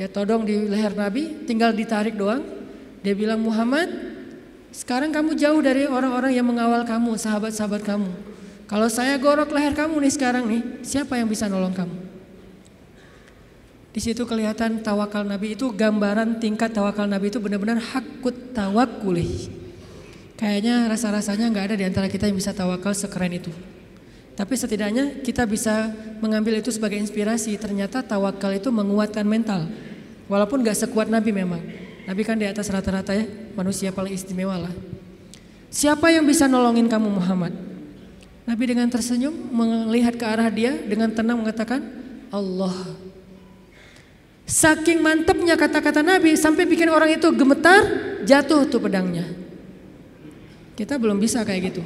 Dia 0.00 0.08
todong 0.08 0.48
di 0.48 0.56
leher 0.64 0.96
Nabi, 0.96 1.44
tinggal 1.44 1.76
ditarik 1.76 2.16
doang. 2.16 2.40
Dia 3.04 3.12
bilang 3.12 3.36
Muhammad, 3.36 3.84
sekarang 4.72 5.12
kamu 5.12 5.36
jauh 5.36 5.60
dari 5.60 5.84
orang-orang 5.84 6.32
yang 6.32 6.48
mengawal 6.48 6.88
kamu, 6.88 7.20
sahabat-sahabat 7.20 7.84
kamu. 7.84 8.08
Kalau 8.64 8.88
saya 8.88 9.20
gorok 9.20 9.52
leher 9.52 9.76
kamu 9.76 10.00
nih 10.00 10.12
sekarang 10.16 10.48
nih, 10.48 10.80
siapa 10.80 11.20
yang 11.20 11.28
bisa 11.28 11.52
nolong 11.52 11.76
kamu? 11.76 11.92
Di 13.92 14.00
situ 14.00 14.24
kelihatan 14.24 14.80
tawakal 14.80 15.20
Nabi 15.20 15.52
itu 15.52 15.68
gambaran 15.68 16.40
tingkat 16.40 16.72
tawakal 16.72 17.04
Nabi 17.04 17.28
itu 17.28 17.36
benar-benar 17.36 17.84
hakut 17.84 18.56
tawakuli. 18.56 19.52
Kayaknya 20.40 20.88
rasa-rasanya 20.88 21.52
nggak 21.52 21.64
ada 21.68 21.76
di 21.76 21.84
antara 21.84 22.08
kita 22.08 22.24
yang 22.24 22.40
bisa 22.40 22.56
tawakal 22.56 22.96
sekeren 22.96 23.36
itu. 23.36 23.52
Tapi 24.32 24.56
setidaknya 24.56 25.20
kita 25.20 25.44
bisa 25.44 25.92
mengambil 26.24 26.56
itu 26.56 26.72
sebagai 26.72 26.96
inspirasi. 26.96 27.60
Ternyata 27.60 28.00
tawakal 28.00 28.56
itu 28.56 28.72
menguatkan 28.72 29.28
mental. 29.28 29.89
Walaupun 30.30 30.62
gak 30.62 30.78
sekuat 30.78 31.10
Nabi 31.10 31.34
memang. 31.34 31.58
Nabi 32.06 32.22
kan 32.22 32.38
di 32.38 32.46
atas 32.46 32.70
rata-rata 32.70 33.10
ya, 33.10 33.26
manusia 33.58 33.90
paling 33.90 34.14
istimewa 34.14 34.62
lah. 34.62 34.74
Siapa 35.70 36.14
yang 36.14 36.22
bisa 36.22 36.46
nolongin 36.46 36.86
kamu 36.86 37.10
Muhammad? 37.10 37.50
Nabi 38.46 38.64
dengan 38.66 38.86
tersenyum 38.90 39.34
melihat 39.50 40.14
ke 40.14 40.26
arah 40.26 40.50
dia 40.50 40.74
dengan 40.86 41.10
tenang 41.10 41.38
mengatakan 41.38 41.82
Allah. 42.30 42.74
Saking 44.46 44.98
mantepnya 44.98 45.54
kata-kata 45.54 46.02
Nabi 46.02 46.34
sampai 46.34 46.66
bikin 46.66 46.90
orang 46.90 47.14
itu 47.14 47.30
gemetar, 47.30 47.86
jatuh 48.26 48.66
tuh 48.66 48.82
pedangnya. 48.82 49.26
Kita 50.74 50.98
belum 50.98 51.22
bisa 51.22 51.46
kayak 51.46 51.70
gitu. 51.70 51.82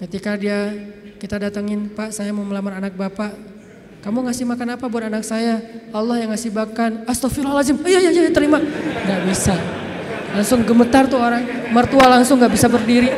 Ketika 0.00 0.40
dia 0.40 0.72
kita 1.20 1.36
datengin, 1.36 1.92
Pak 1.92 2.16
saya 2.16 2.32
mau 2.32 2.44
melamar 2.44 2.80
anak 2.80 2.96
Bapak. 2.96 3.49
Kamu 4.00 4.24
ngasih 4.24 4.48
makan 4.48 4.80
apa 4.80 4.84
buat 4.88 5.12
anak 5.12 5.28
saya? 5.28 5.60
Allah 5.92 6.24
yang 6.24 6.32
ngasih 6.32 6.48
makan. 6.56 7.04
Astagfirullahaladzim. 7.04 7.84
Iya, 7.84 7.98
iya, 8.08 8.10
iya, 8.16 8.32
terima. 8.32 8.56
Gak 9.04 9.20
bisa. 9.28 9.52
Langsung 10.32 10.64
gemetar 10.64 11.04
tuh 11.04 11.20
orang. 11.20 11.44
Mertua 11.68 12.08
langsung 12.08 12.40
gak 12.40 12.48
bisa 12.48 12.64
berdiri. 12.72 13.12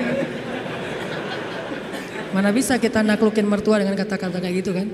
Mana 2.34 2.50
bisa 2.50 2.80
kita 2.82 3.04
naklukin 3.04 3.46
mertua 3.46 3.78
dengan 3.78 3.94
kata-kata 3.94 4.42
kayak 4.42 4.54
gitu 4.64 4.74
kan? 4.74 4.88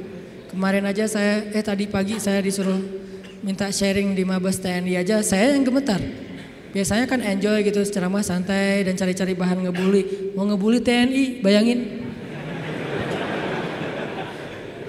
Kemarin 0.52 0.84
aja 0.90 1.06
saya, 1.06 1.46
eh 1.54 1.64
tadi 1.64 1.86
pagi 1.86 2.18
saya 2.18 2.42
disuruh 2.42 2.82
minta 3.46 3.70
sharing 3.70 4.12
di 4.12 4.26
Mabes 4.26 4.58
TNI 4.58 4.98
aja, 4.98 5.22
saya 5.22 5.54
yang 5.54 5.62
gemetar. 5.62 6.02
Biasanya 6.74 7.08
kan 7.08 7.22
enjoy 7.24 7.64
gitu 7.64 7.80
ceramah 7.86 8.20
santai 8.20 8.84
dan 8.84 8.98
cari-cari 8.98 9.32
bahan 9.32 9.64
ngebully. 9.64 10.34
Mau 10.36 10.44
ngebully 10.50 10.82
TNI, 10.84 11.40
bayangin. 11.40 12.07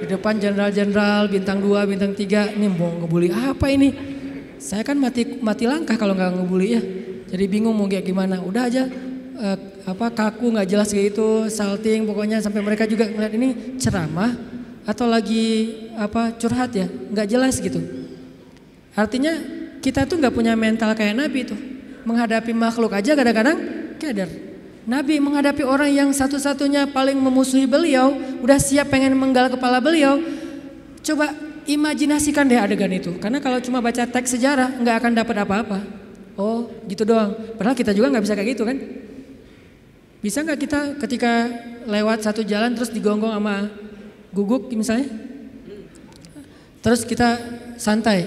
Depan 0.09 0.41
jenderal-jenderal 0.41 1.29
bintang 1.29 1.61
2, 1.61 1.85
bintang 1.85 2.17
3, 2.17 2.57
ini 2.57 2.65
mau 2.65 2.89
ngebully 2.97 3.29
apa 3.29 3.69
ini? 3.69 3.93
Saya 4.57 4.81
kan 4.81 4.97
mati 4.97 5.37
mati 5.37 5.69
langkah 5.69 5.93
kalau 6.01 6.17
nggak 6.17 6.33
ngebully 6.33 6.67
ya. 6.73 6.81
Jadi 7.29 7.45
bingung 7.45 7.77
mau 7.77 7.85
kayak 7.85 8.09
gimana. 8.09 8.41
Udah 8.41 8.65
aja 8.65 8.89
uh, 9.37 9.57
apa 9.85 10.09
kaku 10.09 10.49
nggak 10.49 10.65
jelas 10.65 10.89
gitu, 10.89 11.45
salting 11.45 12.09
pokoknya 12.09 12.41
sampai 12.41 12.65
mereka 12.65 12.89
juga 12.89 13.05
ngeliat 13.05 13.33
ini 13.37 13.77
ceramah 13.77 14.33
atau 14.89 15.05
lagi 15.05 15.77
apa 15.93 16.33
curhat 16.41 16.73
ya, 16.73 16.89
nggak 16.89 17.27
jelas 17.29 17.61
gitu. 17.61 17.77
Artinya 18.97 19.37
kita 19.77 20.09
tuh 20.09 20.17
nggak 20.17 20.33
punya 20.33 20.57
mental 20.57 20.89
kayak 20.97 21.13
Nabi 21.21 21.45
tuh. 21.45 21.59
Menghadapi 22.09 22.49
makhluk 22.57 22.97
aja 22.97 23.13
kadang-kadang 23.13 23.57
keder. 24.01 24.48
Nabi 24.89 25.21
menghadapi 25.21 25.61
orang 25.61 25.93
yang 25.93 26.09
satu-satunya 26.09 26.89
paling 26.89 27.13
memusuhi 27.13 27.69
beliau, 27.69 28.09
udah 28.41 28.57
siap 28.57 28.89
pengen 28.89 29.13
menggal 29.13 29.53
kepala 29.53 29.77
beliau. 29.77 30.17
Coba 31.05 31.29
imajinasikan 31.69 32.49
deh 32.49 32.57
adegan 32.57 32.89
itu. 32.89 33.13
Karena 33.21 33.37
kalau 33.37 33.61
cuma 33.61 33.85
baca 33.85 34.09
teks 34.09 34.33
sejarah 34.33 34.81
nggak 34.81 34.95
akan 34.97 35.11
dapat 35.13 35.35
apa-apa. 35.45 35.79
Oh 36.33 36.73
gitu 36.89 37.05
doang. 37.05 37.37
Padahal 37.53 37.77
kita 37.77 37.93
juga 37.93 38.09
nggak 38.09 38.23
bisa 38.25 38.33
kayak 38.33 38.49
gitu 38.57 38.65
kan. 38.65 38.77
Bisa 40.25 40.41
nggak 40.41 40.57
kita 40.57 40.79
ketika 41.05 41.33
lewat 41.85 42.25
satu 42.25 42.41
jalan 42.41 42.73
terus 42.73 42.89
digonggong 42.89 43.29
sama 43.29 43.69
guguk 44.33 44.73
misalnya? 44.73 45.05
Terus 46.81 47.05
kita 47.05 47.37
santai, 47.77 48.25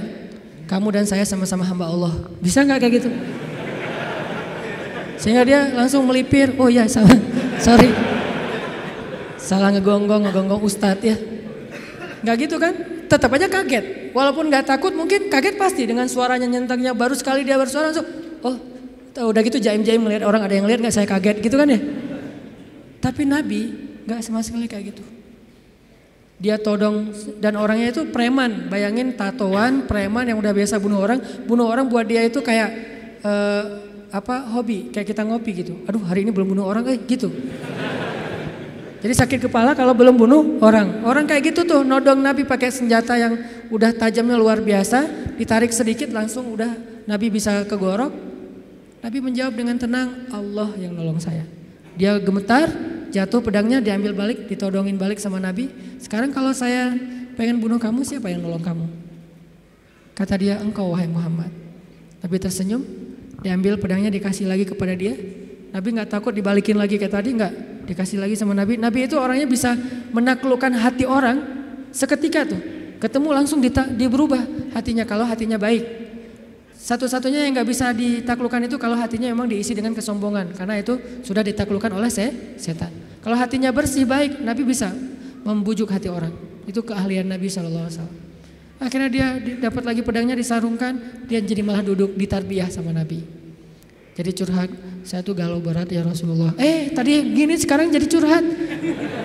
kamu 0.70 0.94
dan 0.94 1.04
saya 1.10 1.26
sama-sama 1.26 1.66
hamba 1.66 1.90
Allah. 1.90 2.14
Bisa 2.38 2.62
nggak 2.62 2.78
kayak 2.86 2.94
gitu? 3.02 3.10
Sehingga 5.22 5.46
dia 5.46 5.70
langsung 5.70 6.02
melipir, 6.02 6.50
oh 6.58 6.66
iya 6.66 6.90
salah, 6.90 7.14
sorry. 7.62 7.94
Salah 9.38 9.70
ngegonggong, 9.70 10.26
ngegonggong 10.26 10.66
ustadz 10.66 11.06
ya. 11.06 11.14
Nggak 12.26 12.36
gitu 12.42 12.58
kan? 12.58 12.74
Tetap 13.06 13.30
aja 13.30 13.46
kaget. 13.46 14.10
Walaupun 14.10 14.50
nggak 14.50 14.66
takut 14.66 14.90
mungkin 14.90 15.30
kaget 15.30 15.54
pasti 15.54 15.86
dengan 15.86 16.10
suaranya 16.10 16.50
nyentaknya 16.50 16.90
baru 16.90 17.14
sekali 17.14 17.46
dia 17.46 17.54
bersuara 17.54 17.94
langsung, 17.94 18.08
oh 18.42 18.56
udah 19.12 19.40
gitu 19.44 19.60
jaim-jaim 19.60 20.00
melihat 20.00 20.24
orang 20.24 20.42
ada 20.42 20.54
yang 20.56 20.66
lihat 20.66 20.82
nggak 20.82 20.94
saya 20.94 21.06
kaget 21.06 21.38
gitu 21.38 21.54
kan 21.54 21.70
ya. 21.70 21.78
Tapi 22.98 23.22
Nabi 23.22 23.60
nggak 24.08 24.20
sama 24.26 24.42
sekali 24.42 24.66
kayak 24.66 24.90
gitu. 24.90 25.04
Dia 26.42 26.58
todong 26.58 27.14
dan 27.38 27.54
orangnya 27.54 27.94
itu 27.94 28.10
preman. 28.10 28.66
Bayangin 28.66 29.14
tatoan 29.14 29.86
preman 29.86 30.26
yang 30.26 30.42
udah 30.42 30.50
biasa 30.50 30.82
bunuh 30.82 30.98
orang, 30.98 31.22
bunuh 31.46 31.70
orang 31.70 31.86
buat 31.86 32.02
dia 32.08 32.26
itu 32.26 32.42
kayak 32.42 32.70
uh, 33.22 33.91
apa 34.12 34.44
hobi 34.52 34.92
kayak 34.92 35.08
kita 35.08 35.24
ngopi 35.24 35.50
gitu. 35.64 35.74
Aduh 35.88 36.04
hari 36.04 36.22
ini 36.22 36.30
belum 36.30 36.52
bunuh 36.52 36.68
orang 36.68 36.84
eh 36.92 37.00
gitu. 37.00 37.32
Jadi 39.02 39.18
sakit 39.18 39.50
kepala 39.50 39.74
kalau 39.74 39.96
belum 39.96 40.14
bunuh 40.14 40.62
orang. 40.62 41.02
Orang 41.02 41.26
kayak 41.26 41.50
gitu 41.50 41.66
tuh 41.66 41.82
nodong 41.82 42.22
Nabi 42.22 42.46
pakai 42.46 42.70
senjata 42.70 43.18
yang 43.18 43.34
udah 43.72 43.90
tajamnya 43.90 44.38
luar 44.38 44.62
biasa, 44.62 45.10
ditarik 45.34 45.74
sedikit 45.74 46.14
langsung 46.14 46.46
udah 46.54 46.70
Nabi 47.10 47.26
bisa 47.32 47.66
kegorok. 47.66 48.14
Nabi 49.02 49.18
menjawab 49.18 49.58
dengan 49.58 49.74
tenang, 49.74 50.30
Allah 50.30 50.70
yang 50.78 50.94
nolong 50.94 51.18
saya. 51.18 51.42
Dia 51.98 52.22
gemetar, 52.22 52.70
jatuh 53.10 53.42
pedangnya 53.42 53.82
diambil 53.82 54.14
balik, 54.14 54.46
ditodongin 54.46 54.94
balik 54.94 55.18
sama 55.18 55.42
Nabi. 55.42 55.66
Sekarang 55.98 56.30
kalau 56.30 56.54
saya 56.54 56.94
pengen 57.34 57.58
bunuh 57.58 57.82
kamu, 57.82 58.06
siapa 58.06 58.30
yang 58.30 58.46
nolong 58.46 58.62
kamu? 58.62 58.86
Kata 60.14 60.38
dia, 60.38 60.62
engkau 60.62 60.94
wahai 60.94 61.10
Muhammad. 61.10 61.50
Nabi 62.22 62.36
tersenyum, 62.38 62.86
diambil 63.42 63.76
pedangnya 63.76 64.08
dikasih 64.08 64.46
lagi 64.46 64.64
kepada 64.64 64.94
dia. 64.94 65.14
Nabi 65.72 65.88
nggak 65.98 66.08
takut 66.08 66.32
dibalikin 66.32 66.78
lagi 66.78 66.96
kayak 66.96 67.12
tadi 67.12 67.34
nggak 67.34 67.52
dikasih 67.90 68.22
lagi 68.22 68.38
sama 68.38 68.54
Nabi. 68.54 68.78
Nabi 68.78 69.10
itu 69.10 69.18
orangnya 69.18 69.44
bisa 69.50 69.74
menaklukkan 70.14 70.72
hati 70.78 71.04
orang 71.04 71.42
seketika 71.90 72.46
tuh. 72.46 72.60
Ketemu 73.02 73.28
langsung 73.34 73.58
di 73.58 74.06
berubah 74.06 74.38
hatinya 74.78 75.02
kalau 75.02 75.26
hatinya 75.26 75.58
baik. 75.58 75.82
Satu-satunya 76.82 77.46
yang 77.46 77.54
nggak 77.54 77.68
bisa 77.68 77.94
ditaklukkan 77.94 78.66
itu 78.66 78.74
kalau 78.78 78.98
hatinya 78.98 79.30
memang 79.30 79.46
diisi 79.46 79.70
dengan 79.70 79.94
kesombongan 79.94 80.50
karena 80.54 80.82
itu 80.82 80.98
sudah 81.22 81.42
ditaklukkan 81.42 81.94
oleh 81.94 82.10
se 82.10 82.58
setan. 82.58 82.90
Kalau 83.22 83.38
hatinya 83.38 83.70
bersih 83.70 84.02
baik, 84.02 84.42
Nabi 84.42 84.66
bisa 84.66 84.90
membujuk 85.46 85.90
hati 85.90 86.10
orang. 86.10 86.34
Itu 86.66 86.82
keahlian 86.82 87.26
Nabi 87.30 87.46
Shallallahu 87.46 87.86
Alaihi 87.86 87.98
Wasallam. 87.98 88.31
Akhirnya 88.82 89.06
dia 89.06 89.26
dapat 89.62 89.86
lagi 89.86 90.02
pedangnya 90.02 90.34
disarungkan, 90.34 90.98
dia 91.30 91.38
jadi 91.38 91.62
malah 91.62 91.86
duduk 91.86 92.18
di 92.18 92.26
tarbiyah 92.26 92.66
sama 92.66 92.90
Nabi. 92.90 93.22
Jadi 94.12 94.30
curhat, 94.34 94.68
saya 95.06 95.22
tuh 95.22 95.38
galau 95.38 95.62
berat 95.62 95.86
ya 95.88 96.02
Rasulullah. 96.02 96.52
Eh 96.58 96.90
tadi 96.90 97.22
gini 97.30 97.54
sekarang 97.56 97.94
jadi 97.94 98.06
curhat, 98.10 98.44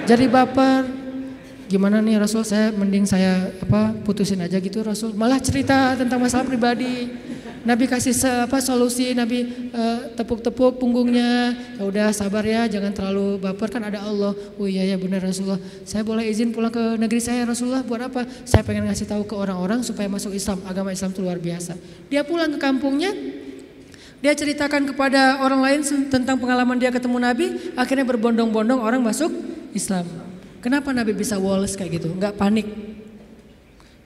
jadi 0.05 0.26
baper. 0.30 1.10
Gimana 1.68 1.99
nih 1.99 2.16
Rasul? 2.16 2.47
Saya 2.47 2.72
mending 2.72 3.03
saya 3.03 3.51
apa 3.60 3.91
putusin 4.08 4.39
aja 4.39 4.55
gitu 4.55 4.80
Rasul. 4.80 5.12
Malah 5.12 5.43
cerita 5.43 5.99
tentang 5.99 6.24
masalah 6.24 6.47
pribadi. 6.47 7.12
Nabi 7.68 7.84
kasih 7.84 8.15
apa 8.47 8.63
solusi, 8.63 9.11
Nabi 9.11 9.43
uh, 9.76 10.15
tepuk-tepuk 10.15 10.80
punggungnya. 10.80 11.51
Ya 11.76 11.84
udah 11.84 12.07
sabar 12.15 12.47
ya, 12.47 12.63
jangan 12.72 12.95
terlalu 12.95 13.43
baper 13.43 13.68
kan 13.68 13.84
ada 13.84 14.07
Allah. 14.07 14.32
Oh 14.55 14.72
iya 14.72 14.88
ya 14.88 14.95
benar 14.95 15.20
Rasulullah. 15.20 15.59
Saya 15.84 16.07
boleh 16.07 16.24
izin 16.32 16.55
pulang 16.55 16.72
ke 16.72 16.95
negeri 16.95 17.20
saya 17.20 17.43
Rasulullah 17.43 17.84
buat 17.84 18.07
apa? 18.07 18.24
Saya 18.47 18.63
pengen 18.63 18.88
ngasih 18.88 19.11
tahu 19.11 19.28
ke 19.28 19.36
orang-orang 19.36 19.84
supaya 19.84 20.07
masuk 20.07 20.32
Islam. 20.32 20.63
Agama 20.63 20.95
Islam 20.95 21.11
itu 21.11 21.20
luar 21.20 21.43
biasa. 21.43 21.76
Dia 22.07 22.24
pulang 22.24 22.55
ke 22.55 22.59
kampungnya, 22.63 23.11
dia 24.24 24.32
ceritakan 24.32 24.88
kepada 24.88 25.43
orang 25.43 25.59
lain 25.59 25.80
tentang 26.07 26.39
pengalaman 26.39 26.80
dia 26.80 26.88
ketemu 26.88 27.20
Nabi, 27.20 27.76
akhirnya 27.76 28.07
berbondong-bondong 28.07 28.80
orang 28.80 29.03
masuk 29.03 29.28
Islam. 29.76 30.07
Kenapa 30.63 30.95
Nabi 30.95 31.11
bisa 31.11 31.36
walls 31.36 31.76
kayak 31.76 31.99
gitu? 31.99 32.15
Enggak 32.15 32.39
panik. 32.39 32.63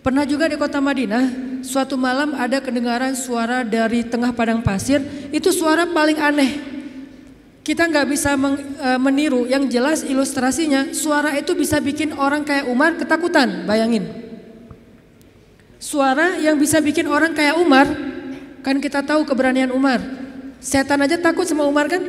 Pernah 0.01 0.25
juga 0.25 0.49
di 0.49 0.57
kota 0.57 0.81
Madinah, 0.81 1.61
suatu 1.61 1.93
malam 1.93 2.33
ada 2.33 2.57
kedengaran 2.57 3.13
suara 3.13 3.61
dari 3.61 4.01
tengah 4.01 4.33
padang 4.33 4.65
pasir, 4.65 4.97
itu 5.29 5.53
suara 5.53 5.85
paling 5.85 6.17
aneh. 6.17 6.51
Kita 7.61 7.85
nggak 7.85 8.09
bisa 8.09 8.33
meniru, 8.97 9.45
yang 9.45 9.69
jelas 9.69 10.01
ilustrasinya, 10.01 10.89
suara 10.97 11.37
itu 11.37 11.53
bisa 11.53 11.77
bikin 11.77 12.17
orang 12.17 12.41
kayak 12.41 12.65
Umar 12.65 12.97
ketakutan, 12.97 13.69
bayangin. 13.69 14.09
Suara 15.77 16.41
yang 16.41 16.57
bisa 16.57 16.81
bikin 16.81 17.05
orang 17.05 17.37
kayak 17.37 17.61
Umar, 17.61 17.85
kan 18.65 18.81
kita 18.81 19.05
tahu 19.05 19.21
keberanian 19.21 19.69
Umar. 19.69 20.01
Setan 20.57 20.97
aja 21.05 21.21
takut 21.21 21.45
sama 21.45 21.61
Umar 21.69 21.85
kan? 21.85 22.01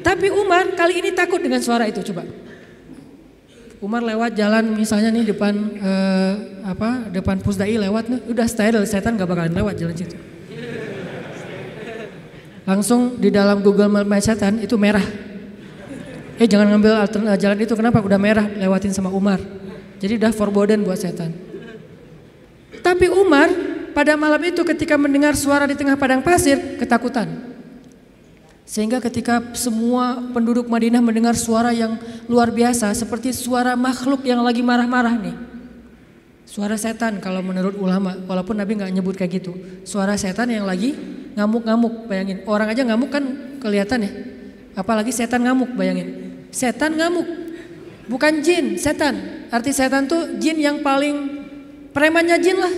Tapi 0.00 0.32
Umar 0.32 0.72
kali 0.72 1.04
ini 1.04 1.12
takut 1.12 1.44
dengan 1.44 1.60
suara 1.60 1.84
itu, 1.84 2.00
coba. 2.00 2.24
Umar 3.84 4.00
lewat 4.00 4.32
jalan 4.32 4.72
misalnya 4.72 5.12
nih 5.12 5.36
depan 5.36 5.52
eh, 5.76 6.32
apa 6.64 7.12
depan 7.12 7.36
Pusdai 7.44 7.76
lewat 7.76 8.08
nih 8.08 8.20
udah 8.32 8.48
style 8.48 8.80
setan 8.88 9.20
gak 9.20 9.28
bakalan 9.28 9.52
lewat 9.52 9.76
jalan 9.76 9.92
situ. 9.92 10.16
Langsung 12.64 13.20
di 13.20 13.28
dalam 13.28 13.60
Google 13.60 13.92
Map 13.92 14.08
setan 14.24 14.56
itu 14.64 14.80
merah. 14.80 15.04
Eh 16.40 16.48
jangan 16.48 16.72
ngambil 16.72 16.96
jalan 17.36 17.58
itu 17.60 17.76
kenapa 17.76 18.00
udah 18.00 18.16
merah 18.16 18.48
lewatin 18.56 18.88
sama 18.88 19.12
Umar. 19.12 19.36
Jadi 20.00 20.16
udah 20.16 20.32
forbidden 20.32 20.80
buat 20.80 20.96
setan. 20.96 21.36
Tapi 22.80 23.12
Umar 23.12 23.52
pada 23.92 24.16
malam 24.16 24.40
itu 24.48 24.64
ketika 24.64 24.96
mendengar 24.96 25.36
suara 25.36 25.68
di 25.68 25.76
tengah 25.76 26.00
padang 26.00 26.24
pasir 26.24 26.80
ketakutan. 26.80 27.43
Sehingga 28.64 28.96
ketika 28.96 29.44
semua 29.52 30.24
penduduk 30.32 30.72
Madinah 30.72 31.04
mendengar 31.04 31.36
suara 31.36 31.68
yang 31.76 32.00
luar 32.32 32.48
biasa 32.48 32.88
seperti 32.96 33.36
suara 33.36 33.76
makhluk 33.76 34.24
yang 34.24 34.40
lagi 34.40 34.64
marah-marah 34.64 35.20
nih. 35.20 35.36
Suara 36.48 36.76
setan 36.80 37.20
kalau 37.20 37.44
menurut 37.44 37.76
ulama, 37.76 38.16
walaupun 38.24 38.56
Nabi 38.56 38.80
nggak 38.80 38.92
nyebut 38.92 39.14
kayak 39.20 39.42
gitu. 39.42 39.52
Suara 39.84 40.16
setan 40.16 40.48
yang 40.48 40.64
lagi 40.64 40.96
ngamuk-ngamuk, 41.36 42.08
bayangin. 42.08 42.40
Orang 42.48 42.72
aja 42.72 42.88
ngamuk 42.88 43.12
kan 43.12 43.24
kelihatan 43.60 44.08
ya. 44.08 44.10
Apalagi 44.78 45.12
setan 45.12 45.44
ngamuk, 45.44 45.76
bayangin. 45.76 46.40
Setan 46.48 46.96
ngamuk, 46.96 47.26
bukan 48.08 48.40
jin, 48.40 48.80
setan. 48.80 49.44
Arti 49.52 49.76
setan 49.76 50.08
tuh 50.08 50.40
jin 50.40 50.56
yang 50.56 50.80
paling 50.80 51.44
premannya 51.92 52.40
jin 52.40 52.58
lah. 52.58 52.74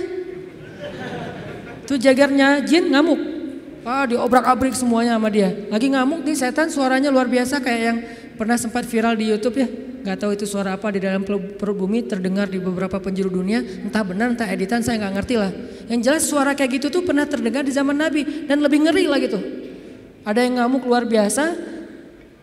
Tuh 1.86 1.94
jagarnya 1.94 2.64
jin 2.66 2.90
ngamuk. 2.90 3.35
Wah 3.86 4.02
diobrak-abrik 4.02 4.74
semuanya 4.74 5.14
sama 5.14 5.30
dia. 5.30 5.54
Lagi 5.70 5.86
ngamuk 5.94 6.26
nih 6.26 6.34
setan 6.34 6.66
suaranya 6.74 7.14
luar 7.14 7.30
biasa 7.30 7.62
kayak 7.62 7.80
yang 7.80 7.98
pernah 8.34 8.58
sempat 8.58 8.82
viral 8.82 9.14
di 9.14 9.30
Youtube 9.30 9.62
ya. 9.62 9.70
Nggak 10.02 10.16
tahu 10.18 10.30
itu 10.34 10.42
suara 10.42 10.74
apa 10.74 10.90
di 10.90 10.98
dalam 10.98 11.22
perut 11.22 11.78
bumi 11.78 12.02
terdengar 12.02 12.50
di 12.50 12.58
beberapa 12.58 12.98
penjuru 12.98 13.38
dunia. 13.38 13.62
Entah 13.62 14.02
benar 14.02 14.34
entah 14.34 14.50
editan 14.50 14.82
saya 14.82 14.98
nggak 15.06 15.14
ngerti 15.22 15.34
lah. 15.38 15.54
Yang 15.86 16.00
jelas 16.02 16.22
suara 16.26 16.58
kayak 16.58 16.82
gitu 16.82 16.90
tuh 16.90 17.06
pernah 17.06 17.30
terdengar 17.30 17.62
di 17.62 17.70
zaman 17.70 17.94
Nabi 17.94 18.50
dan 18.50 18.58
lebih 18.58 18.90
ngeri 18.90 19.06
lah 19.06 19.22
gitu 19.22 19.38
ada 20.26 20.42
yang 20.42 20.58
ngamuk 20.58 20.82
luar 20.82 21.06
biasa 21.06 21.54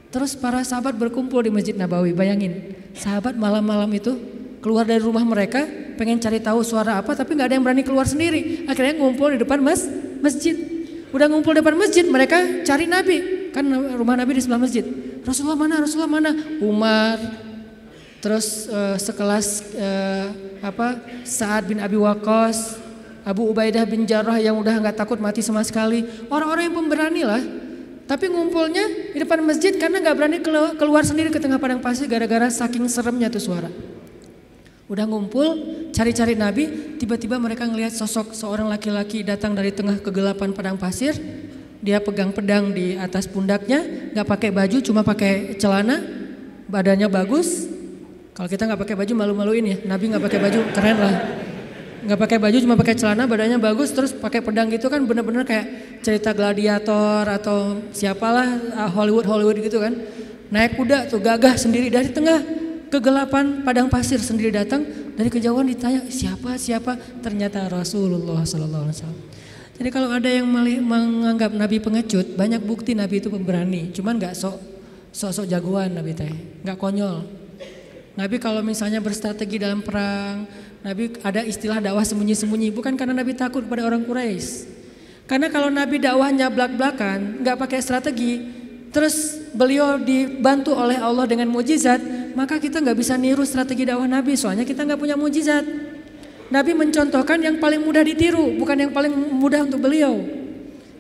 terus 0.08 0.40
para 0.40 0.64
sahabat 0.64 0.96
berkumpul 0.96 1.44
di 1.44 1.52
Masjid 1.52 1.76
Nabawi. 1.76 2.16
Bayangin 2.16 2.80
sahabat 2.96 3.36
malam-malam 3.36 3.92
itu 3.92 4.16
keluar 4.64 4.88
dari 4.88 5.04
rumah 5.04 5.28
mereka 5.28 5.68
pengen 6.00 6.18
cari 6.24 6.40
tahu 6.40 6.64
suara 6.64 7.04
apa 7.04 7.12
tapi 7.12 7.36
nggak 7.36 7.48
ada 7.52 7.56
yang 7.60 7.66
berani 7.68 7.84
keluar 7.84 8.08
sendiri. 8.08 8.64
Akhirnya 8.72 8.96
ngumpul 8.96 9.36
di 9.36 9.44
depan 9.44 9.60
mas 9.60 9.84
masjid 10.24 10.56
udah 11.14 11.30
ngumpul 11.30 11.54
depan 11.54 11.78
masjid 11.78 12.04
mereka 12.10 12.66
cari 12.66 12.90
Nabi 12.90 13.50
kan 13.54 13.64
rumah 13.94 14.18
Nabi 14.18 14.36
di 14.38 14.42
sebelah 14.42 14.60
masjid 14.60 14.84
Rasulullah 15.22 15.56
mana 15.56 15.80
Rasulullah 15.80 16.10
mana 16.10 16.32
Umar 16.60 17.22
Terus 18.24 18.72
uh, 18.72 18.96
sekelas 18.96 19.76
uh, 19.76 20.32
apa 20.64 20.96
Saad 21.28 21.68
bin 21.68 21.84
Abi 21.84 22.00
Waqqas, 22.00 22.80
Abu 23.28 23.52
Ubaidah 23.52 23.84
bin 23.84 24.08
Jarrah 24.08 24.40
yang 24.40 24.56
udah 24.56 24.80
nggak 24.80 24.96
takut 24.96 25.20
mati 25.20 25.44
sama 25.44 25.60
sekali. 25.68 26.08
Orang-orang 26.32 26.72
yang 26.72 26.76
pemberani 26.80 27.28
lah. 27.28 27.44
Tapi 28.08 28.32
ngumpulnya 28.32 29.12
di 29.12 29.20
depan 29.20 29.44
masjid 29.44 29.76
karena 29.76 30.00
nggak 30.00 30.16
berani 30.16 30.40
keluar 30.80 31.04
sendiri 31.04 31.36
ke 31.36 31.40
tengah 31.40 31.60
padang 31.60 31.84
pasir 31.84 32.08
gara-gara 32.08 32.48
saking 32.48 32.88
seremnya 32.88 33.28
tuh 33.28 33.44
suara. 33.44 33.68
Udah 34.92 35.08
ngumpul, 35.08 35.48
cari-cari 35.96 36.36
Nabi, 36.36 36.96
tiba-tiba 37.00 37.40
mereka 37.40 37.64
ngelihat 37.64 37.96
sosok 37.96 38.36
seorang 38.36 38.68
laki-laki 38.68 39.24
datang 39.24 39.56
dari 39.56 39.72
tengah 39.72 39.96
kegelapan 40.04 40.52
padang 40.52 40.76
pasir. 40.76 41.16
Dia 41.84 42.00
pegang 42.04 42.32
pedang 42.32 42.72
di 42.72 42.96
atas 42.96 43.28
pundaknya, 43.28 43.84
nggak 44.16 44.28
pakai 44.28 44.50
baju, 44.52 44.78
cuma 44.84 45.04
pakai 45.04 45.56
celana, 45.60 46.00
badannya 46.68 47.08
bagus, 47.12 47.74
kalau 48.34 48.50
kita 48.50 48.66
nggak 48.66 48.82
pakai 48.82 48.96
baju 48.98 49.14
malu-maluin 49.14 49.66
ya. 49.70 49.78
Nabi 49.86 50.10
nggak 50.10 50.24
pakai 50.26 50.40
baju 50.42 50.60
keren 50.74 50.98
lah. 50.98 51.16
Nggak 52.04 52.20
pakai 52.20 52.38
baju 52.42 52.58
cuma 52.60 52.76
pakai 52.76 52.96
celana 53.00 53.24
badannya 53.30 53.60
bagus 53.62 53.96
terus 53.96 54.12
pakai 54.12 54.44
pedang 54.44 54.68
gitu 54.68 54.92
kan 54.92 55.00
bener-bener 55.08 55.48
kayak 55.48 55.66
cerita 56.04 56.36
gladiator 56.36 57.24
atau 57.24 57.80
siapalah 57.96 58.60
ah, 58.76 58.92
Hollywood 58.92 59.30
Hollywood 59.30 59.62
gitu 59.62 59.80
kan. 59.80 59.94
Naik 60.50 60.76
kuda 60.76 61.08
tuh 61.08 61.22
gagah 61.22 61.56
sendiri 61.56 61.94
dari 61.94 62.10
tengah 62.10 62.42
kegelapan 62.94 63.66
padang 63.66 63.90
pasir 63.90 64.22
sendiri 64.22 64.54
datang 64.54 64.86
dari 65.18 65.34
kejauhan 65.34 65.66
ditanya 65.66 66.06
siapa 66.14 66.62
siapa 66.62 66.94
ternyata 67.26 67.66
Rasulullah 67.66 68.46
Sallallahu 68.46 68.86
Alaihi 68.86 68.98
Wasallam. 69.02 69.22
Jadi 69.74 69.90
kalau 69.90 70.14
ada 70.14 70.30
yang 70.30 70.46
menganggap 70.86 71.50
Nabi 71.50 71.82
pengecut, 71.82 72.38
banyak 72.38 72.62
bukti 72.62 72.94
Nabi 72.94 73.18
itu 73.18 73.34
pemberani. 73.34 73.90
Cuman 73.90 74.22
nggak 74.22 74.38
sok 74.38 74.62
sok-sok 75.10 75.50
jagoan 75.50 75.98
Nabi 75.98 76.14
teh, 76.14 76.30
nggak 76.62 76.78
konyol. 76.78 77.26
Nabi 78.14 78.38
kalau 78.38 78.62
misalnya 78.62 79.02
berstrategi 79.02 79.58
dalam 79.58 79.82
perang, 79.82 80.46
Nabi 80.86 81.18
ada 81.26 81.42
istilah 81.42 81.82
dakwah 81.82 82.06
sembunyi-sembunyi, 82.06 82.70
bukan 82.70 82.94
karena 82.94 83.18
Nabi 83.18 83.34
takut 83.34 83.66
pada 83.66 83.82
orang 83.82 84.06
Quraisy. 84.06 84.70
Karena 85.26 85.50
kalau 85.50 85.74
Nabi 85.74 85.98
dakwahnya 85.98 86.54
belak-belakan, 86.54 87.42
nggak 87.42 87.58
pakai 87.58 87.80
strategi, 87.82 88.63
terus 88.94 89.42
beliau 89.52 89.98
dibantu 89.98 90.78
oleh 90.78 91.02
Allah 91.02 91.26
dengan 91.26 91.50
mujizat, 91.50 91.98
maka 92.38 92.62
kita 92.62 92.78
nggak 92.80 92.98
bisa 92.98 93.18
niru 93.18 93.42
strategi 93.44 93.90
dakwah 93.90 94.06
Nabi, 94.06 94.38
soalnya 94.38 94.64
kita 94.64 94.86
nggak 94.86 95.00
punya 95.02 95.18
mujizat. 95.18 95.66
Nabi 96.54 96.78
mencontohkan 96.78 97.42
yang 97.42 97.58
paling 97.58 97.82
mudah 97.82 98.06
ditiru, 98.06 98.54
bukan 98.62 98.78
yang 98.78 98.92
paling 98.94 99.10
mudah 99.12 99.66
untuk 99.66 99.82
beliau. 99.82 100.22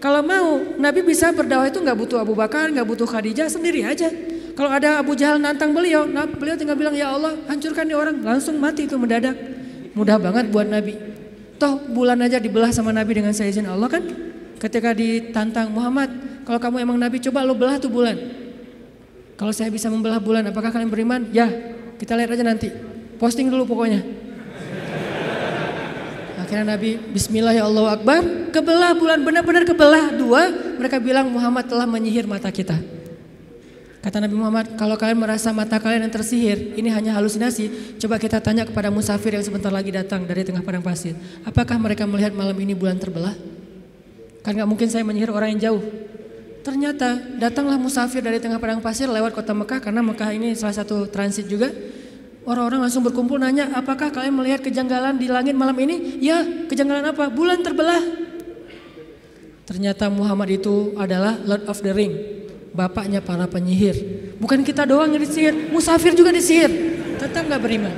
Kalau 0.02 0.26
mau, 0.26 0.60
Nabi 0.82 1.06
bisa 1.06 1.30
berdakwah 1.32 1.70
itu 1.70 1.80
nggak 1.80 1.96
butuh 1.96 2.18
Abu 2.20 2.34
Bakar, 2.34 2.74
nggak 2.74 2.84
butuh 2.84 3.06
Khadijah, 3.06 3.48
sendiri 3.48 3.86
aja. 3.86 4.10
Kalau 4.58 4.70
ada 4.74 5.00
Abu 5.00 5.14
Jahal 5.14 5.38
nantang 5.38 5.72
beliau, 5.72 6.10
nah 6.10 6.26
beliau 6.26 6.58
tinggal 6.58 6.76
bilang 6.76 6.98
ya 6.98 7.14
Allah 7.14 7.38
hancurkan 7.48 7.86
nih 7.86 7.98
orang, 7.98 8.18
langsung 8.20 8.58
mati 8.58 8.89
itu 8.89 8.98
mendadak. 8.98 9.38
Mudah 9.94 10.18
banget 10.18 10.50
buat 10.50 10.66
Nabi. 10.66 10.98
Toh 11.62 11.80
bulan 11.94 12.18
aja 12.26 12.41
dibelah 12.41 12.74
sama 12.74 12.89
Nabi 12.89 13.22
dengan 13.22 13.32
seizin 13.32 13.70
Allah 13.70 13.88
kan? 13.88 14.33
Ketika 14.64 14.95
ditantang 14.95 15.68
Muhammad, 15.68 16.07
kalau 16.47 16.55
kamu 16.55 16.88
emang 16.88 16.95
Nabi 16.95 17.20
coba 17.20 17.43
lo 17.43 17.51
belah 17.51 17.76
tuh 17.84 17.91
bulan. 17.91 18.16
Kalau 19.36 19.51
saya 19.51 19.68
bisa 19.68 19.91
membelah 19.91 20.24
bulan, 20.24 20.47
apakah 20.47 20.72
kalian 20.72 20.88
beriman? 20.88 21.28
Ya, 21.36 21.51
kita 21.99 22.16
lihat 22.16 22.32
aja 22.32 22.47
nanti. 22.47 22.72
Posting 23.20 23.51
dulu 23.51 23.68
pokoknya. 23.68 23.99
Akhirnya 26.39 26.76
Nabi 26.76 26.99
Bismillah 26.99 27.55
ya 27.55 27.66
Allah 27.66 27.97
Akbar 27.97 28.22
Kebelah 28.51 28.93
bulan 28.99 29.24
benar-benar 29.24 29.64
kebelah 29.64 30.11
dua 30.11 30.51
Mereka 30.76 30.99
bilang 30.99 31.32
Muhammad 31.32 31.72
telah 31.72 31.88
menyihir 31.88 32.28
mata 32.28 32.51
kita 32.51 32.76
Kata 34.03 34.20
Nabi 34.20 34.36
Muhammad, 34.36 34.76
kalau 34.76 34.99
kalian 34.99 35.16
merasa 35.16 35.55
mata 35.55 35.80
kalian 35.80 36.03
yang 36.03 36.11
tersihir, 36.11 36.76
ini 36.76 36.91
hanya 36.91 37.16
halusinasi. 37.16 37.95
Coba 38.03 38.20
kita 38.20 38.43
tanya 38.43 38.68
kepada 38.68 38.91
musafir 38.91 39.32
yang 39.32 39.47
sebentar 39.47 39.72
lagi 39.72 39.95
datang 39.95 40.28
dari 40.28 40.43
tengah 40.43 40.59
padang 40.59 40.84
pasir. 40.84 41.16
Apakah 41.47 41.80
mereka 41.80 42.03
melihat 42.03 42.36
malam 42.36 42.51
ini 42.59 42.76
bulan 42.76 42.99
terbelah? 42.99 43.32
Kan 44.44 44.60
gak 44.60 44.68
mungkin 44.68 44.91
saya 44.91 45.08
menyihir 45.08 45.32
orang 45.32 45.56
yang 45.56 45.72
jauh. 45.72 45.84
Ternyata 46.64 47.20
datanglah 47.39 47.76
musafir 47.76 48.24
dari 48.24 48.39
tengah 48.39 48.60
padang 48.60 48.80
pasir 48.80 49.08
lewat 49.08 49.36
kota 49.36 49.52
Mekah 49.52 49.80
karena 49.84 50.00
Mekah 50.00 50.32
ini 50.36 50.56
salah 50.56 50.76
satu 50.76 51.08
transit 51.08 51.48
juga. 51.48 51.72
Orang-orang 52.44 52.88
langsung 52.88 53.08
berkumpul 53.08 53.39
nanya, 53.39 53.72
apakah 53.72 54.12
kalian 54.12 54.36
melihat 54.36 54.60
kejanggalan 54.60 55.16
di 55.16 55.32
langit 55.32 55.56
malam 55.56 55.76
ini? 55.80 56.20
Ya, 56.20 56.44
kejanggalan 56.68 57.16
apa? 57.16 57.32
Bulan 57.32 57.64
terbelah. 57.64 58.04
Ternyata 59.64 60.12
Muhammad 60.12 60.52
itu 60.52 60.91
adalah 61.00 61.39
Lord 61.39 61.64
of 61.72 61.80
the 61.80 61.96
Ring, 61.96 62.12
bapaknya 62.76 63.24
para 63.24 63.48
penyihir. 63.48 63.96
Bukan 64.44 64.60
kita 64.60 64.84
doang 64.84 65.16
yang 65.16 65.24
disihir, 65.24 65.72
musafir 65.72 66.12
juga 66.20 66.36
disihir. 66.36 66.68
Tetap 67.16 67.48
nggak 67.48 67.62
beriman. 67.64 67.96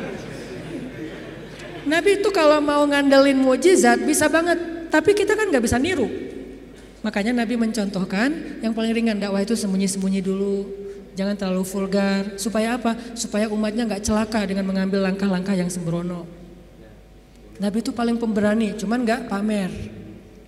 Nabi 1.90 2.22
itu 2.22 2.30
kalau 2.30 2.62
mau 2.62 2.86
ngandelin 2.86 3.38
mujizat 3.38 4.02
bisa 4.06 4.30
banget, 4.30 4.90
tapi 4.94 5.18
kita 5.18 5.34
kan 5.34 5.50
nggak 5.50 5.66
bisa 5.66 5.82
niru. 5.82 6.25
Makanya 7.06 7.38
Nabi 7.38 7.54
mencontohkan 7.54 8.34
yang 8.66 8.74
paling 8.74 8.90
ringan 8.90 9.22
dakwah 9.22 9.38
itu 9.38 9.54
sembunyi-sembunyi 9.54 10.26
dulu, 10.26 10.66
jangan 11.14 11.38
terlalu 11.38 11.62
vulgar. 11.62 12.34
Supaya 12.42 12.82
apa? 12.82 12.98
Supaya 13.14 13.46
umatnya 13.46 13.86
nggak 13.86 14.02
celaka 14.02 14.42
dengan 14.50 14.66
mengambil 14.66 15.06
langkah-langkah 15.06 15.54
yang 15.54 15.70
sembrono. 15.70 16.26
Nabi 17.62 17.86
itu 17.86 17.94
paling 17.94 18.18
pemberani, 18.18 18.74
cuman 18.74 19.06
nggak 19.06 19.30
pamer. 19.30 19.70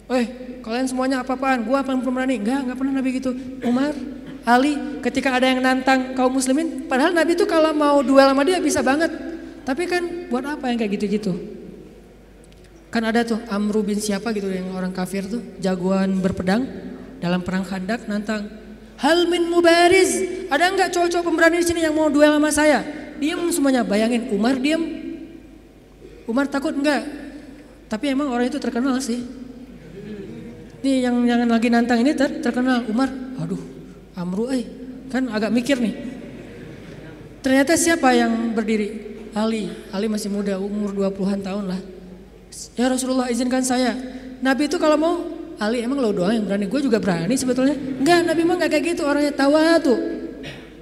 Eh, 0.10 0.26
kalian 0.66 0.90
semuanya 0.90 1.22
apa-apaan? 1.22 1.62
Gua 1.62 1.86
paling 1.86 2.02
pemberani. 2.02 2.42
Enggak, 2.42 2.66
nggak 2.66 2.78
pernah 2.82 2.94
Nabi 2.98 3.10
gitu. 3.22 3.32
Umar, 3.62 3.94
Ali 4.42 4.74
ketika 5.06 5.38
ada 5.38 5.46
yang 5.46 5.62
nantang 5.62 6.18
kaum 6.18 6.34
muslimin, 6.34 6.90
padahal 6.90 7.14
Nabi 7.14 7.38
itu 7.38 7.46
kalau 7.46 7.70
mau 7.70 8.02
duel 8.02 8.34
sama 8.34 8.42
dia 8.42 8.58
bisa 8.58 8.82
banget. 8.82 9.14
Tapi 9.62 9.84
kan 9.86 10.02
buat 10.34 10.42
apa 10.42 10.74
yang 10.74 10.82
kayak 10.82 10.92
gitu-gitu? 10.98 11.57
Kan 12.88 13.04
ada 13.04 13.24
tuh 13.28 13.40
Amru 13.52 13.84
bin 13.84 14.00
siapa 14.00 14.32
gitu 14.32 14.48
yang 14.48 14.72
orang 14.72 14.96
kafir 14.96 15.28
tuh, 15.28 15.44
jagoan 15.60 16.24
berpedang 16.24 16.64
dalam 17.20 17.44
perang 17.44 17.68
Khandak 17.68 18.08
nantang. 18.08 18.48
Hal 18.98 19.30
min 19.30 19.46
mubariz, 19.52 20.26
ada 20.50 20.74
nggak 20.74 20.90
cowok-cowok 20.90 21.26
pemberani 21.28 21.62
di 21.62 21.68
sini 21.68 21.86
yang 21.86 21.94
mau 21.94 22.10
duel 22.10 22.40
sama 22.40 22.50
saya? 22.50 22.82
Diam 23.22 23.46
semuanya, 23.54 23.86
bayangin 23.86 24.32
Umar 24.34 24.58
diam. 24.58 24.82
Umar 26.26 26.50
takut 26.50 26.74
enggak? 26.74 27.06
Tapi 27.88 28.12
emang 28.12 28.34
orang 28.34 28.50
itu 28.50 28.58
terkenal 28.58 28.98
sih. 29.00 29.22
Nih 30.82 31.06
yang 31.06 31.24
yang 31.26 31.46
lagi 31.46 31.70
nantang 31.70 32.02
ini 32.02 32.18
ter, 32.18 32.42
terkenal 32.42 32.88
Umar. 32.90 33.10
Aduh, 33.38 33.62
Amru 34.18 34.50
eh 34.50 34.66
kan 35.14 35.30
agak 35.30 35.54
mikir 35.54 35.78
nih. 35.78 35.96
Ternyata 37.42 37.78
siapa 37.80 38.12
yang 38.18 38.52
berdiri? 38.52 39.08
Ali. 39.32 39.70
Ali 39.94 40.10
masih 40.10 40.34
muda, 40.34 40.58
umur 40.58 40.92
20-an 40.92 41.40
tahun 41.46 41.66
lah. 41.70 41.82
Ya 42.78 42.90
Rasulullah 42.90 43.30
izinkan 43.30 43.62
saya. 43.62 43.94
Nabi 44.42 44.70
itu 44.70 44.78
kalau 44.78 44.98
mau 44.98 45.16
Ali 45.58 45.82
emang 45.82 45.98
lo 45.98 46.14
doang 46.14 46.34
yang 46.38 46.46
berani. 46.46 46.70
Gue 46.70 46.82
juga 46.86 47.02
berani 47.02 47.34
sebetulnya. 47.34 47.74
Enggak, 47.74 48.30
Nabi 48.30 48.40
emang 48.46 48.58
gak 48.62 48.72
kayak 48.78 48.86
gitu. 48.94 49.02
Orangnya 49.06 49.34
tawa 49.34 49.82
tuh. 49.82 49.98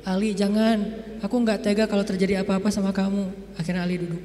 Ali 0.04 0.36
jangan. 0.36 1.04
Aku 1.24 1.42
nggak 1.42 1.64
tega 1.64 1.88
kalau 1.88 2.04
terjadi 2.04 2.44
apa-apa 2.44 2.70
sama 2.70 2.92
kamu. 2.92 3.32
Akhirnya 3.58 3.88
Ali 3.88 3.98
duduk. 3.98 4.20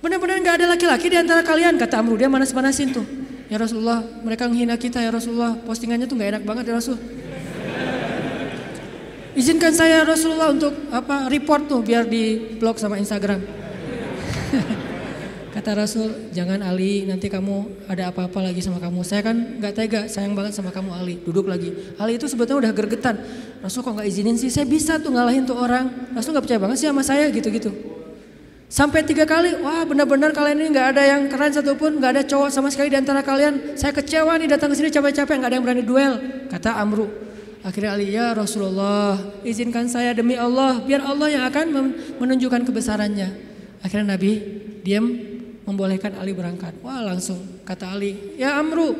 Benar-benar 0.00 0.36
nggak 0.40 0.56
ada 0.62 0.66
laki-laki 0.76 1.12
di 1.12 1.18
antara 1.20 1.44
kalian 1.44 1.76
kata 1.76 2.00
Amru 2.00 2.16
dia 2.16 2.30
manas-manasin 2.30 2.94
tuh. 2.94 3.04
Ya 3.50 3.58
Rasulullah 3.58 4.00
mereka 4.22 4.46
menghina 4.46 4.78
kita 4.78 5.02
ya 5.02 5.10
Rasulullah 5.10 5.58
postingannya 5.66 6.06
tuh 6.06 6.14
nggak 6.16 6.30
enak 6.38 6.42
banget 6.46 6.70
ya 6.70 6.74
Rasul. 6.78 6.96
Izinkan 9.34 9.74
saya 9.74 10.06
Rasulullah 10.06 10.54
untuk 10.54 10.72
apa 10.94 11.26
report 11.26 11.66
tuh 11.66 11.80
biar 11.82 12.06
di 12.06 12.54
blog 12.56 12.78
sama 12.78 12.96
Instagram. 12.96 13.59
Kata 15.60 15.76
Rasul, 15.76 16.32
jangan 16.32 16.64
Ali, 16.64 17.04
nanti 17.04 17.28
kamu 17.28 17.84
ada 17.84 18.08
apa-apa 18.08 18.48
lagi 18.48 18.64
sama 18.64 18.80
kamu. 18.80 19.04
Saya 19.04 19.20
kan 19.20 19.60
nggak 19.60 19.72
tega, 19.76 20.00
sayang 20.08 20.32
banget 20.32 20.56
sama 20.56 20.72
kamu 20.72 20.88
Ali. 20.88 21.20
Duduk 21.20 21.52
lagi. 21.52 21.68
Ali 22.00 22.16
itu 22.16 22.24
sebetulnya 22.24 22.64
udah 22.64 22.72
gergetan. 22.72 23.20
Rasul 23.60 23.84
kok 23.84 23.92
nggak 23.92 24.08
izinin 24.08 24.40
sih? 24.40 24.48
Saya 24.48 24.64
bisa 24.64 24.96
tuh 24.96 25.12
ngalahin 25.12 25.44
tuh 25.44 25.60
orang. 25.60 26.08
Rasul 26.16 26.32
nggak 26.32 26.48
percaya 26.48 26.60
banget 26.64 26.76
sih 26.80 26.88
sama 26.88 27.04
saya 27.04 27.28
gitu-gitu. 27.28 27.76
Sampai 28.72 29.04
tiga 29.04 29.28
kali, 29.28 29.52
wah 29.60 29.84
benar-benar 29.84 30.32
kalian 30.32 30.64
ini 30.64 30.68
nggak 30.72 30.96
ada 30.96 31.02
yang 31.04 31.28
keren 31.28 31.52
satupun, 31.52 32.00
nggak 32.00 32.10
ada 32.16 32.22
cowok 32.24 32.48
sama 32.48 32.72
sekali 32.72 32.88
di 32.88 32.96
antara 32.96 33.20
kalian. 33.20 33.76
Saya 33.76 33.92
kecewa 33.92 34.40
nih 34.40 34.56
datang 34.56 34.72
ke 34.72 34.80
sini 34.80 34.88
capek-capek, 34.88 35.44
nggak 35.44 35.50
ada 35.52 35.56
yang 35.60 35.64
berani 35.68 35.84
duel. 35.84 36.12
Kata 36.48 36.80
Amru. 36.80 37.04
Akhirnya 37.60 38.00
Ali, 38.00 38.16
ya 38.16 38.32
Rasulullah, 38.32 39.20
izinkan 39.44 39.92
saya 39.92 40.16
demi 40.16 40.40
Allah, 40.40 40.80
biar 40.80 41.04
Allah 41.04 41.28
yang 41.28 41.44
akan 41.44 41.92
menunjukkan 42.16 42.64
kebesarannya. 42.64 43.28
Akhirnya 43.84 44.16
Nabi 44.16 44.40
diam 44.80 45.29
membolehkan 45.68 46.16
Ali 46.16 46.32
berangkat. 46.32 46.76
Wah 46.80 47.04
langsung 47.04 47.40
kata 47.64 47.92
Ali, 47.92 48.36
ya 48.40 48.56
Amru, 48.56 48.96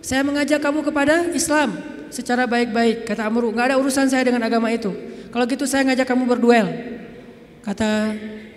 saya 0.00 0.22
mengajak 0.22 0.62
kamu 0.62 0.86
kepada 0.86 1.28
Islam 1.34 1.74
secara 2.14 2.46
baik-baik. 2.46 3.06
Kata 3.06 3.26
Amru, 3.26 3.50
nggak 3.50 3.74
ada 3.74 3.76
urusan 3.76 4.06
saya 4.06 4.22
dengan 4.22 4.42
agama 4.46 4.70
itu. 4.70 4.94
Kalau 5.30 5.44
gitu 5.44 5.66
saya 5.66 5.84
ngajak 5.90 6.06
kamu 6.06 6.22
berduel. 6.24 6.66
Kata 7.66 8.14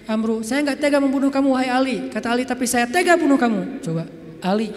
Amru, 0.09 0.41
saya 0.45 0.65
nggak 0.65 0.77
tega 0.81 0.97
membunuh 1.01 1.29
kamu 1.33 1.53
wahai 1.53 1.69
Ali. 1.69 1.97
Kata 2.09 2.33
Ali, 2.33 2.45
tapi 2.45 2.65
saya 2.69 2.85
tega 2.85 3.17
bunuh 3.17 3.37
kamu. 3.37 3.81
Coba, 3.81 4.05
Ali. 4.41 4.69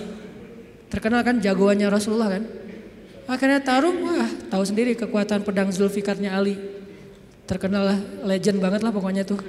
Terkenal 0.92 1.24
kan 1.24 1.40
jagoannya 1.40 1.88
Rasulullah 1.88 2.36
kan? 2.36 2.44
Akhirnya 3.24 3.64
tarung, 3.64 4.02
wah 4.04 4.28
tahu 4.52 4.60
sendiri 4.66 4.92
kekuatan 4.92 5.40
pedang 5.40 5.72
Zulfikarnya 5.72 6.36
Ali. 6.36 6.58
Terkenal 7.48 7.82
lah, 7.84 7.98
legend 8.28 8.60
banget 8.60 8.80
lah 8.84 8.92
pokoknya 8.92 9.24
tuh. 9.24 9.40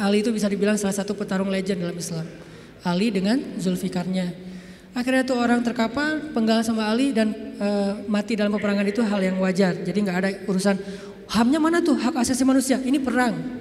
Ali 0.00 0.24
itu 0.24 0.32
bisa 0.32 0.48
dibilang 0.48 0.80
salah 0.80 0.96
satu 0.96 1.12
petarung 1.12 1.52
legend 1.52 1.84
dalam 1.84 1.94
Islam. 1.94 2.24
Ali 2.80 3.12
dengan 3.12 3.36
Zulfikarnya. 3.60 4.32
Akhirnya 4.96 5.22
tuh 5.22 5.38
orang 5.38 5.62
terkapar, 5.62 6.34
penggal 6.34 6.64
sama 6.66 6.90
Ali 6.90 7.14
dan 7.14 7.30
e, 7.60 7.68
mati 8.10 8.34
dalam 8.34 8.50
peperangan 8.56 8.82
itu 8.88 9.04
hal 9.04 9.20
yang 9.22 9.36
wajar. 9.38 9.76
Jadi 9.76 9.98
nggak 10.02 10.16
ada 10.16 10.30
urusan 10.50 10.80
hamnya 11.30 11.62
mana 11.62 11.78
tuh 11.78 11.94
hak 11.94 12.16
asasi 12.18 12.42
manusia. 12.42 12.80
Ini 12.82 12.98
perang. 12.98 13.60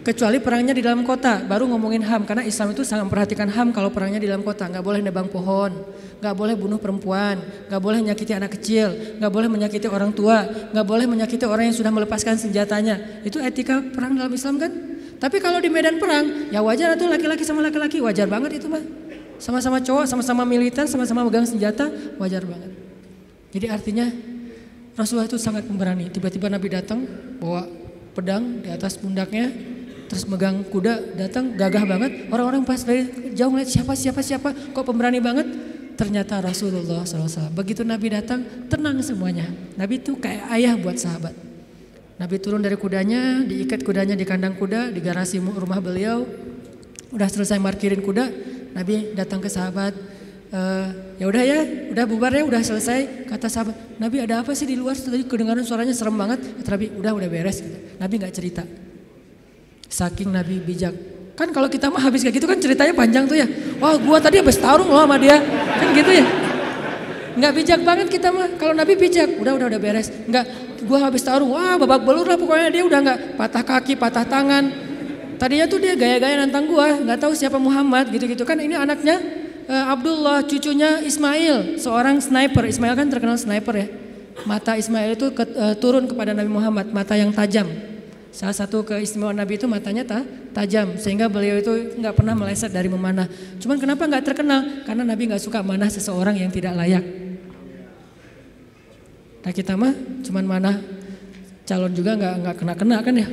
Kecuali 0.00 0.40
perangnya 0.40 0.72
di 0.72 0.80
dalam 0.80 1.04
kota, 1.04 1.44
baru 1.44 1.68
ngomongin 1.68 2.00
HAM 2.00 2.24
karena 2.24 2.40
Islam 2.40 2.72
itu 2.72 2.88
sangat 2.88 3.04
memperhatikan 3.04 3.52
HAM 3.52 3.68
kalau 3.76 3.92
perangnya 3.92 4.16
di 4.16 4.32
dalam 4.32 4.40
kota, 4.40 4.64
nggak 4.64 4.80
boleh 4.80 5.04
nebang 5.04 5.28
pohon, 5.28 5.76
nggak 6.24 6.34
boleh 6.34 6.56
bunuh 6.56 6.80
perempuan, 6.80 7.36
nggak 7.68 7.80
boleh 7.84 8.00
menyakiti 8.00 8.32
anak 8.32 8.56
kecil, 8.56 8.96
nggak 9.20 9.28
boleh 9.28 9.52
menyakiti 9.52 9.86
orang 9.92 10.16
tua, 10.16 10.48
nggak 10.72 10.86
boleh 10.88 11.04
menyakiti 11.04 11.44
orang 11.44 11.68
yang 11.68 11.76
sudah 11.76 11.92
melepaskan 11.92 12.40
senjatanya. 12.40 13.22
Itu 13.28 13.44
etika 13.44 13.84
perang 13.92 14.16
dalam 14.16 14.32
Islam 14.32 14.56
kan? 14.56 14.89
Tapi 15.20 15.36
kalau 15.36 15.60
di 15.60 15.68
medan 15.68 16.00
perang, 16.00 16.48
ya 16.48 16.64
wajar 16.64 16.96
tuh 16.96 17.04
laki-laki 17.04 17.44
sama 17.44 17.60
laki-laki, 17.60 18.00
wajar 18.00 18.24
banget 18.24 18.56
itu 18.56 18.72
mah. 18.72 18.80
Sama-sama 19.36 19.76
cowok, 19.84 20.08
sama-sama 20.08 20.48
militer, 20.48 20.88
sama-sama 20.88 21.20
megang 21.28 21.44
senjata, 21.44 21.92
wajar 22.16 22.40
banget. 22.48 22.72
Jadi 23.52 23.66
artinya 23.68 24.08
Rasulullah 24.96 25.28
itu 25.28 25.36
sangat 25.36 25.68
pemberani. 25.68 26.08
Tiba-tiba 26.08 26.48
Nabi 26.48 26.72
datang 26.72 27.04
bawa 27.36 27.68
pedang 28.16 28.64
di 28.64 28.72
atas 28.72 28.96
pundaknya, 28.96 29.52
terus 30.08 30.24
megang 30.24 30.64
kuda 30.64 31.20
datang 31.20 31.52
gagah 31.52 31.84
banget. 31.84 32.32
Orang-orang 32.32 32.64
pas 32.64 32.80
dari 32.80 33.32
jauh 33.36 33.52
ngeliat 33.52 33.68
siapa 33.68 33.92
siapa 33.92 34.24
siapa? 34.24 34.56
Kok 34.72 34.84
pemberani 34.88 35.20
banget? 35.20 35.44
Ternyata 36.00 36.40
Rasulullah 36.40 37.04
SAW 37.04 37.52
begitu 37.52 37.84
Nabi 37.84 38.08
datang 38.08 38.40
tenang 38.72 39.04
semuanya. 39.04 39.52
Nabi 39.76 40.00
itu 40.00 40.16
kayak 40.16 40.48
ayah 40.56 40.80
buat 40.80 40.96
sahabat 40.96 41.49
Nabi 42.20 42.36
turun 42.36 42.60
dari 42.60 42.76
kudanya 42.76 43.40
diikat 43.40 43.80
kudanya 43.80 44.12
di 44.12 44.28
kandang 44.28 44.52
kuda 44.52 44.92
di 44.92 45.00
garasi 45.00 45.40
rumah 45.40 45.80
beliau 45.80 46.28
udah 47.16 47.28
selesai 47.32 47.56
markirin 47.56 48.04
kuda 48.04 48.28
Nabi 48.76 49.16
datang 49.16 49.40
ke 49.40 49.48
sahabat 49.48 49.96
e, 50.52 50.60
ya 51.16 51.24
udah 51.24 51.42
ya 51.42 51.60
udah 51.96 52.04
bubar 52.04 52.36
ya 52.36 52.44
udah 52.44 52.60
selesai 52.60 53.24
kata 53.24 53.48
sahabat 53.48 53.74
Nabi 53.96 54.20
ada 54.20 54.44
apa 54.44 54.52
sih 54.52 54.68
di 54.68 54.76
luar 54.76 55.00
tadi 55.00 55.24
kedengaran 55.24 55.64
suaranya 55.64 55.96
serem 55.96 56.12
banget 56.12 56.44
kata 56.60 56.68
Nabi 56.76 56.86
udah 56.92 57.12
udah 57.16 57.28
beres 57.32 57.64
gitu. 57.64 57.78
Nabi 57.96 58.14
nggak 58.20 58.34
cerita 58.36 58.62
Saking 59.90 60.30
Nabi 60.30 60.62
bijak. 60.62 60.94
Kan 61.34 61.50
kalau 61.50 61.66
kita 61.66 61.90
mah 61.90 61.98
habis 61.98 62.22
kayak 62.22 62.38
gitu 62.38 62.46
kan 62.46 62.62
ceritanya 62.62 62.94
panjang 62.94 63.26
tuh 63.26 63.34
ya. 63.34 63.48
Wah 63.82 63.98
gua 63.98 64.22
tadi 64.22 64.38
habis 64.38 64.54
tarung 64.54 64.86
loh 64.86 65.02
sama 65.02 65.18
dia. 65.18 65.42
Kan 65.42 65.88
gitu 65.98 66.14
ya. 66.14 66.24
Nggak 67.34 67.52
bijak 67.58 67.80
banget 67.82 68.06
kita 68.06 68.30
mah. 68.30 68.54
Kalau 68.54 68.70
Nabi 68.70 68.94
bijak, 68.94 69.34
udah 69.42 69.58
udah 69.58 69.66
udah 69.66 69.80
beres. 69.82 70.14
Nggak, 70.30 70.69
gua 70.84 71.08
habis 71.08 71.24
tarung, 71.24 71.52
wah 71.52 71.76
babak 71.80 72.04
belur 72.04 72.26
lah 72.26 72.36
pokoknya 72.36 72.68
dia 72.72 72.82
udah 72.84 72.98
nggak 73.00 73.18
patah 73.36 73.64
kaki, 73.64 73.94
patah 73.96 74.24
tangan. 74.24 74.64
Tadinya 75.40 75.64
tuh 75.64 75.80
dia 75.80 75.96
gaya-gaya 75.96 76.36
nantang 76.36 76.68
gua, 76.68 77.00
nggak 77.00 77.18
tahu 77.20 77.32
siapa 77.32 77.56
Muhammad 77.56 78.12
gitu-gitu 78.12 78.44
kan. 78.44 78.60
Ini 78.60 78.76
anaknya 78.76 79.16
uh, 79.68 79.92
Abdullah, 79.96 80.44
cucunya 80.44 81.00
Ismail, 81.00 81.80
seorang 81.80 82.20
sniper. 82.20 82.68
Ismail 82.68 82.92
kan 82.92 83.08
terkenal 83.08 83.40
sniper 83.40 83.74
ya. 83.76 83.88
Mata 84.44 84.76
Ismail 84.76 85.16
itu 85.16 85.32
ke, 85.32 85.44
uh, 85.56 85.76
turun 85.76 86.04
kepada 86.08 86.36
Nabi 86.36 86.50
Muhammad, 86.52 86.92
mata 86.92 87.16
yang 87.16 87.32
tajam. 87.32 87.68
Salah 88.30 88.54
satu 88.54 88.86
keistimewaan 88.86 89.34
Nabi 89.34 89.58
itu 89.58 89.66
matanya 89.66 90.06
ta, 90.06 90.22
tajam 90.54 90.94
sehingga 91.02 91.26
beliau 91.26 91.58
itu 91.58 91.98
nggak 91.98 92.14
pernah 92.14 92.34
meleset 92.38 92.70
dari 92.70 92.86
memanah. 92.86 93.26
Cuman 93.58 93.74
kenapa 93.80 94.06
nggak 94.06 94.22
terkenal? 94.22 94.86
Karena 94.86 95.02
Nabi 95.02 95.34
nggak 95.34 95.42
suka 95.42 95.66
manah 95.66 95.90
seseorang 95.90 96.38
yang 96.38 96.52
tidak 96.54 96.78
layak. 96.78 97.29
Nah 99.40 99.52
kita 99.56 99.72
mah 99.76 99.96
cuman 100.20 100.44
manah 100.44 100.76
calon 101.64 101.92
juga 101.96 102.18
nggak 102.18 102.34
nggak 102.44 102.56
kena 102.60 102.74
kena 102.76 102.96
kan 103.00 103.14
ya? 103.16 103.28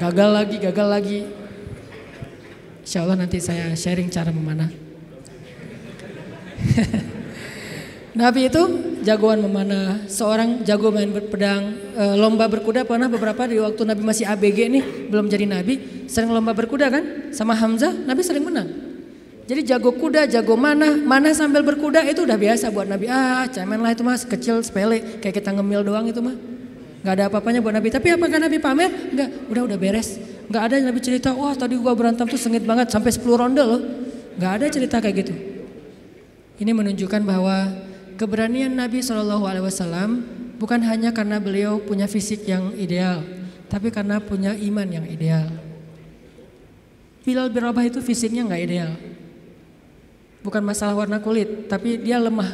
Gagal 0.00 0.30
lagi, 0.32 0.56
gagal 0.56 0.88
lagi. 0.88 1.18
Insya 2.80 3.04
Allah 3.04 3.20
nanti 3.20 3.38
saya 3.38 3.76
sharing 3.76 4.08
cara 4.08 4.32
memanah. 4.32 4.72
Nabi 8.20 8.50
itu 8.50 8.62
jagoan 9.06 9.38
memanah, 9.38 10.02
seorang 10.10 10.66
jago 10.66 10.90
main 10.90 11.08
pedang, 11.30 11.72
e, 11.94 12.04
lomba 12.18 12.50
berkuda 12.50 12.82
pernah 12.82 13.06
beberapa 13.06 13.46
di 13.46 13.62
waktu 13.62 13.86
Nabi 13.86 14.02
masih 14.02 14.26
ABG 14.26 14.58
nih, 14.66 14.84
belum 15.08 15.30
jadi 15.30 15.46
Nabi, 15.46 16.04
sering 16.10 16.34
lomba 16.34 16.50
berkuda 16.50 16.90
kan, 16.90 17.30
sama 17.30 17.54
Hamzah, 17.54 17.94
Nabi 17.94 18.20
sering 18.26 18.42
menang. 18.42 18.89
Jadi 19.50 19.66
jago 19.66 19.90
kuda, 19.90 20.30
jago 20.30 20.54
mana, 20.54 20.94
mana 20.94 21.34
sambil 21.34 21.66
berkuda 21.66 22.06
itu 22.06 22.22
udah 22.22 22.38
biasa 22.38 22.70
buat 22.70 22.86
Nabi. 22.86 23.10
Ah, 23.10 23.50
cemen 23.50 23.82
lah 23.82 23.90
itu 23.90 24.06
mas, 24.06 24.22
kecil, 24.22 24.62
sepele, 24.62 25.18
kayak 25.18 25.42
kita 25.42 25.50
ngemil 25.50 25.82
doang 25.82 26.06
itu 26.06 26.22
mah. 26.22 26.38
Gak 27.02 27.18
ada 27.18 27.26
apa-apanya 27.26 27.58
buat 27.58 27.74
Nabi. 27.74 27.90
Tapi 27.90 28.14
apakah 28.14 28.38
Nabi 28.38 28.62
pamer? 28.62 29.10
Enggak, 29.10 29.50
udah 29.50 29.62
udah 29.66 29.78
beres. 29.82 30.22
Gak 30.46 30.70
ada 30.70 30.78
Nabi 30.78 31.02
cerita, 31.02 31.34
wah 31.34 31.50
tadi 31.58 31.74
gua 31.82 31.98
berantem 31.98 32.30
tuh 32.30 32.38
sengit 32.38 32.62
banget 32.62 32.94
sampai 32.94 33.10
10 33.10 33.26
ronde 33.26 33.58
loh. 33.58 33.82
Gak 34.38 34.62
ada 34.62 34.66
cerita 34.70 35.02
kayak 35.02 35.26
gitu. 35.26 35.34
Ini 36.62 36.70
menunjukkan 36.70 37.26
bahwa 37.26 37.74
Keberanian 38.14 38.70
Nabi 38.70 39.02
Wasallam 39.02 40.22
bukan 40.62 40.78
hanya 40.86 41.10
karena 41.10 41.42
beliau 41.42 41.82
punya 41.82 42.06
fisik 42.06 42.46
yang 42.46 42.70
ideal, 42.78 43.26
tapi 43.66 43.90
karena 43.90 44.22
punya 44.22 44.54
iman 44.54 44.86
yang 44.86 45.08
ideal. 45.10 45.50
Bilal 47.26 47.48
bin 47.48 47.64
Rabah 47.64 47.88
itu 47.88 48.04
fisiknya 48.04 48.44
nggak 48.44 48.62
ideal, 48.62 48.92
bukan 50.40 50.62
masalah 50.64 50.96
warna 50.96 51.20
kulit, 51.20 51.68
tapi 51.68 52.00
dia 52.00 52.16
lemah. 52.20 52.52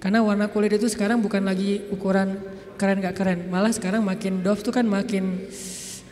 Karena 0.00 0.22
warna 0.22 0.46
kulit 0.48 0.76
itu 0.76 0.88
sekarang 0.92 1.20
bukan 1.24 1.42
lagi 1.44 1.82
ukuran 1.90 2.38
keren 2.76 3.00
gak 3.00 3.16
keren, 3.16 3.48
malah 3.48 3.72
sekarang 3.72 4.04
makin 4.04 4.44
dof 4.44 4.60
tuh 4.60 4.72
kan 4.72 4.84
makin 4.84 5.48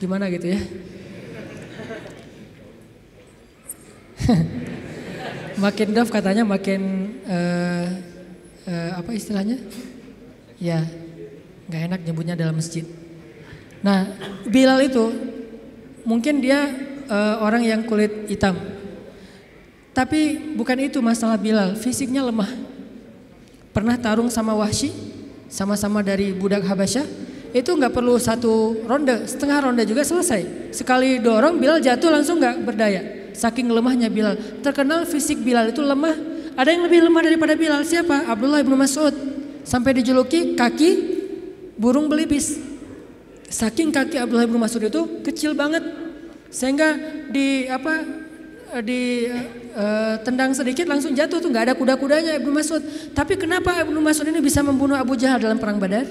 gimana 0.00 0.32
gitu 0.32 0.56
ya. 0.56 0.60
makin 5.64 5.88
dof 5.92 6.08
katanya 6.08 6.42
makin 6.42 7.12
uh, 7.28 7.86
uh, 8.68 8.90
apa 8.98 9.10
istilahnya? 9.12 9.60
Ya, 10.56 10.80
nggak 11.68 11.82
enak 11.92 12.00
nyebutnya 12.08 12.34
dalam 12.38 12.56
masjid. 12.56 12.88
Nah, 13.84 14.08
Bilal 14.48 14.80
itu 14.88 15.12
mungkin 16.08 16.40
dia 16.40 16.72
uh, 17.08 17.44
orang 17.44 17.64
yang 17.64 17.84
kulit 17.84 18.28
hitam. 18.32 18.56
Tapi 19.94 20.52
bukan 20.58 20.90
itu 20.90 20.98
masalah 20.98 21.38
Bilal, 21.38 21.78
fisiknya 21.78 22.20
lemah. 22.26 22.50
Pernah 23.70 23.94
tarung 23.94 24.26
sama 24.26 24.52
Wahsy, 24.58 24.90
sama-sama 25.46 26.02
dari 26.02 26.34
budak 26.34 26.66
Habasyah, 26.66 27.06
itu 27.54 27.70
nggak 27.70 27.94
perlu 27.94 28.18
satu 28.18 28.82
ronde, 28.90 29.30
setengah 29.30 29.70
ronde 29.70 29.86
juga 29.86 30.02
selesai. 30.02 30.74
Sekali 30.74 31.22
dorong 31.22 31.62
Bilal 31.62 31.78
jatuh 31.78 32.10
langsung 32.10 32.42
nggak 32.42 32.66
berdaya. 32.66 33.30
Saking 33.34 33.70
lemahnya 33.70 34.10
Bilal. 34.10 34.34
Terkenal 34.62 35.06
fisik 35.06 35.38
Bilal 35.42 35.70
itu 35.70 35.78
lemah 35.78 36.34
ada 36.54 36.70
yang 36.70 36.86
lebih 36.86 37.10
lemah 37.10 37.22
daripada 37.26 37.54
Bilal 37.58 37.82
siapa? 37.82 38.30
Abdullah 38.30 38.62
bin 38.62 38.78
Mas'ud. 38.78 39.14
Sampai 39.66 39.98
dijuluki 39.98 40.54
kaki 40.54 40.90
burung 41.74 42.06
belibis. 42.06 42.62
Saking 43.50 43.90
kaki 43.90 44.22
Abdullah 44.22 44.46
bin 44.46 44.62
Mas'ud 44.62 44.82
itu 44.86 45.02
kecil 45.26 45.58
banget. 45.58 45.82
Sehingga 46.54 46.94
di 47.34 47.66
apa 47.66 48.23
di 48.82 49.30
uh, 49.76 50.18
tendang 50.24 50.50
sedikit 50.56 50.88
langsung 50.88 51.14
jatuh 51.14 51.38
tuh 51.38 51.50
nggak 51.52 51.70
ada 51.70 51.74
kuda-kudanya 51.76 52.38
Ibnu 52.40 52.50
Mas'ud. 52.50 52.82
Tapi 53.12 53.38
kenapa 53.38 53.84
Ibnu 53.84 54.00
Mas'ud 54.00 54.26
ini 54.26 54.40
bisa 54.42 54.64
membunuh 54.64 54.98
Abu 54.98 55.14
Jahal 55.14 55.38
dalam 55.38 55.60
perang 55.60 55.78
Badar? 55.78 56.08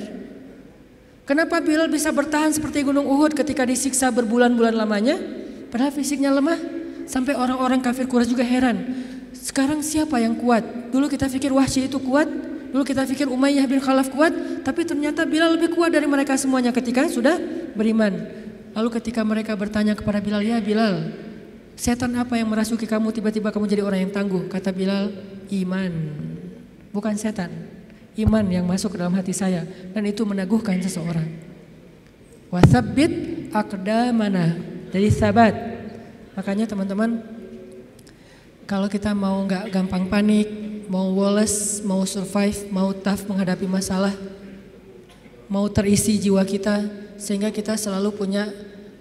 Kenapa 1.23 1.63
Bilal 1.63 1.87
bisa 1.87 2.11
bertahan 2.11 2.51
seperti 2.51 2.83
gunung 2.83 3.07
Uhud 3.07 3.31
ketika 3.31 3.63
disiksa 3.63 4.11
berbulan-bulan 4.11 4.75
lamanya? 4.75 5.15
Padahal 5.71 5.95
fisiknya 5.95 6.35
lemah. 6.35 6.59
Sampai 7.07 7.35
orang-orang 7.35 7.79
kafir 7.79 8.07
Quraisy 8.07 8.35
juga 8.35 8.43
heran. 8.43 8.79
Sekarang 9.31 9.79
siapa 9.83 10.19
yang 10.19 10.35
kuat? 10.39 10.63
Dulu 10.91 11.07
kita 11.07 11.27
pikir 11.27 11.51
Wahsy 11.51 11.91
itu 11.91 11.99
kuat, 11.99 12.27
dulu 12.71 12.83
kita 12.83 13.03
pikir 13.03 13.27
Umayyah 13.27 13.67
bin 13.67 13.79
Khalaf 13.79 14.07
kuat, 14.11 14.31
tapi 14.63 14.87
ternyata 14.87 15.27
Bilal 15.27 15.59
lebih 15.59 15.75
kuat 15.75 15.91
dari 15.91 16.07
mereka 16.07 16.35
semuanya 16.39 16.71
ketika 16.71 17.07
sudah 17.11 17.39
beriman. 17.75 18.23
Lalu 18.71 18.89
ketika 18.99 19.23
mereka 19.23 19.55
bertanya 19.55 19.95
kepada 19.95 20.23
Bilal, 20.23 20.43
"Ya 20.43 20.59
Bilal, 20.63 21.11
setan 21.73 22.13
apa 22.19 22.37
yang 22.37 22.49
merasuki 22.49 22.85
kamu 22.85 23.09
tiba-tiba 23.11 23.49
kamu 23.49 23.65
jadi 23.69 23.83
orang 23.85 24.09
yang 24.09 24.13
tangguh?" 24.13 24.49
Kata 24.49 24.69
Bilal, 24.73 25.09
"Iman." 25.49 25.91
Bukan 26.93 27.17
setan 27.17 27.73
iman 28.17 28.45
yang 28.45 28.65
masuk 28.65 28.93
ke 28.93 28.97
dalam 29.01 29.13
hati 29.17 29.33
saya 29.33 29.65
dan 29.93 30.05
itu 30.05 30.21
meneguhkan 30.21 30.77
seseorang. 30.81 31.25
Wasabbit 32.53 33.49
mana 34.13 34.53
Jadi 34.93 35.09
sabat. 35.09 35.53
Makanya 36.37 36.69
teman-teman 36.69 37.21
kalau 38.69 38.85
kita 38.85 39.13
mau 39.17 39.41
nggak 39.41 39.73
gampang 39.73 40.05
panik, 40.05 40.49
mau 40.85 41.09
woles, 41.13 41.81
mau 41.81 42.05
survive, 42.05 42.69
mau 42.69 42.93
tough 42.93 43.25
menghadapi 43.25 43.65
masalah, 43.65 44.13
mau 45.49 45.65
terisi 45.69 46.21
jiwa 46.21 46.45
kita 46.45 46.85
sehingga 47.17 47.49
kita 47.49 47.73
selalu 47.73 48.13
punya 48.13 48.49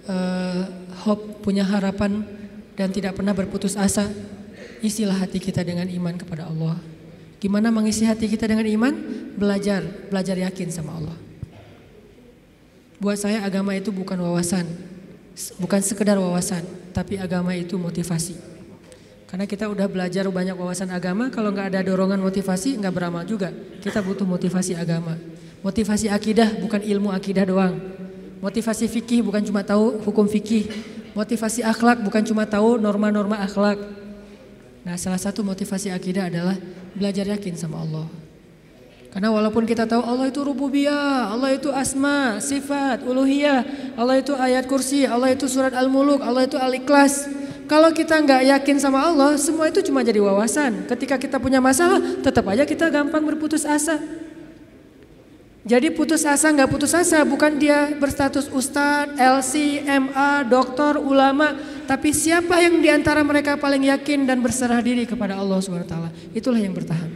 uh, 0.08 0.64
hope, 1.04 1.44
punya 1.44 1.64
harapan 1.64 2.24
dan 2.76 2.88
tidak 2.92 3.16
pernah 3.16 3.36
berputus 3.36 3.76
asa. 3.76 4.08
Isilah 4.82 5.14
hati 5.14 5.38
kita 5.38 5.62
dengan 5.62 5.86
iman 5.86 6.14
kepada 6.18 6.50
Allah. 6.50 6.74
Gimana 7.42 7.74
mengisi 7.74 8.06
hati 8.06 8.30
kita 8.30 8.46
dengan 8.46 8.66
iman? 8.66 8.94
Belajar, 9.34 9.82
belajar 10.10 10.38
yakin 10.38 10.68
sama 10.70 10.98
Allah. 10.98 11.18
Buat 13.02 13.18
saya 13.18 13.42
agama 13.42 13.74
itu 13.74 13.90
bukan 13.90 14.14
wawasan, 14.14 14.62
bukan 15.58 15.82
sekedar 15.82 16.14
wawasan, 16.22 16.62
tapi 16.94 17.18
agama 17.18 17.50
itu 17.50 17.74
motivasi. 17.74 18.38
Karena 19.26 19.48
kita 19.48 19.66
udah 19.66 19.90
belajar 19.90 20.28
banyak 20.30 20.54
wawasan 20.54 20.94
agama, 20.94 21.32
kalau 21.34 21.50
nggak 21.50 21.74
ada 21.74 21.80
dorongan 21.82 22.22
motivasi 22.22 22.78
nggak 22.78 22.94
beramal 22.94 23.26
juga. 23.26 23.50
Kita 23.82 23.98
butuh 24.04 24.22
motivasi 24.22 24.78
agama. 24.78 25.18
Motivasi 25.66 26.12
akidah 26.12 26.62
bukan 26.62 26.78
ilmu 26.78 27.10
akidah 27.10 27.42
doang. 27.42 27.74
Motivasi 28.38 28.86
fikih 28.86 29.26
bukan 29.26 29.42
cuma 29.42 29.66
tahu 29.66 29.98
hukum 30.04 30.30
fikih. 30.30 30.70
Motivasi 31.12 31.60
akhlak 31.60 32.00
bukan 32.00 32.24
cuma 32.24 32.48
tahu 32.48 32.80
norma-norma 32.80 33.44
akhlak. 33.44 33.76
Nah 34.82 34.96
salah 34.96 35.20
satu 35.20 35.44
motivasi 35.44 35.92
akidah 35.92 36.32
adalah 36.32 36.56
belajar 36.96 37.28
yakin 37.28 37.54
sama 37.54 37.84
Allah. 37.84 38.08
Karena 39.12 39.28
walaupun 39.28 39.68
kita 39.68 39.84
tahu 39.84 40.00
Allah 40.00 40.32
itu 40.32 40.40
rububiyah, 40.40 41.28
Allah 41.36 41.52
itu 41.52 41.68
asma, 41.68 42.40
sifat, 42.40 43.04
uluhiyah, 43.04 43.92
Allah 43.92 44.24
itu 44.24 44.32
ayat 44.32 44.64
kursi, 44.64 45.04
Allah 45.04 45.36
itu 45.36 45.44
surat 45.44 45.76
al-muluk, 45.76 46.24
Allah 46.24 46.48
itu 46.48 46.56
al-ikhlas. 46.56 47.28
Kalau 47.68 47.92
kita 47.92 48.16
nggak 48.24 48.48
yakin 48.56 48.80
sama 48.80 49.04
Allah, 49.04 49.36
semua 49.36 49.68
itu 49.68 49.84
cuma 49.84 50.00
jadi 50.00 50.16
wawasan. 50.16 50.88
Ketika 50.88 51.20
kita 51.20 51.36
punya 51.36 51.60
masalah, 51.60 52.00
tetap 52.24 52.48
aja 52.48 52.64
kita 52.64 52.88
gampang 52.88 53.20
berputus 53.20 53.68
asa. 53.68 54.00
Jadi 55.62 55.94
putus 55.94 56.26
asa 56.26 56.50
nggak 56.50 56.66
putus 56.74 56.90
asa 56.90 57.22
bukan 57.22 57.54
dia 57.54 57.94
berstatus 57.94 58.50
ustadz, 58.50 59.14
LC, 59.14 59.86
MA, 59.86 60.42
doktor, 60.42 60.98
ulama, 60.98 61.54
tapi 61.86 62.10
siapa 62.10 62.58
yang 62.58 62.82
di 62.82 62.90
antara 62.90 63.22
mereka 63.22 63.54
paling 63.54 63.86
yakin 63.86 64.26
dan 64.26 64.42
berserah 64.42 64.82
diri 64.82 65.06
kepada 65.06 65.38
Allah 65.38 65.62
swt. 65.62 65.94
Itulah 66.34 66.58
yang 66.58 66.74
bertahan. 66.74 67.10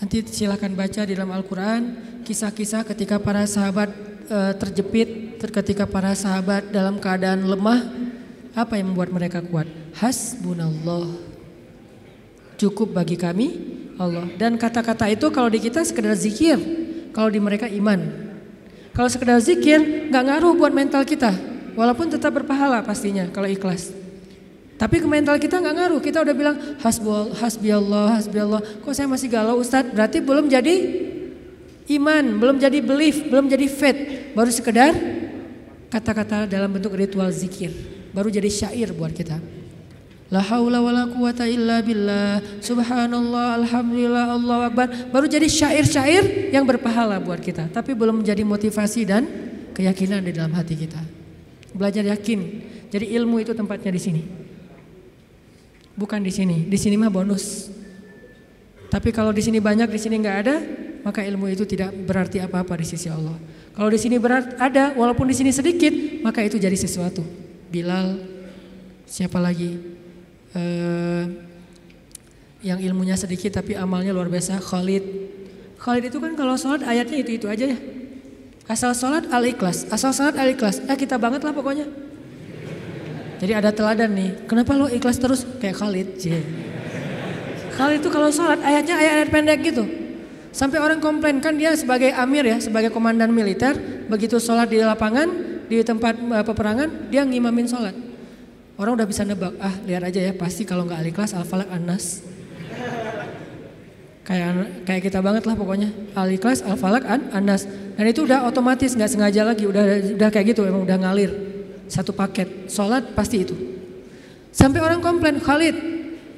Nanti 0.00 0.24
silakan 0.24 0.72
baca 0.72 1.04
di 1.04 1.12
dalam 1.12 1.36
Al-Quran 1.36 1.80
kisah-kisah 2.24 2.88
ketika 2.88 3.20
para 3.20 3.44
sahabat 3.44 3.92
e, 4.24 4.38
terjepit, 4.56 5.36
ketika 5.36 5.84
para 5.84 6.16
sahabat 6.16 6.72
dalam 6.72 6.96
keadaan 6.96 7.44
lemah, 7.44 7.92
apa 8.56 8.80
yang 8.80 8.96
membuat 8.96 9.12
mereka 9.12 9.44
kuat? 9.44 9.68
Hasbunallah. 10.00 11.12
Cukup 12.56 12.96
bagi 12.96 13.20
kami 13.20 13.77
Allah. 13.98 14.30
Dan 14.38 14.54
kata-kata 14.56 15.10
itu 15.10 15.26
kalau 15.34 15.50
di 15.50 15.58
kita 15.58 15.82
sekedar 15.82 16.14
zikir, 16.14 16.56
kalau 17.10 17.28
di 17.28 17.42
mereka 17.42 17.66
iman. 17.66 17.98
Kalau 18.94 19.10
sekedar 19.10 19.38
zikir 19.42 20.10
nggak 20.10 20.24
ngaruh 20.24 20.54
buat 20.54 20.70
mental 20.70 21.02
kita, 21.02 21.34
walaupun 21.74 22.10
tetap 22.10 22.34
berpahala 22.34 22.82
pastinya 22.82 23.26
kalau 23.30 23.50
ikhlas. 23.50 23.94
Tapi 24.78 25.02
ke 25.02 25.06
mental 25.10 25.42
kita 25.42 25.58
nggak 25.58 25.74
ngaruh. 25.74 26.00
Kita 26.00 26.22
udah 26.22 26.34
bilang 26.38 26.56
hasbul, 26.78 27.34
hasbi 27.34 27.74
Allah, 27.74 28.14
hasbi 28.14 28.38
Allah. 28.38 28.62
Kok 28.62 28.94
saya 28.94 29.10
masih 29.10 29.26
galau 29.26 29.58
Ustadz? 29.58 29.90
Berarti 29.90 30.22
belum 30.22 30.46
jadi 30.46 30.74
iman, 31.98 32.24
belum 32.38 32.56
jadi 32.62 32.78
belief, 32.78 33.26
belum 33.26 33.50
jadi 33.50 33.66
faith. 33.66 34.00
Baru 34.38 34.50
sekedar 34.54 34.94
kata-kata 35.90 36.46
dalam 36.46 36.70
bentuk 36.70 36.94
ritual 36.94 37.26
zikir. 37.34 37.74
Baru 38.14 38.30
jadi 38.30 38.46
syair 38.46 38.94
buat 38.94 39.10
kita. 39.10 39.42
La 40.28 40.44
haula 40.44 40.84
wala 40.84 41.08
quwata 41.08 41.48
illa 41.48 41.80
billah. 41.80 42.60
Subhanallah, 42.60 43.64
alhamdulillah, 43.64 44.36
Allahu 44.36 44.62
akbar. 44.68 44.86
Baru 45.08 45.24
jadi 45.24 45.48
syair-syair 45.48 46.52
yang 46.52 46.68
berpahala 46.68 47.16
buat 47.16 47.40
kita, 47.40 47.72
tapi 47.72 47.96
belum 47.96 48.20
menjadi 48.20 48.44
motivasi 48.44 49.08
dan 49.08 49.24
keyakinan 49.72 50.20
di 50.20 50.36
dalam 50.36 50.52
hati 50.52 50.76
kita. 50.76 51.00
Belajar 51.72 52.04
yakin. 52.04 52.40
Jadi 52.92 53.08
ilmu 53.16 53.40
itu 53.40 53.56
tempatnya 53.56 53.88
di 53.88 54.00
sini. 54.00 54.22
Bukan 55.96 56.20
di 56.20 56.32
sini. 56.32 56.68
Di 56.68 56.76
sini 56.76 57.00
mah 57.00 57.08
bonus. 57.08 57.72
Tapi 58.92 59.12
kalau 59.16 59.32
di 59.32 59.40
sini 59.40 59.64
banyak, 59.64 59.88
di 59.88 60.00
sini 60.00 60.20
nggak 60.20 60.36
ada, 60.44 60.56
maka 61.08 61.24
ilmu 61.24 61.48
itu 61.48 61.64
tidak 61.64 61.92
berarti 62.04 62.44
apa-apa 62.44 62.76
di 62.76 62.86
sisi 62.88 63.08
Allah. 63.08 63.36
Kalau 63.72 63.88
di 63.88 64.00
sini 64.00 64.20
berat 64.20 64.60
ada, 64.60 64.92
walaupun 64.92 65.24
di 65.24 65.36
sini 65.36 65.56
sedikit, 65.56 65.92
maka 66.20 66.44
itu 66.44 66.60
jadi 66.60 66.76
sesuatu. 66.76 67.24
Bilal, 67.68 68.20
siapa 69.04 69.40
lagi? 69.40 69.97
Eh, 70.56 71.24
yang 72.64 72.78
ilmunya 72.82 73.14
sedikit 73.14 73.54
tapi 73.54 73.78
amalnya 73.78 74.10
luar 74.10 74.26
biasa 74.26 74.58
Khalid. 74.58 75.04
Khalid 75.78 76.10
itu 76.10 76.18
kan 76.18 76.34
kalau 76.34 76.58
sholat 76.58 76.82
ayatnya 76.82 77.22
itu 77.22 77.38
itu 77.38 77.46
aja 77.46 77.70
ya. 77.70 77.78
Asal 78.68 78.92
sholat 78.92 79.30
al 79.32 79.44
ikhlas 79.48 79.88
asal 79.88 80.12
sholat 80.12 80.36
al 80.36 80.52
ikhlas 80.52 80.82
eh 80.84 80.98
kita 80.98 81.16
banget 81.16 81.46
lah 81.46 81.54
pokoknya. 81.54 81.86
Jadi 83.38 83.52
ada 83.54 83.70
teladan 83.70 84.10
nih 84.10 84.30
kenapa 84.50 84.74
lo 84.74 84.90
ikhlas 84.90 85.22
terus? 85.22 85.46
Kayak 85.62 85.78
Khalid 85.78 86.08
Cie. 86.18 86.42
Khalid 87.78 88.02
itu 88.02 88.10
kalau 88.10 88.28
sholat 88.34 88.58
ayatnya 88.58 88.98
ayat-ayat 88.98 89.30
pendek 89.30 89.58
gitu. 89.62 89.84
Sampai 90.50 90.82
orang 90.82 90.98
komplain 90.98 91.38
kan 91.38 91.54
dia 91.54 91.70
sebagai 91.78 92.10
amir 92.10 92.42
ya 92.42 92.58
sebagai 92.58 92.90
komandan 92.90 93.30
militer. 93.30 93.78
Begitu 94.10 94.42
sholat 94.42 94.66
di 94.66 94.82
lapangan 94.82 95.30
di 95.70 95.78
tempat 95.86 96.18
eh, 96.18 96.44
peperangan 96.44 96.88
dia 97.12 97.22
ngimamin 97.22 97.70
sholat 97.70 98.07
Orang 98.78 98.94
udah 98.94 99.10
bisa 99.10 99.26
nebak, 99.26 99.58
ah 99.58 99.74
lihat 99.82 100.06
aja 100.06 100.22
ya 100.22 100.30
pasti 100.30 100.62
kalau 100.62 100.86
nggak 100.86 101.02
aliklas 101.02 101.34
alfalak 101.34 101.66
anas. 101.66 102.22
Kayak 104.22 104.86
kayak 104.86 105.02
kita 105.10 105.18
banget 105.18 105.50
lah 105.50 105.58
pokoknya. 105.58 105.90
Aliklas 106.14 106.62
alfalak 106.62 107.02
an 107.02 107.26
anas. 107.34 107.66
Dan 107.98 108.06
itu 108.06 108.22
udah 108.22 108.46
otomatis 108.46 108.94
nggak 108.94 109.10
sengaja 109.10 109.42
lagi, 109.42 109.66
udah 109.66 110.14
udah 110.14 110.30
kayak 110.30 110.54
gitu 110.54 110.62
emang 110.62 110.86
udah 110.86 110.94
ngalir. 110.94 111.34
Satu 111.90 112.14
paket, 112.14 112.70
sholat 112.70 113.18
pasti 113.18 113.42
itu. 113.42 113.58
Sampai 114.54 114.78
orang 114.78 115.02
komplain, 115.02 115.42
Khalid, 115.42 115.74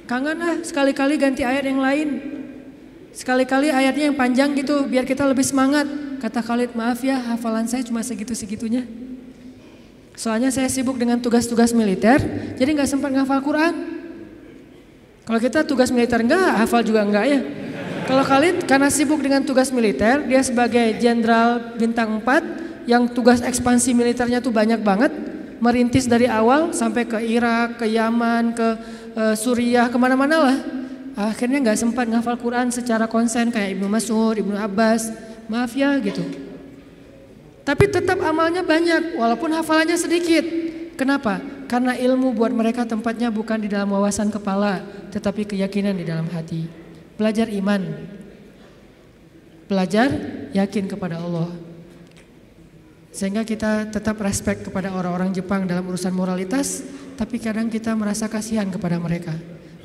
kangen 0.08 0.40
ah 0.40 0.56
sekali-kali 0.64 1.20
ganti 1.20 1.44
ayat 1.44 1.68
yang 1.68 1.82
lain. 1.84 2.08
Sekali-kali 3.12 3.68
ayatnya 3.68 4.08
yang 4.08 4.16
panjang 4.16 4.56
gitu 4.56 4.88
biar 4.88 5.04
kita 5.04 5.28
lebih 5.28 5.44
semangat. 5.44 5.84
Kata 6.24 6.40
Khalid, 6.40 6.72
maaf 6.72 7.04
ya 7.04 7.20
hafalan 7.20 7.68
saya 7.68 7.84
cuma 7.84 8.00
segitu-segitunya. 8.00 9.09
Soalnya 10.20 10.52
saya 10.52 10.68
sibuk 10.68 11.00
dengan 11.00 11.16
tugas-tugas 11.16 11.72
militer, 11.72 12.20
jadi 12.60 12.68
nggak 12.76 12.92
sempat 12.92 13.08
ngafal 13.08 13.40
Quran. 13.40 13.72
Kalau 15.24 15.40
kita 15.40 15.64
tugas 15.64 15.88
militer 15.88 16.20
enggak, 16.20 16.60
hafal 16.60 16.84
juga 16.84 17.08
enggak 17.08 17.24
ya. 17.24 17.40
Kalau 18.04 18.20
Khalid 18.28 18.68
karena 18.68 18.92
sibuk 18.92 19.24
dengan 19.24 19.40
tugas 19.48 19.72
militer, 19.72 20.20
dia 20.28 20.44
sebagai 20.44 21.00
jenderal 21.00 21.72
bintang 21.80 22.20
4 22.20 22.84
yang 22.84 23.08
tugas 23.08 23.40
ekspansi 23.40 23.96
militernya 23.96 24.44
tuh 24.44 24.52
banyak 24.52 24.84
banget, 24.84 25.08
merintis 25.56 26.04
dari 26.04 26.28
awal 26.28 26.76
sampai 26.76 27.08
ke 27.08 27.16
Irak, 27.24 27.80
ke 27.80 27.88
Yaman, 27.88 28.52
ke 28.52 28.68
uh, 29.16 29.32
Suriah, 29.32 29.88
ke 29.88 29.96
mana-mana 29.96 30.36
lah. 30.36 30.56
Akhirnya 31.16 31.64
nggak 31.64 31.80
sempat 31.80 32.04
ngafal 32.04 32.36
Quran 32.36 32.68
secara 32.68 33.08
konsen 33.08 33.48
kayak 33.48 33.72
Ibnu 33.72 33.88
Mas'ud, 33.88 34.36
Ibnu 34.36 34.52
Abbas. 34.52 35.16
Maaf 35.48 35.72
ya 35.72 35.96
gitu. 36.04 36.49
Tapi 37.70 37.86
tetap 37.86 38.18
amalnya 38.26 38.66
banyak 38.66 39.14
walaupun 39.14 39.54
hafalannya 39.54 39.94
sedikit. 39.94 40.42
Kenapa? 40.98 41.38
Karena 41.70 41.94
ilmu 41.94 42.34
buat 42.34 42.50
mereka 42.50 42.82
tempatnya 42.82 43.30
bukan 43.30 43.62
di 43.62 43.70
dalam 43.70 43.94
wawasan 43.94 44.26
kepala, 44.26 44.82
tetapi 45.14 45.46
keyakinan 45.46 45.94
di 45.94 46.02
dalam 46.02 46.26
hati. 46.34 46.66
Belajar 47.14 47.46
iman. 47.46 47.78
Belajar 49.70 50.10
yakin 50.50 50.90
kepada 50.90 51.22
Allah. 51.22 51.46
Sehingga 53.14 53.46
kita 53.46 53.86
tetap 53.86 54.18
respect 54.18 54.66
kepada 54.66 54.90
orang-orang 54.90 55.30
Jepang 55.30 55.62
dalam 55.62 55.86
urusan 55.86 56.10
moralitas, 56.10 56.82
tapi 57.14 57.38
kadang 57.38 57.70
kita 57.70 57.94
merasa 57.94 58.26
kasihan 58.26 58.66
kepada 58.66 58.98
mereka. 58.98 59.38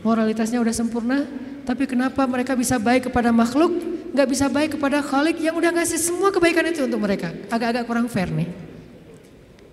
Moralitasnya 0.06 0.62
udah 0.62 0.70
sempurna, 0.70 1.26
tapi 1.66 1.90
kenapa 1.90 2.30
mereka 2.30 2.54
bisa 2.54 2.78
baik 2.78 3.10
kepada 3.10 3.34
makhluk, 3.34 3.74
nggak 4.14 4.30
bisa 4.30 4.46
baik 4.46 4.78
kepada 4.78 5.02
Khalik 5.02 5.42
yang 5.42 5.58
udah 5.58 5.74
ngasih 5.74 5.98
semua 5.98 6.30
kebaikan 6.30 6.62
itu 6.70 6.86
untuk 6.86 7.02
mereka? 7.02 7.34
Agak-agak 7.50 7.90
kurang 7.90 8.06
fair 8.06 8.30
nih. 8.30 8.46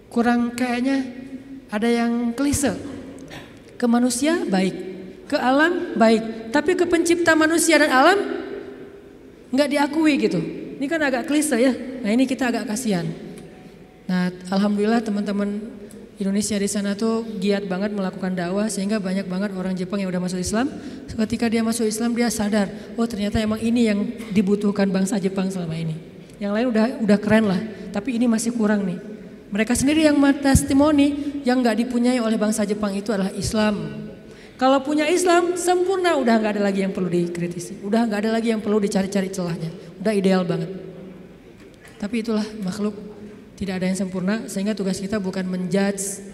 Kurang 0.08 0.56
kayaknya 0.56 1.04
ada 1.68 1.84
yang 1.84 2.32
klise. 2.32 2.72
Ke 3.76 3.84
manusia 3.84 4.40
baik, 4.48 4.72
ke 5.28 5.36
alam 5.36 6.00
baik, 6.00 6.48
tapi 6.48 6.80
ke 6.80 6.88
pencipta 6.88 7.36
manusia 7.36 7.76
dan 7.76 7.92
alam 7.92 8.18
nggak 9.52 9.68
diakui 9.68 10.16
gitu. 10.16 10.40
Ini 10.80 10.86
kan 10.88 11.00
agak 11.04 11.28
klise 11.28 11.60
ya. 11.60 11.76
Nah 11.76 12.08
ini 12.08 12.24
kita 12.24 12.48
agak 12.48 12.72
kasihan. 12.72 13.04
Nah 14.08 14.32
alhamdulillah 14.48 15.04
teman-teman 15.04 15.60
Indonesia 16.22 16.54
di 16.54 16.70
sana 16.70 16.94
tuh 16.94 17.26
giat 17.42 17.66
banget 17.66 17.90
melakukan 17.90 18.32
dakwah 18.32 18.70
sehingga 18.70 19.02
banyak 19.02 19.26
banget 19.26 19.50
orang 19.58 19.74
Jepang 19.74 19.98
yang 19.98 20.08
udah 20.08 20.22
masuk 20.22 20.38
Islam. 20.38 20.70
Ketika 21.10 21.50
dia 21.50 21.66
masuk 21.66 21.84
Islam 21.84 22.14
dia 22.14 22.30
sadar, 22.30 22.70
oh 22.94 23.06
ternyata 23.10 23.42
emang 23.42 23.58
ini 23.58 23.90
yang 23.90 23.98
dibutuhkan 24.30 24.86
bangsa 24.88 25.18
Jepang 25.18 25.50
selama 25.50 25.74
ini. 25.74 25.98
Yang 26.38 26.52
lain 26.54 26.66
udah 26.70 26.84
udah 27.02 27.18
keren 27.18 27.44
lah, 27.50 27.60
tapi 27.90 28.16
ini 28.16 28.30
masih 28.30 28.54
kurang 28.54 28.86
nih. 28.86 28.98
Mereka 29.52 29.76
sendiri 29.76 30.08
yang 30.08 30.16
testimoni 30.40 31.42
yang 31.44 31.60
nggak 31.60 31.84
dipunyai 31.84 32.16
oleh 32.22 32.40
bangsa 32.40 32.64
Jepang 32.64 32.96
itu 32.96 33.12
adalah 33.12 33.34
Islam. 33.36 34.06
Kalau 34.56 34.78
punya 34.80 35.10
Islam 35.10 35.58
sempurna, 35.58 36.14
udah 36.16 36.34
nggak 36.38 36.52
ada 36.56 36.62
lagi 36.62 36.86
yang 36.86 36.94
perlu 36.94 37.10
dikritisi, 37.10 37.82
udah 37.82 38.06
nggak 38.06 38.20
ada 38.24 38.30
lagi 38.38 38.54
yang 38.54 38.62
perlu 38.62 38.78
dicari-cari 38.78 39.28
celahnya, 39.28 39.74
udah 39.98 40.12
ideal 40.14 40.46
banget. 40.46 40.70
Tapi 41.98 42.22
itulah 42.22 42.46
makhluk 42.62 42.94
tidak 43.56 43.82
ada 43.82 43.86
yang 43.90 43.98
sempurna 43.98 44.48
sehingga 44.48 44.72
tugas 44.72 44.98
kita 44.98 45.20
bukan 45.20 45.44
menjudge, 45.46 46.24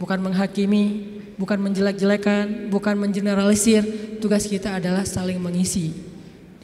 bukan 0.00 0.18
menghakimi, 0.20 1.16
bukan 1.36 1.58
menjelek-jelekan, 1.60 2.70
bukan 2.72 2.94
mengeneralisir. 2.98 3.84
Tugas 4.18 4.48
kita 4.48 4.80
adalah 4.80 5.04
saling 5.04 5.36
mengisi. 5.36 5.92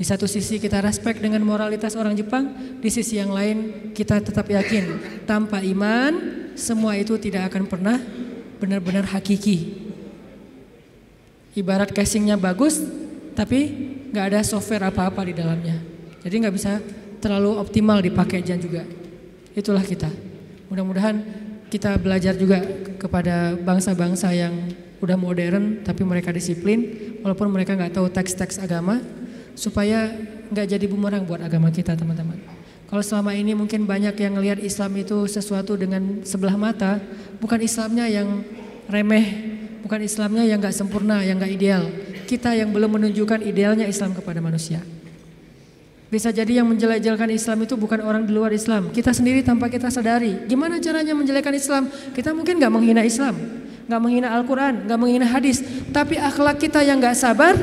Di 0.00 0.04
satu 0.08 0.24
sisi 0.24 0.56
kita 0.56 0.80
respect 0.80 1.20
dengan 1.20 1.44
moralitas 1.44 1.92
orang 1.92 2.16
Jepang, 2.16 2.48
di 2.80 2.88
sisi 2.88 3.20
yang 3.20 3.36
lain 3.36 3.92
kita 3.92 4.24
tetap 4.24 4.48
yakin 4.48 4.96
tanpa 5.28 5.60
iman 5.60 6.16
semua 6.56 6.96
itu 6.96 7.20
tidak 7.20 7.52
akan 7.52 7.68
pernah 7.68 8.00
benar-benar 8.56 9.04
hakiki. 9.12 9.92
Ibarat 11.52 11.92
casingnya 11.92 12.40
bagus, 12.40 12.80
tapi 13.36 13.92
nggak 14.08 14.24
ada 14.32 14.40
software 14.40 14.88
apa-apa 14.88 15.20
di 15.28 15.36
dalamnya. 15.36 15.76
Jadi 16.24 16.34
nggak 16.48 16.54
bisa 16.56 16.80
terlalu 17.20 17.60
optimal 17.60 18.00
dipakai 18.00 18.40
juga. 18.40 18.99
Itulah 19.54 19.82
kita. 19.82 20.10
Mudah-mudahan 20.70 21.18
kita 21.70 21.98
belajar 21.98 22.34
juga 22.38 22.62
kepada 22.98 23.54
bangsa-bangsa 23.58 24.30
yang 24.34 24.54
udah 25.00 25.16
modern 25.16 25.80
tapi 25.80 26.04
mereka 26.04 26.30
disiplin 26.30 27.10
walaupun 27.24 27.48
mereka 27.48 27.72
nggak 27.72 27.96
tahu 27.96 28.12
teks-teks 28.12 28.60
agama 28.60 29.00
supaya 29.56 30.12
nggak 30.52 30.66
jadi 30.76 30.86
bumerang 30.86 31.24
buat 31.24 31.40
agama 31.40 31.72
kita 31.72 31.96
teman-teman. 31.96 32.36
Kalau 32.90 33.06
selama 33.06 33.30
ini 33.38 33.54
mungkin 33.54 33.86
banyak 33.86 34.18
yang 34.18 34.34
ngelihat 34.34 34.58
Islam 34.58 34.98
itu 34.98 35.30
sesuatu 35.30 35.78
dengan 35.78 36.26
sebelah 36.26 36.58
mata, 36.58 36.98
bukan 37.38 37.62
Islamnya 37.62 38.10
yang 38.10 38.42
remeh, 38.90 39.26
bukan 39.86 40.02
Islamnya 40.02 40.42
yang 40.42 40.58
nggak 40.58 40.74
sempurna, 40.74 41.22
yang 41.22 41.38
nggak 41.38 41.54
ideal. 41.54 41.86
Kita 42.26 42.50
yang 42.50 42.74
belum 42.74 42.98
menunjukkan 42.98 43.46
idealnya 43.46 43.86
Islam 43.86 44.10
kepada 44.10 44.42
manusia. 44.42 44.82
Bisa 46.10 46.34
jadi 46.34 46.58
yang 46.58 46.66
menjelek-jelekan 46.66 47.30
Islam 47.30 47.62
itu 47.62 47.78
bukan 47.78 48.02
orang 48.02 48.26
di 48.26 48.34
luar 48.34 48.50
Islam. 48.50 48.90
Kita 48.90 49.14
sendiri 49.14 49.46
tanpa 49.46 49.70
kita 49.70 49.94
sadari. 49.94 50.42
Gimana 50.50 50.82
caranya 50.82 51.14
menjelekkan 51.14 51.54
Islam? 51.54 51.86
Kita 52.10 52.34
mungkin 52.34 52.58
nggak 52.58 52.72
menghina 52.74 53.06
Islam, 53.06 53.38
nggak 53.86 54.00
menghina 54.02 54.34
Al-Quran, 54.34 54.90
nggak 54.90 54.98
menghina 54.98 55.26
hadis. 55.30 55.62
Tapi 55.94 56.18
akhlak 56.18 56.58
kita 56.58 56.82
yang 56.82 56.98
nggak 56.98 57.14
sabar, 57.14 57.54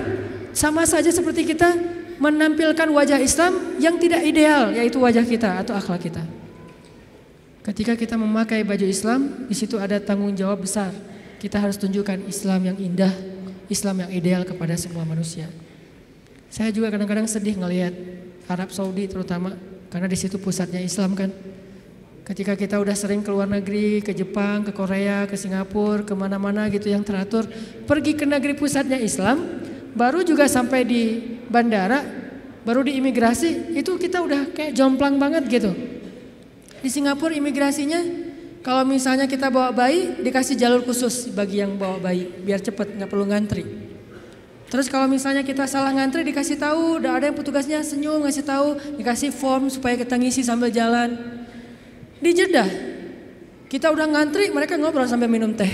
sama 0.56 0.88
saja 0.88 1.12
seperti 1.12 1.44
kita 1.44 1.76
menampilkan 2.24 2.88
wajah 2.88 3.20
Islam 3.20 3.78
yang 3.84 4.00
tidak 4.00 4.24
ideal, 4.24 4.72
yaitu 4.72 4.96
wajah 4.96 5.28
kita 5.28 5.60
atau 5.60 5.76
akhlak 5.76 6.08
kita. 6.08 6.24
Ketika 7.68 8.00
kita 8.00 8.16
memakai 8.16 8.64
baju 8.64 8.88
Islam, 8.88 9.44
di 9.52 9.56
situ 9.60 9.76
ada 9.76 10.00
tanggung 10.00 10.32
jawab 10.32 10.64
besar. 10.64 10.96
Kita 11.44 11.60
harus 11.60 11.76
tunjukkan 11.76 12.24
Islam 12.32 12.64
yang 12.64 12.78
indah, 12.80 13.12
Islam 13.68 14.08
yang 14.08 14.12
ideal 14.16 14.48
kepada 14.48 14.80
semua 14.80 15.04
manusia. 15.04 15.52
Saya 16.48 16.72
juga 16.72 16.88
kadang-kadang 16.96 17.28
sedih 17.28 17.60
ngelihat 17.60 17.92
Arab 18.48 18.72
Saudi 18.72 19.08
terutama 19.12 19.52
karena 19.92 20.08
di 20.08 20.18
situ 20.20 20.40
pusatnya 20.40 20.80
Islam 20.80 21.16
kan. 21.16 21.32
Ketika 22.28 22.60
kita 22.60 22.76
udah 22.84 22.92
sering 22.92 23.24
ke 23.24 23.32
luar 23.32 23.48
negeri, 23.48 24.04
ke 24.04 24.12
Jepang, 24.12 24.60
ke 24.68 24.76
Korea, 24.76 25.24
ke 25.24 25.40
Singapura, 25.40 26.04
ke 26.04 26.12
mana-mana 26.12 26.68
gitu 26.68 26.92
yang 26.92 27.00
teratur, 27.00 27.48
pergi 27.88 28.20
ke 28.20 28.28
negeri 28.28 28.52
pusatnya 28.52 29.00
Islam, 29.00 29.64
baru 29.96 30.28
juga 30.28 30.44
sampai 30.52 30.84
di 30.84 31.24
bandara, 31.48 32.04
baru 32.68 32.84
di 32.84 33.00
imigrasi, 33.00 33.72
itu 33.80 33.96
kita 33.96 34.20
udah 34.20 34.52
kayak 34.52 34.76
jomplang 34.76 35.16
banget 35.16 35.48
gitu. 35.48 35.72
Di 36.84 36.92
Singapura 36.92 37.32
imigrasinya, 37.32 38.04
kalau 38.60 38.84
misalnya 38.84 39.24
kita 39.24 39.48
bawa 39.48 39.72
bayi, 39.72 40.20
dikasih 40.20 40.60
jalur 40.60 40.84
khusus 40.84 41.32
bagi 41.32 41.64
yang 41.64 41.80
bawa 41.80 41.96
bayi, 41.96 42.28
biar 42.44 42.60
cepet, 42.60 43.00
nggak 43.00 43.08
perlu 43.08 43.24
ngantri. 43.24 43.87
Terus 44.68 44.92
kalau 44.92 45.08
misalnya 45.08 45.48
kita 45.48 45.64
salah 45.64 45.96
ngantri 45.96 46.28
dikasih 46.28 46.60
tahu, 46.60 47.00
udah 47.00 47.16
ada 47.16 47.32
yang 47.32 47.38
petugasnya 47.40 47.80
senyum 47.80 48.20
ngasih 48.28 48.44
tahu, 48.44 48.76
dikasih 49.00 49.32
form 49.32 49.72
supaya 49.72 49.96
kita 49.96 50.20
ngisi 50.20 50.44
sambil 50.44 50.68
jalan. 50.68 51.16
Di 52.20 52.36
Jeddah, 52.36 52.68
kita 53.72 53.88
udah 53.88 54.12
ngantri, 54.12 54.52
mereka 54.52 54.76
ngobrol 54.76 55.08
sambil 55.08 55.32
minum 55.32 55.56
teh. 55.56 55.72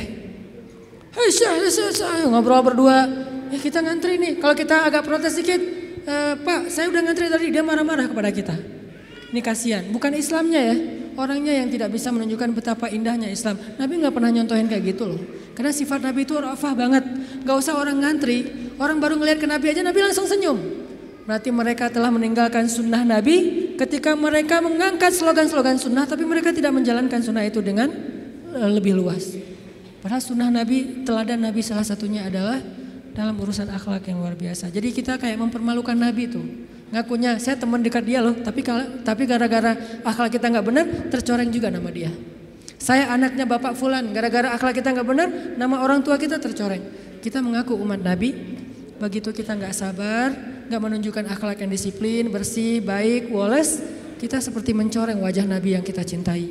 Hei, 1.13 1.29
ngobrol 2.29 2.61
berdua. 2.61 3.09
Ya 3.49 3.57
kita 3.57 3.81
ngantri 3.81 4.17
nih. 4.17 4.41
Kalau 4.41 4.53
kita 4.57 4.85
agak 4.85 5.05
protes 5.05 5.37
sedikit, 5.37 5.61
e, 6.05 6.15
Pak, 6.41 6.69
saya 6.69 6.89
udah 6.89 7.01
ngantri 7.05 7.29
tadi, 7.29 7.49
dia 7.49 7.61
marah-marah 7.65 8.09
kepada 8.09 8.29
kita. 8.29 8.55
Ini 9.33 9.41
kasihan, 9.41 9.85
bukan 9.89 10.13
Islamnya 10.13 10.61
ya, 10.73 10.75
orangnya 11.17 11.53
yang 11.53 11.69
tidak 11.69 11.93
bisa 11.93 12.13
menunjukkan 12.13 12.49
betapa 12.53 12.89
indahnya 12.89 13.29
Islam. 13.29 13.57
Nabi 13.77 14.05
nggak 14.05 14.13
pernah 14.13 14.29
nyontohin 14.29 14.69
kayak 14.69 14.83
gitu 14.93 15.09
loh. 15.09 15.21
Karena 15.53 15.69
sifat 15.69 16.01
Nabi 16.01 16.25
itu 16.25 16.33
rafah 16.33 16.73
banget. 16.73 17.05
Gak 17.45 17.57
usah 17.61 17.77
orang 17.77 18.01
ngantri, 18.01 18.62
orang 18.77 18.97
baru 19.01 19.17
ngelihat 19.19 19.39
ke 19.41 19.47
Nabi 19.49 19.65
aja 19.73 19.81
Nabi 19.81 19.99
langsung 20.01 20.25
senyum. 20.25 20.57
Berarti 21.23 21.49
mereka 21.55 21.87
telah 21.87 22.11
meninggalkan 22.11 22.67
sunnah 22.67 23.07
Nabi 23.07 23.71
ketika 23.79 24.11
mereka 24.11 24.59
mengangkat 24.59 25.15
slogan-slogan 25.15 25.79
sunnah 25.79 26.03
tapi 26.03 26.27
mereka 26.27 26.51
tidak 26.51 26.75
menjalankan 26.75 27.23
sunnah 27.23 27.47
itu 27.47 27.63
dengan 27.63 27.87
eh, 28.51 28.69
lebih 28.69 28.95
luas. 28.99 29.39
Padahal 30.03 30.19
sunnah 30.19 30.51
Nabi, 30.51 31.07
teladan 31.07 31.39
Nabi 31.39 31.63
salah 31.63 31.87
satunya 31.87 32.27
adalah 32.27 32.59
dalam 33.15 33.39
urusan 33.39 33.71
akhlak 33.71 34.03
yang 34.11 34.19
luar 34.19 34.35
biasa. 34.35 34.67
Jadi 34.67 34.91
kita 34.91 35.15
kayak 35.15 35.39
mempermalukan 35.39 35.95
Nabi 35.95 36.27
itu. 36.27 36.43
Ngakunya 36.91 37.39
saya 37.39 37.55
teman 37.55 37.79
dekat 37.79 38.03
dia 38.03 38.19
loh, 38.19 38.35
tapi 38.35 38.61
tapi 39.01 39.23
gara-gara 39.23 39.73
akhlak 40.03 40.37
kita 40.37 40.51
nggak 40.51 40.65
benar, 40.65 40.85
tercoreng 41.07 41.49
juga 41.49 41.71
nama 41.71 41.87
dia. 41.87 42.11
Saya 42.83 43.15
anaknya 43.15 43.47
Bapak 43.47 43.79
Fulan, 43.79 44.11
gara-gara 44.11 44.51
akhlak 44.59 44.83
kita 44.83 44.91
nggak 44.91 45.07
benar, 45.07 45.27
nama 45.55 45.79
orang 45.79 46.03
tua 46.03 46.19
kita 46.19 46.35
tercoreng. 46.35 46.83
Kita 47.23 47.39
mengaku 47.39 47.79
umat 47.79 48.03
Nabi, 48.03 48.59
begitu 49.03 49.35
kita 49.35 49.51
nggak 49.59 49.75
sabar, 49.75 50.31
nggak 50.71 50.79
menunjukkan 50.79 51.27
akhlak 51.27 51.59
yang 51.59 51.71
disiplin, 51.75 52.31
bersih, 52.31 52.79
baik, 52.79 53.27
woles, 53.27 53.83
kita 54.15 54.39
seperti 54.39 54.71
mencoreng 54.71 55.19
wajah 55.19 55.43
Nabi 55.43 55.75
yang 55.75 55.83
kita 55.83 56.07
cintai. 56.07 56.47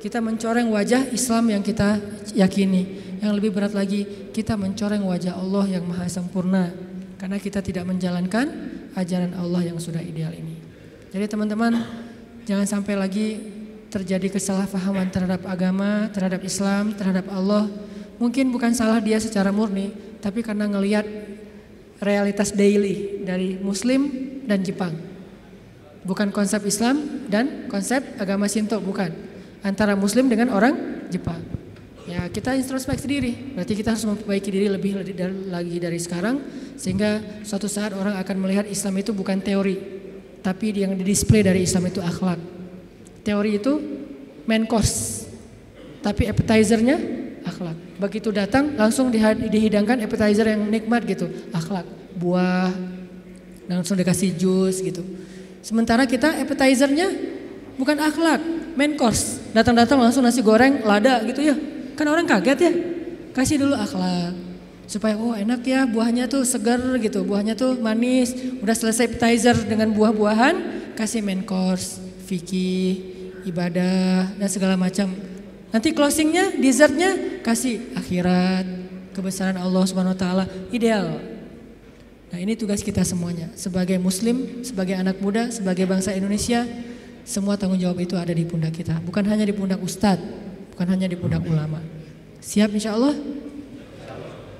Kita 0.00 0.24
mencoreng 0.24 0.72
wajah 0.72 1.12
Islam 1.12 1.52
yang 1.52 1.60
kita 1.60 2.00
yakini. 2.32 3.04
Yang 3.20 3.32
lebih 3.36 3.52
berat 3.52 3.76
lagi, 3.76 4.32
kita 4.32 4.56
mencoreng 4.56 5.04
wajah 5.04 5.36
Allah 5.36 5.64
yang 5.68 5.84
maha 5.84 6.08
sempurna. 6.08 6.72
Karena 7.20 7.36
kita 7.36 7.60
tidak 7.60 7.84
menjalankan 7.84 8.48
ajaran 8.96 9.36
Allah 9.36 9.68
yang 9.68 9.76
sudah 9.76 10.00
ideal 10.00 10.32
ini. 10.32 10.56
Jadi 11.12 11.24
teman-teman, 11.28 11.84
jangan 12.48 12.64
sampai 12.64 12.96
lagi 12.96 13.28
terjadi 13.92 14.32
kesalahpahaman 14.32 15.12
terhadap 15.12 15.44
agama, 15.44 16.08
terhadap 16.12 16.40
Islam, 16.40 16.96
terhadap 16.96 17.28
Allah, 17.28 17.68
mungkin 18.16 18.48
bukan 18.50 18.72
salah 18.72 18.98
dia 18.98 19.20
secara 19.20 19.54
murni, 19.54 19.92
tapi 20.18 20.42
karena 20.42 20.66
ngelihat 20.66 21.06
realitas 22.02 22.50
daily 22.54 23.22
dari 23.22 23.58
Muslim 23.58 24.08
dan 24.46 24.62
Jepang. 24.62 24.94
Bukan 26.04 26.30
konsep 26.30 26.60
Islam 26.68 27.26
dan 27.32 27.66
konsep 27.66 28.04
agama 28.20 28.44
Shinto, 28.44 28.76
bukan. 28.80 29.08
Antara 29.64 29.96
Muslim 29.96 30.28
dengan 30.28 30.52
orang 30.52 31.06
Jepang. 31.08 31.40
Ya 32.04 32.28
kita 32.28 32.52
introspeksi 32.52 33.08
diri, 33.08 33.32
berarti 33.56 33.72
kita 33.72 33.96
harus 33.96 34.04
memperbaiki 34.04 34.52
diri 34.52 34.68
lebih 34.68 35.00
lagi 35.48 35.80
dari 35.80 35.96
sekarang, 35.96 36.36
sehingga 36.76 37.40
suatu 37.40 37.64
saat 37.64 37.96
orang 37.96 38.20
akan 38.20 38.36
melihat 38.44 38.68
Islam 38.68 39.00
itu 39.00 39.16
bukan 39.16 39.40
teori, 39.40 39.80
tapi 40.44 40.76
yang 40.76 40.92
didisplay 40.92 41.40
dari 41.40 41.64
Islam 41.64 41.88
itu 41.88 42.04
akhlak. 42.04 42.36
Teori 43.24 43.56
itu 43.56 43.72
main 44.44 44.68
course, 44.68 45.24
tapi 46.04 46.28
appetizernya. 46.28 47.23
Begitu 48.04 48.28
datang 48.36 48.76
langsung 48.76 49.08
dihidangkan 49.48 50.04
appetizer 50.04 50.44
yang 50.44 50.68
nikmat 50.68 51.08
gitu, 51.08 51.24
akhlak, 51.56 51.88
buah, 52.20 52.68
langsung 53.64 53.96
dikasih 53.96 54.36
jus 54.36 54.84
gitu. 54.84 55.00
Sementara 55.64 56.04
kita 56.04 56.36
appetizernya 56.36 57.08
bukan 57.80 57.96
akhlak, 57.96 58.44
main 58.76 58.92
course. 59.00 59.40
Datang-datang 59.56 59.96
langsung 59.96 60.20
nasi 60.20 60.44
goreng, 60.44 60.84
lada 60.84 61.24
gitu 61.24 61.40
ya. 61.40 61.56
Kan 61.96 62.04
orang 62.12 62.28
kaget 62.28 62.58
ya. 62.60 62.72
Kasih 63.32 63.64
dulu 63.64 63.72
akhlak. 63.72 64.36
Supaya 64.84 65.16
oh 65.16 65.32
enak 65.32 65.64
ya 65.64 65.88
buahnya 65.88 66.28
tuh 66.28 66.44
segar 66.44 66.78
gitu. 67.00 67.24
Buahnya 67.24 67.56
tuh 67.56 67.80
manis. 67.80 68.36
Udah 68.60 68.76
selesai 68.76 69.16
appetizer 69.16 69.56
dengan 69.64 69.88
buah-buahan. 69.96 70.54
Kasih 70.92 71.24
main 71.24 71.40
course, 71.40 71.98
fikih, 72.28 73.00
ibadah 73.48 74.36
dan 74.36 74.48
segala 74.52 74.76
macam. 74.76 75.08
Nanti 75.74 75.90
closingnya, 75.90 76.54
dessertnya 76.54 77.40
kasih 77.42 77.93
akhirat, 78.04 78.68
kebesaran 79.16 79.56
Allah 79.56 79.82
Subhanahu 79.88 80.12
Wa 80.12 80.20
Taala 80.20 80.44
ideal. 80.68 81.16
Nah 82.28 82.38
ini 82.42 82.52
tugas 82.52 82.84
kita 82.84 83.00
semuanya 83.00 83.48
sebagai 83.56 83.96
Muslim, 83.96 84.60
sebagai 84.60 84.92
anak 84.92 85.16
muda, 85.24 85.48
sebagai 85.48 85.88
bangsa 85.88 86.12
Indonesia 86.12 86.68
semua 87.24 87.56
tanggung 87.56 87.80
jawab 87.80 88.04
itu 88.04 88.20
ada 88.20 88.36
di 88.36 88.44
pundak 88.44 88.76
kita, 88.76 89.00
bukan 89.00 89.24
hanya 89.24 89.48
di 89.48 89.56
pundak 89.56 89.80
ustadz, 89.80 90.20
bukan 90.76 90.86
hanya 90.92 91.08
di 91.08 91.16
pundak 91.16 91.40
ulama. 91.48 91.80
Siap 92.44 92.68
insya 92.76 92.92
Allah? 92.92 93.16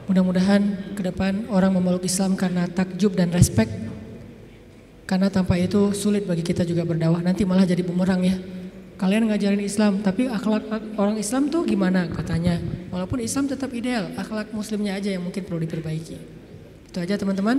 Mudah-mudahan 0.08 0.92
ke 0.96 1.02
depan 1.04 1.48
orang 1.52 1.76
memeluk 1.76 2.04
Islam 2.08 2.32
karena 2.36 2.64
takjub 2.64 3.12
dan 3.12 3.28
respect. 3.32 3.68
Karena 5.04 5.28
tanpa 5.28 5.60
itu 5.60 5.92
sulit 5.92 6.24
bagi 6.24 6.40
kita 6.40 6.64
juga 6.64 6.84
berdakwah. 6.88 7.20
Nanti 7.20 7.44
malah 7.44 7.68
jadi 7.68 7.84
bumerang 7.84 8.24
ya. 8.24 8.36
Kalian 8.94 9.26
ngajarin 9.26 9.58
Islam, 9.58 10.00
tapi 10.06 10.30
akhlak 10.30 10.62
orang 10.94 11.18
Islam 11.18 11.50
tuh 11.50 11.66
gimana 11.66 12.06
katanya. 12.06 12.62
Walaupun 12.94 13.18
Islam 13.18 13.50
tetap 13.50 13.74
ideal, 13.74 14.14
akhlak 14.14 14.54
muslimnya 14.54 14.94
aja 14.94 15.10
yang 15.10 15.26
mungkin 15.26 15.42
perlu 15.42 15.58
diperbaiki. 15.66 16.16
Itu 16.90 16.98
aja 17.02 17.18
teman-teman. 17.18 17.58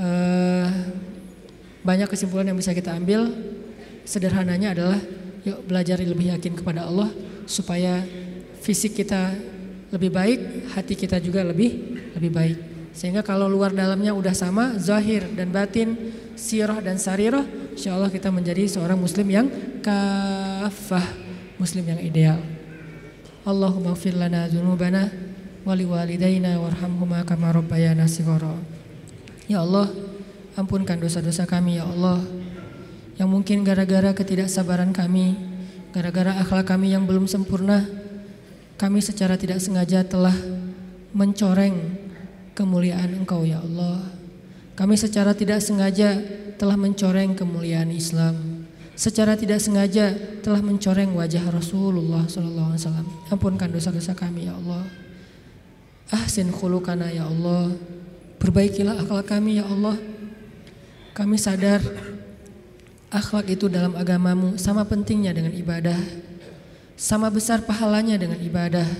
Uh, 0.00 0.68
banyak 1.84 2.08
kesimpulan 2.08 2.48
yang 2.48 2.56
bisa 2.56 2.72
kita 2.72 2.96
ambil 2.96 3.30
sederhananya 4.08 4.72
adalah 4.72 4.98
yuk 5.44 5.60
belajar 5.68 6.00
lebih 6.00 6.32
yakin 6.32 6.56
kepada 6.56 6.88
Allah 6.88 7.12
supaya 7.44 8.00
fisik 8.64 8.96
kita 8.96 9.36
lebih 9.92 10.08
baik, 10.08 10.40
hati 10.72 10.96
kita 10.96 11.20
juga 11.20 11.44
lebih 11.44 12.00
lebih 12.16 12.32
baik. 12.32 12.73
Sehingga 12.94 13.26
kalau 13.26 13.50
luar 13.50 13.74
dalamnya 13.74 14.14
udah 14.14 14.30
sama, 14.30 14.78
zahir 14.78 15.26
dan 15.34 15.50
batin, 15.50 16.14
sirah 16.38 16.78
dan 16.78 16.94
sarirah, 16.94 17.42
insya 17.74 17.98
Allah 17.98 18.06
kita 18.06 18.30
menjadi 18.30 18.70
seorang 18.70 18.94
muslim 18.94 19.26
yang 19.26 19.50
kafah, 19.82 21.02
muslim 21.58 21.90
yang 21.90 21.98
ideal. 21.98 22.38
Allahumma 23.42 23.98
fir 23.98 24.14
lana 24.14 24.46
dzunubana 24.46 25.10
wali 25.66 25.82
walidayna 25.82 26.56
warhamhuma 26.62 27.26
kama 27.26 27.50
rabbayana. 27.50 28.06
Ya 29.50 29.60
Allah, 29.60 29.90
ampunkan 30.54 31.02
dosa-dosa 31.02 31.50
kami 31.50 31.82
ya 31.82 31.84
Allah 31.84 32.22
yang 33.18 33.30
mungkin 33.30 33.62
gara-gara 33.62 34.14
ketidaksabaran 34.14 34.94
kami, 34.94 35.38
gara-gara 35.90 36.34
akhlak 36.42 36.66
kami 36.66 36.94
yang 36.94 37.06
belum 37.06 37.26
sempurna, 37.26 37.86
kami 38.78 39.02
secara 39.02 39.38
tidak 39.38 39.62
sengaja 39.62 40.02
telah 40.02 40.34
mencoreng 41.14 42.03
kemuliaan 42.54 43.12
Engkau 43.12 43.42
ya 43.42 43.60
Allah. 43.60 44.02
Kami 44.74 44.94
secara 44.98 45.34
tidak 45.34 45.62
sengaja 45.62 46.18
telah 46.58 46.74
mencoreng 46.74 47.34
kemuliaan 47.34 47.90
Islam. 47.94 48.66
Secara 48.94 49.34
tidak 49.34 49.58
sengaja 49.58 50.14
telah 50.42 50.62
mencoreng 50.62 51.14
wajah 51.18 51.50
Rasulullah 51.50 52.26
wasallam. 52.26 53.06
Ampunkan 53.30 53.70
dosa-dosa 53.70 54.14
kami 54.14 54.46
ya 54.46 54.54
Allah. 54.54 54.86
Ahsin 56.14 56.50
khulukana 56.54 57.10
ya 57.10 57.26
Allah. 57.26 57.74
Perbaikilah 58.38 59.02
akhlak 59.02 59.26
kami 59.30 59.58
ya 59.58 59.66
Allah. 59.66 59.98
Kami 61.14 61.38
sadar 61.38 61.82
Akhlak 63.14 63.46
itu 63.46 63.70
dalam 63.70 63.94
agamamu 63.94 64.58
sama 64.58 64.82
pentingnya 64.82 65.30
dengan 65.30 65.54
ibadah, 65.54 66.02
sama 66.98 67.30
besar 67.30 67.62
pahalanya 67.62 68.18
dengan 68.18 68.42
ibadah. 68.42 68.90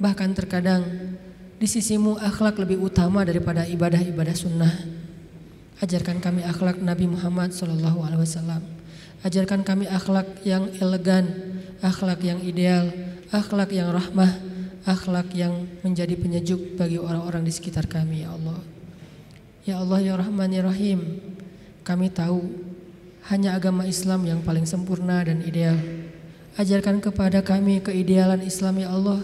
Bahkan 0.00 0.32
terkadang 0.32 0.80
di 1.56 1.66
sisimu 1.68 2.20
akhlak 2.20 2.60
lebih 2.60 2.80
utama 2.84 3.24
daripada 3.24 3.64
ibadah-ibadah 3.64 4.36
sunnah. 4.36 4.74
Ajarkan 5.80 6.20
kami 6.20 6.44
akhlak 6.44 6.80
Nabi 6.80 7.08
Muhammad 7.08 7.52
SAW. 7.52 8.64
Ajarkan 9.24 9.64
kami 9.64 9.88
akhlak 9.88 10.44
yang 10.44 10.68
elegan, 10.80 11.28
akhlak 11.80 12.20
yang 12.24 12.40
ideal, 12.44 12.92
akhlak 13.32 13.72
yang 13.72 13.92
rahmah, 13.92 14.32
akhlak 14.84 15.32
yang 15.32 15.68
menjadi 15.80 16.14
penyejuk 16.16 16.76
bagi 16.76 17.00
orang-orang 17.00 17.44
di 17.44 17.52
sekitar 17.52 17.88
kami, 17.88 18.24
ya 18.24 18.32
Allah. 18.32 18.60
Ya 19.66 19.82
Allah, 19.82 19.98
ya 19.98 20.14
Rahman, 20.14 20.48
ya 20.54 20.62
Rahim, 20.62 21.20
kami 21.82 22.06
tahu 22.12 22.38
hanya 23.26 23.58
agama 23.58 23.82
Islam 23.82 24.22
yang 24.22 24.40
paling 24.46 24.62
sempurna 24.62 25.26
dan 25.26 25.42
ideal. 25.42 25.74
Ajarkan 26.56 27.02
kepada 27.02 27.42
kami 27.42 27.82
keidealan 27.82 28.40
Islam 28.46 28.80
ya 28.80 28.94
Allah. 28.94 29.20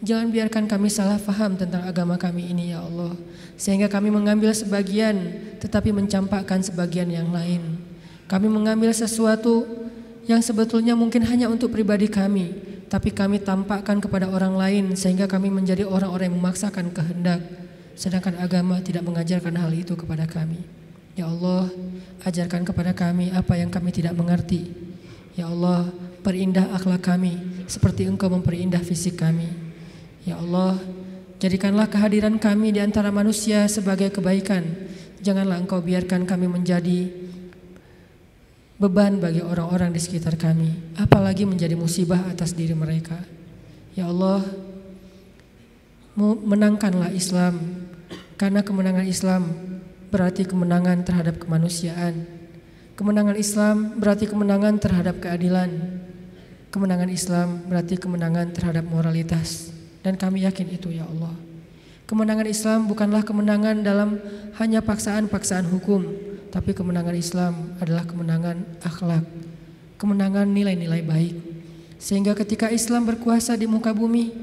Jangan 0.00 0.32
biarkan 0.32 0.64
kami 0.64 0.88
salah 0.88 1.20
faham 1.20 1.60
tentang 1.60 1.84
agama 1.84 2.16
kami 2.16 2.48
ini 2.48 2.72
ya 2.72 2.80
Allah. 2.80 3.12
Sehingga 3.60 3.84
kami 3.84 4.08
mengambil 4.08 4.56
sebagian 4.56 5.16
tetapi 5.60 5.92
mencampakkan 5.92 6.64
sebagian 6.64 7.12
yang 7.12 7.28
lain. 7.28 7.76
Kami 8.24 8.48
mengambil 8.48 8.96
sesuatu 8.96 9.68
yang 10.24 10.40
sebetulnya 10.40 10.96
mungkin 10.96 11.20
hanya 11.28 11.52
untuk 11.52 11.68
pribadi 11.68 12.08
kami. 12.08 12.48
Tapi 12.88 13.12
kami 13.12 13.44
tampakkan 13.44 14.00
kepada 14.00 14.26
orang 14.32 14.56
lain 14.56 14.84
sehingga 14.96 15.28
kami 15.28 15.52
menjadi 15.52 15.84
orang-orang 15.84 16.32
yang 16.32 16.36
memaksakan 16.40 16.90
kehendak. 16.96 17.44
Sedangkan 17.92 18.40
agama 18.40 18.80
tidak 18.80 19.04
mengajarkan 19.04 19.52
hal 19.60 19.70
itu 19.76 19.92
kepada 20.00 20.24
kami. 20.24 20.64
Ya 21.12 21.28
Allah, 21.28 21.68
ajarkan 22.24 22.64
kepada 22.64 22.96
kami 22.96 23.28
apa 23.36 23.52
yang 23.60 23.68
kami 23.68 23.92
tidak 23.92 24.16
mengerti. 24.16 24.72
Ya 25.36 25.46
Allah, 25.52 25.92
perindah 26.24 26.72
akhlak 26.72 27.04
kami 27.04 27.36
seperti 27.68 28.08
Engkau 28.08 28.32
memperindah 28.32 28.80
fisik 28.80 29.20
kami. 29.20 29.69
Ya 30.28 30.36
Allah, 30.36 30.76
jadikanlah 31.40 31.88
kehadiran 31.88 32.36
kami 32.36 32.76
di 32.76 32.80
antara 32.84 33.08
manusia 33.08 33.64
sebagai 33.72 34.12
kebaikan. 34.12 34.62
Janganlah 35.24 35.60
Engkau 35.60 35.80
biarkan 35.80 36.28
kami 36.28 36.48
menjadi 36.48 37.08
beban 38.80 39.20
bagi 39.20 39.44
orang-orang 39.44 39.92
di 39.92 40.00
sekitar 40.00 40.40
kami, 40.40 40.96
apalagi 40.96 41.44
menjadi 41.44 41.76
musibah 41.76 42.24
atas 42.28 42.56
diri 42.56 42.72
mereka. 42.72 43.20
Ya 43.92 44.08
Allah, 44.08 44.40
menangkanlah 46.20 47.12
Islam 47.12 47.60
karena 48.40 48.64
kemenangan 48.64 49.04
Islam 49.08 49.42
berarti 50.08 50.44
kemenangan 50.44 51.04
terhadap 51.04 51.40
kemanusiaan. 51.40 52.24
Kemenangan 52.96 53.36
Islam 53.40 53.96
berarti 53.96 54.28
kemenangan 54.28 54.76
terhadap 54.76 55.24
keadilan. 55.24 56.00
Kemenangan 56.68 57.08
Islam 57.08 57.64
berarti 57.64 57.96
kemenangan 57.96 58.52
terhadap 58.52 58.84
moralitas. 58.84 59.79
Dan 60.00 60.16
kami 60.16 60.48
yakin 60.48 60.68
itu 60.72 60.88
ya 60.92 61.04
Allah. 61.04 61.32
Kemenangan 62.10 62.48
Islam 62.50 62.90
bukanlah 62.90 63.22
kemenangan 63.22 63.86
dalam 63.86 64.18
hanya 64.58 64.82
paksaan-paksaan 64.82 65.70
hukum, 65.70 66.02
tapi 66.50 66.74
kemenangan 66.74 67.14
Islam 67.14 67.78
adalah 67.78 68.02
kemenangan 68.02 68.66
akhlak, 68.82 69.22
kemenangan 69.94 70.50
nilai-nilai 70.50 71.06
baik. 71.06 71.34
Sehingga 72.02 72.34
ketika 72.34 72.72
Islam 72.72 73.06
berkuasa 73.06 73.54
di 73.54 73.70
muka 73.70 73.94
bumi, 73.94 74.34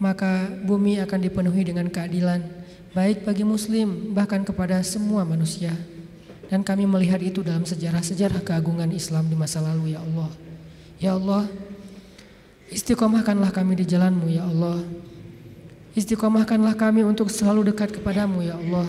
maka 0.00 0.48
bumi 0.64 1.04
akan 1.04 1.20
dipenuhi 1.20 1.62
dengan 1.68 1.90
keadilan, 1.92 2.40
baik 2.96 3.28
bagi 3.28 3.44
muslim 3.44 4.16
bahkan 4.16 4.40
kepada 4.40 4.80
semua 4.80 5.28
manusia. 5.28 5.76
Dan 6.48 6.64
kami 6.64 6.88
melihat 6.88 7.20
itu 7.20 7.44
dalam 7.44 7.68
sejarah-sejarah 7.68 8.40
keagungan 8.40 8.88
Islam 8.92 9.28
di 9.28 9.36
masa 9.36 9.60
lalu 9.60 9.92
ya 9.92 10.00
Allah. 10.00 10.30
Ya 10.96 11.12
Allah, 11.16 11.44
istiqomahkanlah 12.72 13.52
kami 13.52 13.78
di 13.78 13.84
jalanmu 13.84 14.26
ya 14.32 14.48
Allah. 14.48 14.80
Istiqomahkanlah 15.92 16.72
kami 16.74 17.04
untuk 17.04 17.28
selalu 17.28 17.72
dekat 17.72 17.92
kepadamu 17.92 18.40
ya 18.40 18.56
Allah. 18.56 18.88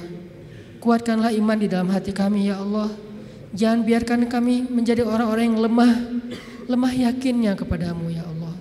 Kuatkanlah 0.80 1.36
iman 1.36 1.58
di 1.60 1.68
dalam 1.68 1.92
hati 1.92 2.16
kami 2.16 2.48
ya 2.48 2.60
Allah. 2.64 2.92
Jangan 3.54 3.86
biarkan 3.86 4.26
kami 4.32 4.66
menjadi 4.72 5.06
orang-orang 5.06 5.52
yang 5.52 5.60
lemah, 5.62 5.92
lemah 6.66 6.94
yakinnya 6.96 7.54
kepadamu 7.60 8.10
ya 8.10 8.26
Allah. 8.26 8.56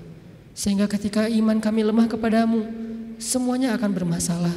Sehingga 0.53 0.85
ketika 0.91 1.31
iman 1.31 1.63
kami 1.63 1.81
lemah 1.87 2.11
kepadamu, 2.11 2.67
semuanya 3.17 3.73
akan 3.79 3.91
bermasalah 3.95 4.53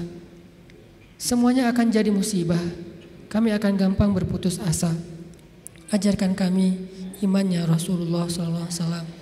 semuanya 1.16 1.72
akan 1.72 1.92
jadi 1.92 2.12
musibah. 2.12 2.60
Kami 3.32 3.52
akan 3.52 3.74
gampang 3.76 4.14
berputus 4.16 4.62
asa. 4.64 4.94
Ajarkan 5.92 6.38
kami 6.38 6.78
imannya 7.20 7.68
Rasulullah 7.68 8.30
SAW. 8.30 9.15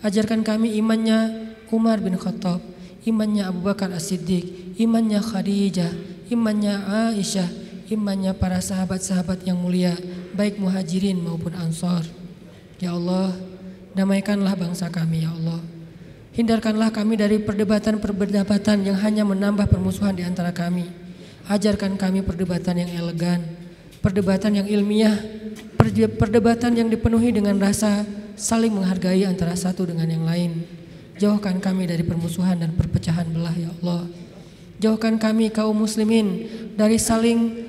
Ajarkan 0.00 0.40
kami 0.40 0.80
imannya 0.80 1.52
Umar 1.68 2.00
bin 2.00 2.16
Khattab, 2.16 2.64
imannya 3.04 3.44
Abu 3.44 3.60
Bakar 3.60 3.92
As-Siddiq, 3.92 4.76
imannya 4.80 5.20
Khadijah, 5.20 5.92
imannya 6.32 6.74
Aisyah, 7.12 7.48
imannya 7.92 8.32
para 8.32 8.64
sahabat-sahabat 8.64 9.44
yang 9.44 9.60
mulia, 9.60 9.92
baik 10.32 10.56
muhajirin 10.56 11.20
maupun 11.20 11.52
ansor. 11.52 12.00
Ya 12.80 12.96
Allah, 12.96 13.36
damaikanlah 13.92 14.56
bangsa 14.56 14.88
kami 14.88 15.28
ya 15.28 15.36
Allah. 15.36 15.60
Hindarkanlah 16.32 16.88
kami 16.94 17.20
dari 17.20 17.36
perdebatan-perdebatan 17.42 18.88
yang 18.88 18.96
hanya 19.04 19.28
menambah 19.28 19.68
permusuhan 19.68 20.16
di 20.16 20.24
antara 20.24 20.54
kami. 20.54 20.88
Ajarkan 21.44 22.00
kami 22.00 22.24
perdebatan 22.24 22.80
yang 22.80 22.90
elegan, 23.04 23.44
perdebatan 24.00 24.64
yang 24.64 24.66
ilmiah, 24.70 25.18
perdebatan 26.16 26.72
yang 26.72 26.88
dipenuhi 26.88 27.36
dengan 27.36 27.60
rasa 27.60 28.06
saling 28.36 28.74
menghargai 28.74 29.26
antara 29.26 29.54
satu 29.54 29.86
dengan 29.86 30.10
yang 30.10 30.24
lain. 30.26 30.66
Jauhkan 31.20 31.60
kami 31.60 31.84
dari 31.84 32.00
permusuhan 32.00 32.56
dan 32.60 32.72
perpecahan 32.72 33.28
belah 33.28 33.52
ya 33.52 33.68
Allah. 33.80 34.08
Jauhkan 34.80 35.20
kami 35.20 35.52
kaum 35.52 35.76
muslimin 35.76 36.48
dari 36.72 36.96
saling 36.96 37.68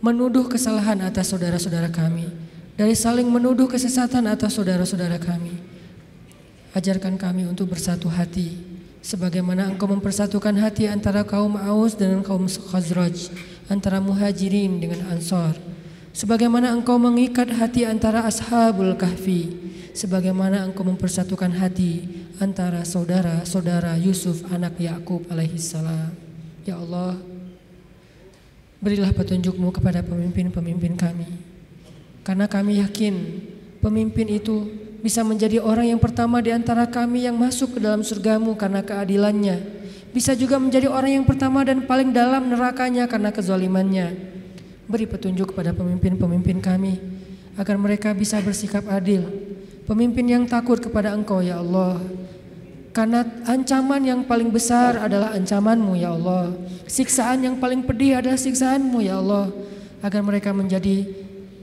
menuduh 0.00 0.48
kesalahan 0.48 1.04
atas 1.04 1.28
saudara-saudara 1.28 1.92
kami, 1.92 2.24
dari 2.78 2.96
saling 2.96 3.28
menuduh 3.28 3.68
kesesatan 3.68 4.24
atas 4.24 4.56
saudara-saudara 4.56 5.20
kami. 5.20 5.52
Ajarkan 6.72 7.20
kami 7.20 7.48
untuk 7.48 7.72
bersatu 7.72 8.08
hati, 8.08 8.56
sebagaimana 9.04 9.68
Engkau 9.68 9.88
mempersatukan 9.88 10.56
hati 10.60 10.88
antara 10.88 11.24
kaum 11.24 11.56
Aus 11.60 11.96
dengan 11.96 12.20
kaum 12.20 12.48
Khazraj, 12.48 13.32
antara 13.68 14.00
Muhajirin 14.00 14.80
dengan 14.80 15.04
Ansar. 15.12 15.56
Sebagaimana 16.16 16.72
Engkau 16.72 16.96
mengikat 16.96 17.52
hati 17.52 17.84
antara 17.84 18.24
Ashabul 18.24 18.96
Kahfi, 18.96 19.65
sebagaimana 19.96 20.68
Engkau 20.68 20.84
mempersatukan 20.84 21.56
hati 21.56 22.04
antara 22.36 22.84
saudara-saudara 22.84 23.96
Yusuf 23.96 24.44
anak 24.52 24.76
Yakub 24.76 25.24
alaihissalam. 25.32 26.12
Ya 26.68 26.76
Allah, 26.76 27.16
berilah 28.84 29.08
petunjukmu 29.16 29.72
kepada 29.72 30.04
pemimpin-pemimpin 30.04 31.00
kami. 31.00 31.26
Karena 32.20 32.44
kami 32.44 32.84
yakin 32.84 33.14
pemimpin 33.80 34.28
itu 34.28 34.68
bisa 35.00 35.24
menjadi 35.24 35.64
orang 35.64 35.96
yang 35.96 36.00
pertama 36.02 36.44
di 36.44 36.52
antara 36.52 36.84
kami 36.84 37.24
yang 37.24 37.38
masuk 37.38 37.74
ke 37.74 37.80
dalam 37.80 38.04
surgamu 38.04 38.52
karena 38.58 38.84
keadilannya. 38.84 39.62
Bisa 40.12 40.36
juga 40.36 40.60
menjadi 40.60 40.92
orang 40.92 41.22
yang 41.22 41.26
pertama 41.28 41.64
dan 41.64 41.84
paling 41.84 42.12
dalam 42.12 42.52
nerakanya 42.52 43.08
karena 43.08 43.32
kezalimannya. 43.32 44.12
Beri 44.90 45.06
petunjuk 45.08 45.54
kepada 45.54 45.72
pemimpin-pemimpin 45.72 46.58
kami 46.60 46.98
agar 47.56 47.76
mereka 47.80 48.12
bisa 48.12 48.42
bersikap 48.44 48.84
adil. 48.90 49.24
Pemimpin 49.86 50.26
yang 50.26 50.44
takut 50.50 50.82
kepada 50.82 51.14
Engkau 51.14 51.38
ya 51.38 51.62
Allah 51.62 52.02
karena 52.96 53.28
ancaman 53.44 54.00
yang 54.08 54.24
paling 54.24 54.48
besar 54.48 54.96
adalah 54.96 55.36
ancamanmu 55.36 56.00
ya 56.00 56.16
Allah. 56.16 56.56
Siksaan 56.88 57.44
yang 57.44 57.60
paling 57.60 57.84
pedih 57.84 58.16
adalah 58.16 58.40
siksaanmu 58.40 59.04
ya 59.04 59.20
Allah. 59.20 59.52
Agar 60.00 60.24
mereka 60.24 60.56
menjadi 60.56 61.04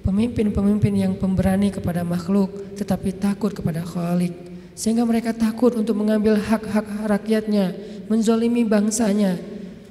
pemimpin-pemimpin 0.05 0.93
yang 0.93 1.17
pemberani 1.17 1.73
kepada 1.73 2.05
makhluk 2.05 2.77
tetapi 2.77 3.17
takut 3.17 3.49
kepada 3.49 3.81
Khalik. 3.81 4.29
Sehingga 4.77 5.09
mereka 5.09 5.33
takut 5.33 5.73
untuk 5.73 5.97
mengambil 5.97 6.37
hak-hak 6.37 6.85
rakyatnya, 7.09 7.73
menzolimi 8.13 8.61
bangsanya. 8.61 9.41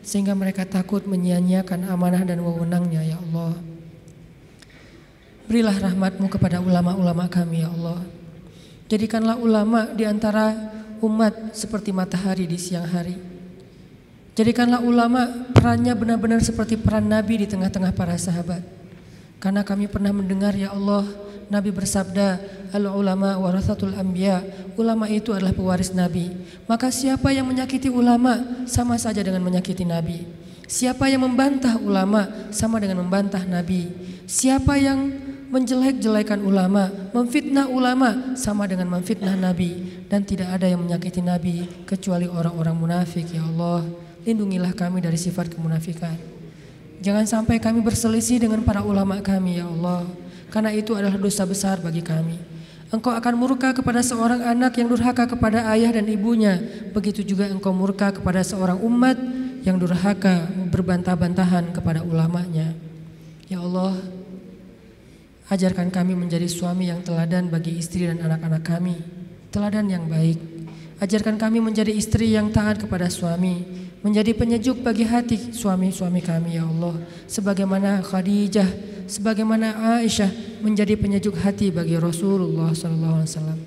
Sehingga 0.06 0.38
mereka 0.38 0.62
takut 0.62 1.02
menyia-nyiakan 1.10 1.90
amanah 1.90 2.22
dan 2.22 2.38
wewenangnya 2.38 3.02
ya 3.02 3.18
Allah. 3.18 3.58
Berilah 5.50 5.74
rahmatmu 5.74 6.30
kepada 6.30 6.62
ulama-ulama 6.62 7.26
kami 7.26 7.66
ya 7.66 7.70
Allah. 7.74 8.21
Jadikanlah 8.92 9.40
ulama 9.40 9.88
di 9.88 10.04
antara 10.04 10.52
umat 11.00 11.56
seperti 11.56 11.96
matahari 11.96 12.44
di 12.44 12.60
siang 12.60 12.84
hari. 12.84 13.16
Jadikanlah 14.36 14.84
ulama 14.84 15.48
perannya 15.56 15.96
benar-benar 15.96 16.44
seperti 16.44 16.76
peran 16.76 17.08
Nabi 17.08 17.40
di 17.40 17.46
tengah-tengah 17.48 17.96
para 17.96 18.20
sahabat. 18.20 18.60
Karena 19.40 19.64
kami 19.64 19.88
pernah 19.88 20.12
mendengar 20.12 20.52
ya 20.52 20.76
Allah, 20.76 21.08
Nabi 21.48 21.72
bersabda, 21.72 22.36
al 22.68 22.84
ulama 22.92 23.40
warasatul 23.40 23.96
anbiya. 23.96 24.44
Ulama 24.76 25.08
itu 25.08 25.32
adalah 25.32 25.56
pewaris 25.56 25.96
Nabi. 25.96 26.28
Maka 26.68 26.92
siapa 26.92 27.32
yang 27.32 27.48
menyakiti 27.48 27.88
ulama 27.88 28.44
sama 28.68 29.00
saja 29.00 29.24
dengan 29.24 29.40
menyakiti 29.40 29.88
Nabi. 29.88 30.28
Siapa 30.68 31.08
yang 31.08 31.24
membantah 31.24 31.80
ulama 31.80 32.28
sama 32.52 32.76
dengan 32.76 33.00
membantah 33.00 33.40
Nabi. 33.48 33.88
Siapa 34.28 34.76
yang 34.76 35.21
menjelek-jelekan 35.52 36.40
ulama, 36.40 36.88
memfitnah 37.12 37.68
ulama 37.68 38.32
sama 38.40 38.64
dengan 38.64 38.88
memfitnah 38.88 39.36
Nabi 39.36 40.02
dan 40.08 40.24
tidak 40.24 40.48
ada 40.48 40.64
yang 40.64 40.80
menyakiti 40.80 41.20
Nabi 41.20 41.68
kecuali 41.84 42.24
orang-orang 42.24 42.72
munafik 42.72 43.28
ya 43.28 43.44
Allah. 43.44 43.84
Lindungilah 44.24 44.72
kami 44.72 45.04
dari 45.04 45.20
sifat 45.20 45.52
kemunafikan. 45.52 46.16
Jangan 47.04 47.28
sampai 47.28 47.60
kami 47.60 47.84
berselisih 47.84 48.40
dengan 48.40 48.64
para 48.64 48.80
ulama 48.80 49.20
kami 49.20 49.60
ya 49.60 49.68
Allah, 49.68 50.08
karena 50.48 50.72
itu 50.72 50.96
adalah 50.96 51.20
dosa 51.20 51.44
besar 51.44 51.84
bagi 51.84 52.00
kami. 52.00 52.40
Engkau 52.88 53.12
akan 53.12 53.34
murka 53.36 53.76
kepada 53.76 54.00
seorang 54.00 54.40
anak 54.44 54.76
yang 54.80 54.88
durhaka 54.88 55.28
kepada 55.28 55.68
ayah 55.72 55.92
dan 55.92 56.08
ibunya. 56.08 56.60
Begitu 56.96 57.24
juga 57.24 57.48
engkau 57.48 57.72
murka 57.72 58.12
kepada 58.12 58.40
seorang 58.40 58.80
umat 58.84 59.16
yang 59.64 59.76
durhaka 59.76 60.48
berbantah-bantahan 60.70 61.72
kepada 61.72 62.04
ulamanya. 62.04 62.76
Ya 63.48 63.58
Allah, 63.58 63.96
Ajarkan 65.52 65.92
kami 65.92 66.16
menjadi 66.16 66.48
suami 66.48 66.88
yang 66.88 67.04
teladan 67.04 67.52
bagi 67.52 67.76
istri 67.76 68.08
dan 68.08 68.24
anak-anak 68.24 68.64
kami, 68.64 68.96
teladan 69.52 69.84
yang 69.84 70.08
baik. 70.08 70.40
Ajarkan 70.96 71.36
kami 71.36 71.60
menjadi 71.60 71.92
istri 71.92 72.32
yang 72.32 72.48
taat 72.48 72.80
kepada 72.80 73.12
suami, 73.12 73.60
menjadi 74.00 74.32
penyejuk 74.32 74.80
bagi 74.80 75.04
hati 75.04 75.52
suami-suami 75.52 76.24
kami 76.24 76.56
ya 76.56 76.64
Allah. 76.64 76.96
Sebagaimana 77.28 78.00
Khadijah, 78.00 78.64
sebagaimana 79.04 80.00
Aisyah 80.00 80.32
menjadi 80.64 80.96
penyejuk 80.96 81.36
hati 81.36 81.68
bagi 81.68 82.00
Rasulullah 82.00 82.72
wasallam. 82.72 83.60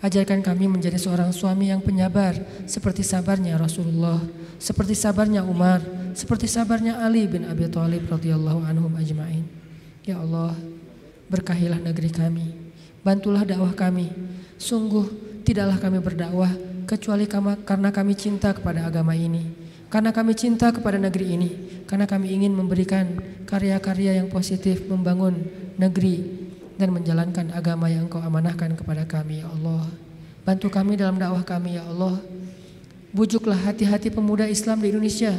Ajarkan 0.00 0.40
kami 0.40 0.72
menjadi 0.72 0.96
seorang 0.96 1.36
suami 1.36 1.68
yang 1.68 1.84
penyabar 1.84 2.32
seperti 2.64 3.04
sabarnya 3.04 3.60
Rasulullah, 3.60 4.24
seperti 4.56 4.96
sabarnya 4.96 5.44
Umar, 5.44 5.84
seperti 6.16 6.48
sabarnya 6.48 7.04
Ali 7.04 7.28
bin 7.28 7.44
Abi 7.44 7.68
Thalib 7.68 8.08
radhiyallahu 8.08 8.64
anhum 8.64 8.96
ajmain. 8.96 9.44
Ya 10.08 10.16
Allah, 10.16 10.56
Berkahilah 11.30 11.78
negeri 11.78 12.10
kami, 12.10 12.46
bantulah 13.06 13.46
dakwah 13.46 13.70
kami. 13.70 14.10
Sungguh 14.58 15.06
tidaklah 15.46 15.78
kami 15.78 16.02
berdakwah 16.02 16.50
kecuali 16.90 17.30
karena 17.62 17.94
kami 17.94 18.18
cinta 18.18 18.50
kepada 18.50 18.82
agama 18.90 19.14
ini, 19.14 19.46
karena 19.86 20.10
kami 20.10 20.34
cinta 20.34 20.74
kepada 20.74 20.98
negeri 20.98 21.38
ini, 21.38 21.50
karena 21.86 22.10
kami 22.10 22.34
ingin 22.34 22.50
memberikan 22.50 23.14
karya-karya 23.46 24.18
yang 24.18 24.26
positif 24.26 24.82
membangun 24.90 25.38
negeri 25.78 26.18
dan 26.74 26.90
menjalankan 26.90 27.54
agama 27.54 27.86
yang 27.86 28.10
Engkau 28.10 28.18
amanahkan 28.18 28.74
kepada 28.74 29.06
kami 29.06 29.38
ya 29.38 29.48
Allah. 29.54 29.86
Bantu 30.42 30.66
kami 30.66 30.98
dalam 30.98 31.14
dakwah 31.14 31.46
kami 31.46 31.78
ya 31.78 31.86
Allah. 31.86 32.18
Bujuklah 33.14 33.70
hati-hati 33.70 34.10
pemuda 34.10 34.50
Islam 34.50 34.82
di 34.82 34.90
Indonesia 34.90 35.30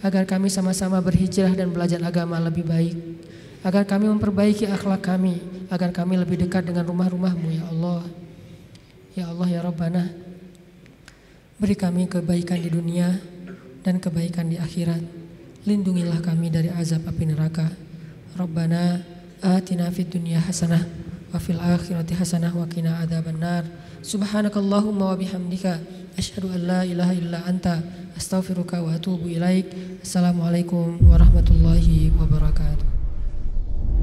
agar 0.00 0.24
kami 0.24 0.48
sama-sama 0.48 1.04
berhijrah 1.04 1.52
dan 1.52 1.68
belajar 1.68 2.00
agama 2.00 2.40
lebih 2.40 2.64
baik 2.64 2.96
agar 3.64 3.88
kami 3.88 4.12
memperbaiki 4.12 4.68
akhlak 4.68 5.08
kami, 5.08 5.40
agar 5.72 5.88
kami 5.88 6.20
lebih 6.20 6.36
dekat 6.36 6.68
dengan 6.68 6.84
rumah-rumahmu 6.84 7.48
ya 7.48 7.64
Allah. 7.72 8.04
Ya 9.16 9.24
Allah 9.32 9.48
ya 9.48 9.60
Rabbana, 9.64 10.12
beri 11.56 11.72
kami 11.72 12.04
kebaikan 12.04 12.60
di 12.60 12.68
dunia 12.68 13.16
dan 13.80 13.96
kebaikan 13.96 14.52
di 14.52 14.60
akhirat. 14.60 15.00
Lindungilah 15.64 16.20
kami 16.20 16.52
dari 16.52 16.68
azab 16.68 17.08
api 17.08 17.24
neraka. 17.24 17.72
Rabbana 18.36 19.00
atina 19.40 19.88
fid 19.88 20.12
dunya 20.12 20.44
hasanah 20.44 20.84
wa 21.32 21.40
fil 21.40 21.56
akhirati 21.56 22.12
hasanah 22.20 22.52
wa 22.52 22.68
qina 22.68 23.00
adzabannar. 23.00 23.64
Subhanakallahumma 24.04 25.14
wa 25.14 25.16
bihamdika 25.16 25.80
asyhadu 26.20 26.52
an 26.52 26.60
la 26.68 26.80
ilaha 26.84 27.16
illa 27.16 27.40
anta 27.48 27.80
astaghfiruka 28.12 28.84
wa 28.84 28.92
atubu 28.92 29.24
ilaik. 29.32 29.72
Assalamualaikum 30.04 31.00
warahmatullahi 31.00 32.12
wabarakatuh. 32.12 33.03